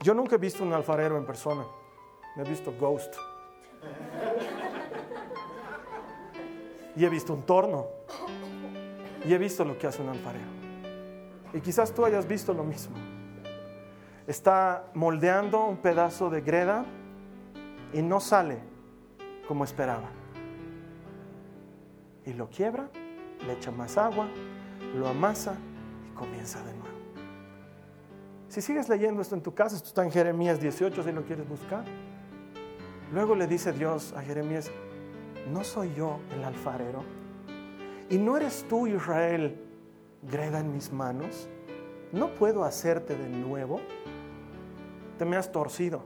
Yo 0.00 0.14
nunca 0.14 0.36
he 0.36 0.38
visto 0.38 0.62
un 0.62 0.72
alfarero 0.72 1.16
en 1.16 1.26
persona. 1.26 1.66
He 2.36 2.44
visto 2.44 2.72
Ghost. 2.78 3.14
Y 6.96 7.04
he 7.04 7.08
visto 7.08 7.34
un 7.34 7.42
torno. 7.42 7.86
Y 9.24 9.34
he 9.34 9.38
visto 9.38 9.64
lo 9.64 9.76
que 9.76 9.86
hace 9.86 10.00
un 10.02 10.08
alfarero. 10.08 10.46
Y 11.52 11.60
quizás 11.60 11.92
tú 11.92 12.04
hayas 12.04 12.26
visto 12.26 12.54
lo 12.54 12.62
mismo. 12.62 12.96
Está 14.26 14.84
moldeando 14.94 15.64
un 15.64 15.78
pedazo 15.78 16.30
de 16.30 16.42
greda 16.42 16.84
y 17.92 18.02
no 18.02 18.20
sale 18.20 18.58
como 19.48 19.64
esperaba. 19.64 20.17
Y 22.28 22.34
lo 22.34 22.50
quiebra, 22.50 22.90
le 23.46 23.54
echa 23.54 23.70
más 23.70 23.96
agua, 23.96 24.28
lo 24.94 25.08
amasa 25.08 25.56
y 26.06 26.14
comienza 26.14 26.58
de 26.62 26.74
nuevo. 26.74 26.98
Si 28.48 28.60
sigues 28.60 28.90
leyendo 28.90 29.22
esto 29.22 29.34
en 29.34 29.40
tu 29.40 29.54
casa, 29.54 29.76
esto 29.76 29.88
está 29.88 30.04
en 30.04 30.10
Jeremías 30.10 30.60
18 30.60 31.02
si 31.02 31.12
lo 31.12 31.24
quieres 31.24 31.48
buscar. 31.48 31.84
Luego 33.14 33.34
le 33.34 33.46
dice 33.46 33.72
Dios 33.72 34.12
a 34.12 34.20
Jeremías, 34.20 34.70
¿no 35.50 35.64
soy 35.64 35.94
yo 35.94 36.20
el 36.34 36.44
alfarero? 36.44 37.02
¿Y 38.10 38.18
no 38.18 38.36
eres 38.36 38.66
tú, 38.68 38.86
Israel, 38.86 39.58
greda 40.22 40.60
en 40.60 40.70
mis 40.70 40.92
manos? 40.92 41.48
¿No 42.12 42.34
puedo 42.34 42.62
hacerte 42.64 43.16
de 43.16 43.30
nuevo? 43.30 43.80
Te 45.16 45.24
me 45.24 45.36
has 45.36 45.50
torcido. 45.50 46.04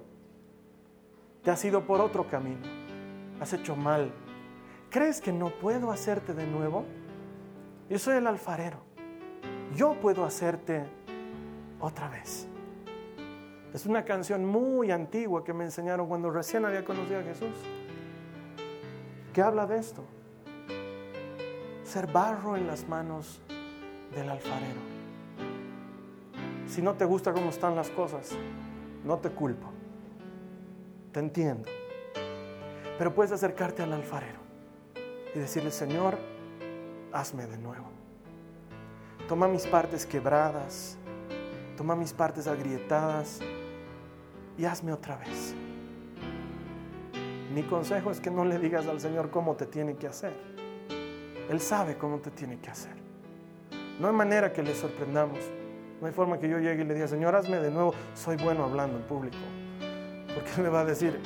Te 1.42 1.50
has 1.50 1.64
ido 1.64 1.84
por 1.84 2.00
otro 2.00 2.28
camino. 2.28 2.62
Has 3.40 3.52
hecho 3.52 3.74
mal. 3.74 4.12
¿Crees 4.92 5.22
que 5.22 5.32
no 5.32 5.48
puedo 5.48 5.90
hacerte 5.90 6.34
de 6.34 6.46
nuevo? 6.46 6.84
Yo 7.88 7.98
soy 7.98 8.16
el 8.16 8.26
alfarero. 8.26 8.76
Yo 9.74 9.98
puedo 9.98 10.22
hacerte 10.22 10.84
otra 11.80 12.10
vez. 12.10 12.46
Es 13.72 13.86
una 13.86 14.04
canción 14.04 14.44
muy 14.44 14.90
antigua 14.90 15.44
que 15.44 15.54
me 15.54 15.64
enseñaron 15.64 16.08
cuando 16.08 16.30
recién 16.30 16.66
había 16.66 16.84
conocido 16.84 17.20
a 17.20 17.22
Jesús, 17.22 17.56
que 19.32 19.40
habla 19.40 19.66
de 19.66 19.78
esto. 19.78 20.04
Ser 21.84 22.06
barro 22.12 22.54
en 22.58 22.66
las 22.66 22.86
manos 22.86 23.40
del 24.14 24.28
alfarero. 24.28 24.80
Si 26.66 26.82
no 26.82 26.92
te 26.96 27.06
gusta 27.06 27.32
cómo 27.32 27.48
están 27.48 27.74
las 27.74 27.88
cosas, 27.88 28.32
no 29.06 29.16
te 29.16 29.30
culpo. 29.30 29.72
Te 31.12 31.20
entiendo. 31.20 31.70
Pero 32.98 33.14
puedes 33.14 33.32
acercarte 33.32 33.82
al 33.82 33.94
alfarero 33.94 34.41
y 35.34 35.38
decirle, 35.38 35.70
Señor, 35.70 36.18
hazme 37.12 37.46
de 37.46 37.58
nuevo. 37.58 37.86
Toma 39.28 39.48
mis 39.48 39.66
partes 39.66 40.04
quebradas, 40.04 40.96
toma 41.76 41.94
mis 41.94 42.12
partes 42.12 42.46
agrietadas 42.46 43.40
y 44.58 44.64
hazme 44.64 44.92
otra 44.92 45.16
vez. 45.16 45.54
Mi 47.54 47.62
consejo 47.62 48.10
es 48.10 48.20
que 48.20 48.30
no 48.30 48.44
le 48.44 48.58
digas 48.58 48.86
al 48.86 49.00
Señor 49.00 49.30
cómo 49.30 49.54
te 49.56 49.66
tiene 49.66 49.96
que 49.96 50.06
hacer. 50.06 50.32
Él 51.48 51.60
sabe 51.60 51.96
cómo 51.96 52.18
te 52.18 52.30
tiene 52.30 52.58
que 52.58 52.70
hacer. 52.70 52.94
No 54.00 54.08
hay 54.08 54.14
manera 54.14 54.52
que 54.52 54.62
le 54.62 54.74
sorprendamos. 54.74 55.38
No 56.00 56.06
hay 56.06 56.12
forma 56.12 56.38
que 56.38 56.48
yo 56.48 56.58
llegue 56.58 56.82
y 56.82 56.86
le 56.86 56.94
diga, 56.94 57.06
Señor, 57.06 57.36
hazme 57.36 57.58
de 57.58 57.70
nuevo. 57.70 57.94
Soy 58.14 58.36
bueno 58.36 58.64
hablando 58.64 58.96
en 58.96 59.04
público. 59.04 59.36
Porque 60.34 60.50
Él 60.56 60.62
me 60.62 60.68
va 60.68 60.80
a 60.80 60.84
decir, 60.84 61.20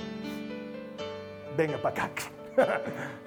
venga 1.57 1.79
para 1.79 2.05
acá. 2.05 2.23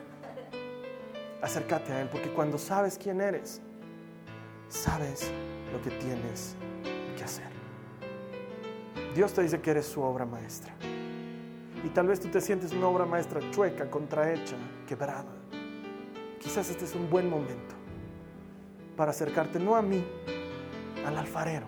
Acércate 1.42 1.94
a 1.94 2.02
Él, 2.02 2.10
porque 2.10 2.30
cuando 2.30 2.58
sabes 2.58 2.98
quién 2.98 3.22
eres, 3.22 3.62
sabes 4.68 5.32
lo 5.72 5.82
que 5.82 5.90
tienes 5.92 6.56
que 7.18 7.24
hacer. 7.24 7.50
Dios 9.16 9.34
te 9.34 9.42
dice 9.42 9.62
que 9.62 9.72
eres 9.72 9.86
su 9.86 10.02
obra 10.02 10.26
maestra. 10.26 10.74
Y 11.84 11.90
tal 11.90 12.08
vez 12.08 12.20
tú 12.20 12.28
te 12.28 12.42
sientes 12.42 12.74
una 12.74 12.88
obra 12.88 13.06
maestra 13.06 13.40
chueca, 13.52 13.90
contrahecha, 13.90 14.56
quebrada. 14.86 15.34
Quizás 16.40 16.70
este 16.70 16.86
es 16.86 16.94
un 16.94 17.10
buen 17.10 17.30
momento 17.30 17.76
para 18.98 19.12
acercarte 19.12 19.60
no 19.60 19.76
a 19.76 19.82
mí, 19.82 20.06
al 21.06 21.18
alfarero, 21.18 21.68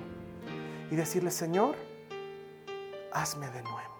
y 0.89 0.95
decirle, 0.95 1.31
Señor, 1.31 1.75
hazme 3.13 3.49
de 3.51 3.61
nuevo. 3.63 3.95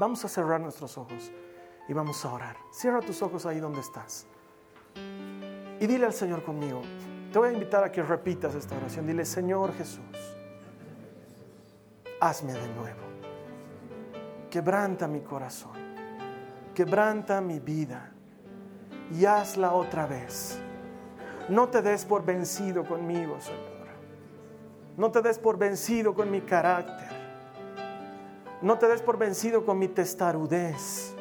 Vamos 0.00 0.24
a 0.24 0.28
cerrar 0.28 0.60
nuestros 0.60 0.96
ojos 0.96 1.30
y 1.88 1.92
vamos 1.92 2.24
a 2.24 2.32
orar. 2.32 2.56
Cierra 2.70 3.00
tus 3.00 3.22
ojos 3.22 3.46
ahí 3.46 3.60
donde 3.60 3.80
estás. 3.80 4.26
Y 5.80 5.86
dile 5.86 6.06
al 6.06 6.14
Señor 6.14 6.42
conmigo, 6.42 6.82
te 7.32 7.38
voy 7.38 7.50
a 7.50 7.52
invitar 7.52 7.84
a 7.84 7.90
que 7.90 8.02
repitas 8.02 8.54
esta 8.54 8.76
oración. 8.76 9.06
Dile, 9.06 9.24
Señor 9.24 9.74
Jesús 9.74 10.34
hazme 12.24 12.54
de 12.54 12.68
nuevo. 12.68 13.00
Quebranta 14.50 15.06
mi 15.06 15.20
corazón, 15.20 15.72
quebranta 16.74 17.40
mi 17.40 17.58
vida 17.58 18.12
y 19.12 19.24
hazla 19.24 19.72
otra 19.72 20.06
vez. 20.06 20.58
No 21.48 21.68
te 21.68 21.82
des 21.82 22.04
por 22.04 22.24
vencido 22.24 22.86
conmigo, 22.86 23.40
Señor. 23.40 23.74
No 24.96 25.10
te 25.10 25.20
des 25.20 25.38
por 25.38 25.58
vencido 25.58 26.14
con 26.14 26.30
mi 26.30 26.40
carácter. 26.40 27.08
No 28.62 28.78
te 28.78 28.88
des 28.88 29.02
por 29.02 29.18
vencido 29.18 29.66
con 29.66 29.78
mi 29.78 29.88
testarudez. 29.88 31.13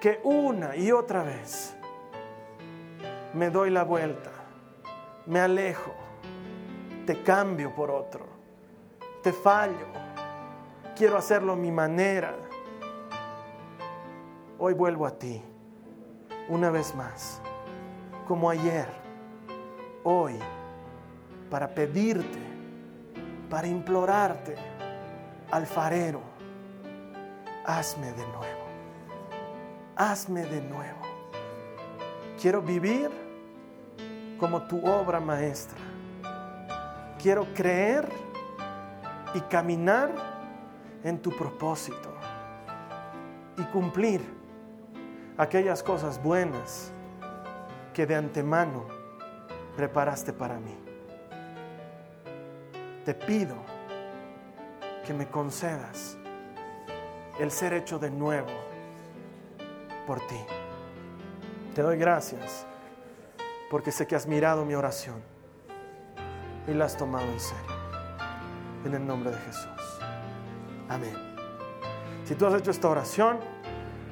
Que 0.00 0.20
una 0.24 0.76
y 0.76 0.92
otra 0.92 1.22
vez 1.22 1.76
me 3.34 3.50
doy 3.50 3.70
la 3.70 3.84
vuelta, 3.84 4.30
me 5.26 5.40
alejo, 5.40 5.92
te 7.06 7.22
cambio 7.22 7.74
por 7.74 7.90
otro, 7.90 8.26
te 9.22 9.32
fallo, 9.32 9.86
quiero 10.96 11.16
hacerlo 11.16 11.52
a 11.52 11.56
mi 11.56 11.70
manera. 11.70 12.34
Hoy 14.58 14.74
vuelvo 14.74 15.06
a 15.06 15.18
ti, 15.18 15.42
una 16.48 16.70
vez 16.70 16.94
más, 16.94 17.40
como 18.26 18.50
ayer, 18.50 18.86
hoy, 20.02 20.38
para 21.50 21.68
pedirte 21.68 22.50
para 23.50 23.66
implorarte, 23.66 24.54
alfarero, 25.50 26.20
hazme 27.66 28.12
de 28.12 28.26
nuevo, 28.28 28.59
hazme 30.00 30.46
de 30.46 30.62
nuevo. 30.62 30.98
Quiero 32.40 32.62
vivir 32.62 33.10
como 34.38 34.62
tu 34.62 34.82
obra 34.86 35.20
maestra. 35.20 35.78
Quiero 37.22 37.46
creer 37.52 38.08
y 39.34 39.40
caminar 39.42 40.10
en 41.04 41.20
tu 41.20 41.30
propósito 41.30 42.14
y 43.58 43.62
cumplir 43.64 44.22
aquellas 45.36 45.82
cosas 45.82 46.22
buenas 46.22 46.92
que 47.92 48.06
de 48.06 48.16
antemano 48.16 48.86
preparaste 49.76 50.32
para 50.32 50.58
mí 50.58 50.74
te 53.04 53.14
pido 53.14 53.56
que 55.06 55.14
me 55.14 55.26
concedas 55.26 56.16
el 57.38 57.50
ser 57.50 57.72
hecho 57.72 57.98
de 57.98 58.10
nuevo 58.10 58.69
por 60.06 60.20
ti. 60.26 60.40
Te 61.74 61.82
doy 61.82 61.96
gracias 61.96 62.66
porque 63.70 63.92
sé 63.92 64.06
que 64.06 64.16
has 64.16 64.26
mirado 64.26 64.64
mi 64.64 64.74
oración 64.74 65.22
y 66.66 66.74
la 66.74 66.86
has 66.86 66.96
tomado 66.96 67.26
en 67.26 67.40
serio. 67.40 67.80
En 68.84 68.94
el 68.94 69.06
nombre 69.06 69.30
de 69.30 69.38
Jesús. 69.38 69.98
Amén. 70.88 71.14
Si 72.24 72.34
tú 72.34 72.46
has 72.46 72.54
hecho 72.54 72.70
esta 72.70 72.88
oración, 72.88 73.38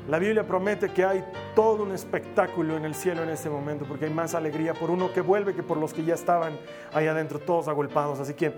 la 0.09 0.19
Biblia 0.19 0.47
promete 0.47 0.91
que 0.91 1.05
hay 1.05 1.25
todo 1.55 1.83
un 1.83 1.93
espectáculo 1.93 2.77
en 2.77 2.85
el 2.85 2.95
cielo 2.95 3.23
en 3.23 3.29
este 3.29 3.51
momento, 3.51 3.85
porque 3.87 4.07
hay 4.07 4.13
más 4.13 4.35
alegría 4.35 4.75
por 4.75 4.91
uno 4.91 5.13
que 5.13 5.21
vuelve 5.21 5.55
que 5.55 5.63
por 5.63 5.77
los 5.77 5.93
que 5.93 6.05
ya 6.05 6.15
estaban 6.15 6.59
ahí 6.93 7.07
adentro, 7.07 7.39
todos 7.39 7.69
agolpados. 7.69 8.21
Así 8.21 8.35
que 8.35 8.53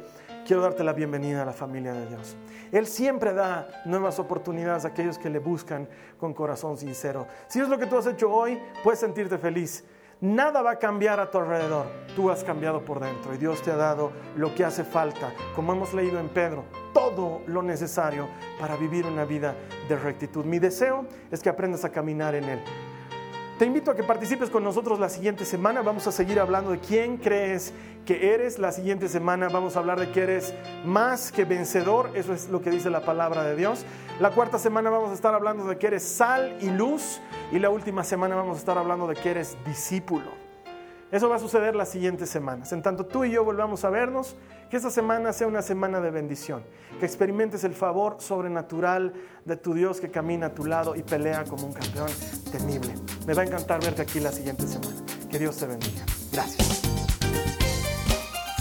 quiero 0.51 0.65
darte 0.65 0.83
la 0.83 0.95
bienvenida 0.95 1.43
a 1.43 1.45
la 1.45 1.53
familia 1.53 1.93
de 1.93 2.09
Dios. 2.09 2.37
Él 2.73 2.89
siempre 2.89 3.33
da 3.33 3.69
nuevas 3.85 4.19
oportunidades 4.19 4.85
a 4.85 4.89
aquellos 4.89 5.17
que 5.17 5.31
le 5.31 5.39
buscan 5.39 5.89
con 6.19 6.35
corazón 6.35 6.77
sincero. 6.77 7.29
Si 7.47 7.61
es 7.61 7.69
lo 7.69 7.79
que 7.79 7.87
tú 7.87 7.97
has 7.97 8.09
hecho 8.09 8.29
hoy, 8.29 8.61
puedes 8.83 8.99
sentirte 8.99 9.39
feliz. 9.39 9.85
Nada 10.21 10.61
va 10.61 10.73
a 10.73 10.79
cambiar 10.81 11.21
a 11.21 11.31
tu 11.31 11.39
alrededor. 11.39 11.87
Tú 12.17 12.33
has 12.33 12.43
cambiado 12.43 12.85
por 12.85 12.99
dentro 12.99 13.33
y 13.33 13.39
Dios 13.39 13.63
te 13.63 13.71
ha 13.71 13.77
dado 13.77 14.11
lo 14.35 14.53
que 14.53 14.65
hace 14.65 14.83
falta, 14.83 15.33
como 15.55 15.73
hemos 15.73 15.95
leído 15.95 16.19
en 16.19 16.29
Pedro, 16.29 16.65
todo 16.93 17.43
lo 17.47 17.63
necesario 17.63 18.27
para 18.59 18.75
vivir 18.75 19.07
una 19.07 19.25
vida 19.25 19.55
de 19.89 19.95
rectitud. 19.95 20.45
Mi 20.45 20.59
deseo 20.59 21.07
es 21.31 21.41
que 21.43 21.49
aprendas 21.49 21.85
a 21.85 21.93
caminar 21.93 22.35
en 22.35 22.43
Él. 22.47 22.61
Te 23.61 23.67
invito 23.67 23.91
a 23.91 23.95
que 23.95 24.03
participes 24.03 24.49
con 24.49 24.65
nosotros 24.65 24.99
la 24.99 25.11
siguiente 25.11 25.45
semana. 25.45 25.83
Vamos 25.83 26.07
a 26.07 26.13
seguir 26.13 26.41
hablando 26.41 26.71
de 26.71 26.79
quién 26.79 27.19
crees 27.19 27.75
que 28.07 28.33
eres. 28.33 28.59
La 28.59 28.73
siguiente 28.73 29.07
semana 29.07 29.51
vamos 29.51 29.77
a 29.77 29.81
hablar 29.81 30.01
de 30.01 30.11
que 30.13 30.23
eres 30.23 30.55
más 30.83 31.31
que 31.31 31.45
vencedor. 31.45 32.11
Eso 32.15 32.33
es 32.33 32.49
lo 32.49 32.63
que 32.63 32.71
dice 32.71 32.89
la 32.89 33.03
palabra 33.03 33.45
de 33.45 33.57
Dios. 33.57 33.85
La 34.19 34.31
cuarta 34.31 34.59
semana 34.59 34.89
vamos 34.89 35.11
a 35.11 35.13
estar 35.13 35.35
hablando 35.35 35.67
de 35.67 35.77
que 35.77 35.89
eres 35.89 36.05
sal 36.05 36.57
y 36.63 36.71
luz. 36.71 37.21
Y 37.53 37.59
la 37.59 37.69
última 37.69 38.03
semana 38.03 38.35
vamos 38.35 38.57
a 38.57 38.61
estar 38.61 38.79
hablando 38.79 39.07
de 39.07 39.15
que 39.17 39.31
eres 39.31 39.59
discípulo. 39.67 40.40
Eso 41.13 41.29
va 41.29 41.37
a 41.37 41.39
suceder 41.41 41.75
las 41.75 41.89
siguientes 41.89 42.31
semanas. 42.31 42.73
En 42.73 42.83
tanto 42.83 43.05
tú 43.05 43.25
y 43.25 43.33
yo 43.33 43.45
volvamos 43.45 43.85
a 43.85 43.91
vernos, 43.91 44.37
que 44.71 44.77
esta 44.77 44.91
semana 44.91 45.33
sea 45.33 45.49
una 45.49 45.61
semana 45.61 46.01
de 46.01 46.13
bendición, 46.13 46.63
que 47.01 47.07
experimentes 47.07 47.65
el 47.65 47.75
favor 47.75 48.19
sobrenatural 48.21 49.13
de 49.45 49.57
tu 49.57 49.75
Dios 49.75 50.01
que 50.01 50.11
camina 50.11 50.47
a 50.47 50.55
tu 50.55 50.65
lado 50.65 50.95
y 50.95 51.03
pelea 51.03 51.43
como 51.45 51.67
un 51.67 51.73
campeón 51.73 52.09
temible. 52.53 52.95
Me 53.27 53.35
va 53.35 53.43
a 53.43 53.45
encantar 53.45 53.83
verte 53.83 54.03
aquí 54.03 54.21
la 54.21 54.31
siguiente 54.31 54.69
semana. 54.69 54.95
Que 55.29 55.41
Dios 55.41 55.57
te 55.57 55.67
bendiga. 55.67 56.05
Gracias. 56.33 56.83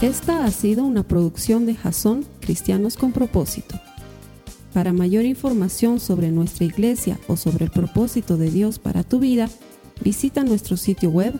Esta 0.02 0.44
ha 0.46 0.50
sido 0.50 0.86
una 0.86 1.04
producción 1.04 1.68
de 1.68 1.76
Jason 1.76 2.26
Cristianos 2.40 2.98
con 2.98 3.12
propósito. 3.12 3.80
Para 4.74 4.92
mayor 4.92 5.26
información 5.26 6.00
sobre 6.00 6.30
nuestra 6.32 6.66
iglesia 6.66 7.20
o 7.28 7.36
sobre 7.36 7.66
el 7.66 7.72
propósito 7.72 8.38
de 8.38 8.50
Dios 8.50 8.80
para 8.80 9.04
tu 9.04 9.20
vida, 9.20 9.50
visita 10.02 10.44
nuestro 10.44 10.78
sitio 10.78 11.10
web 11.10 11.40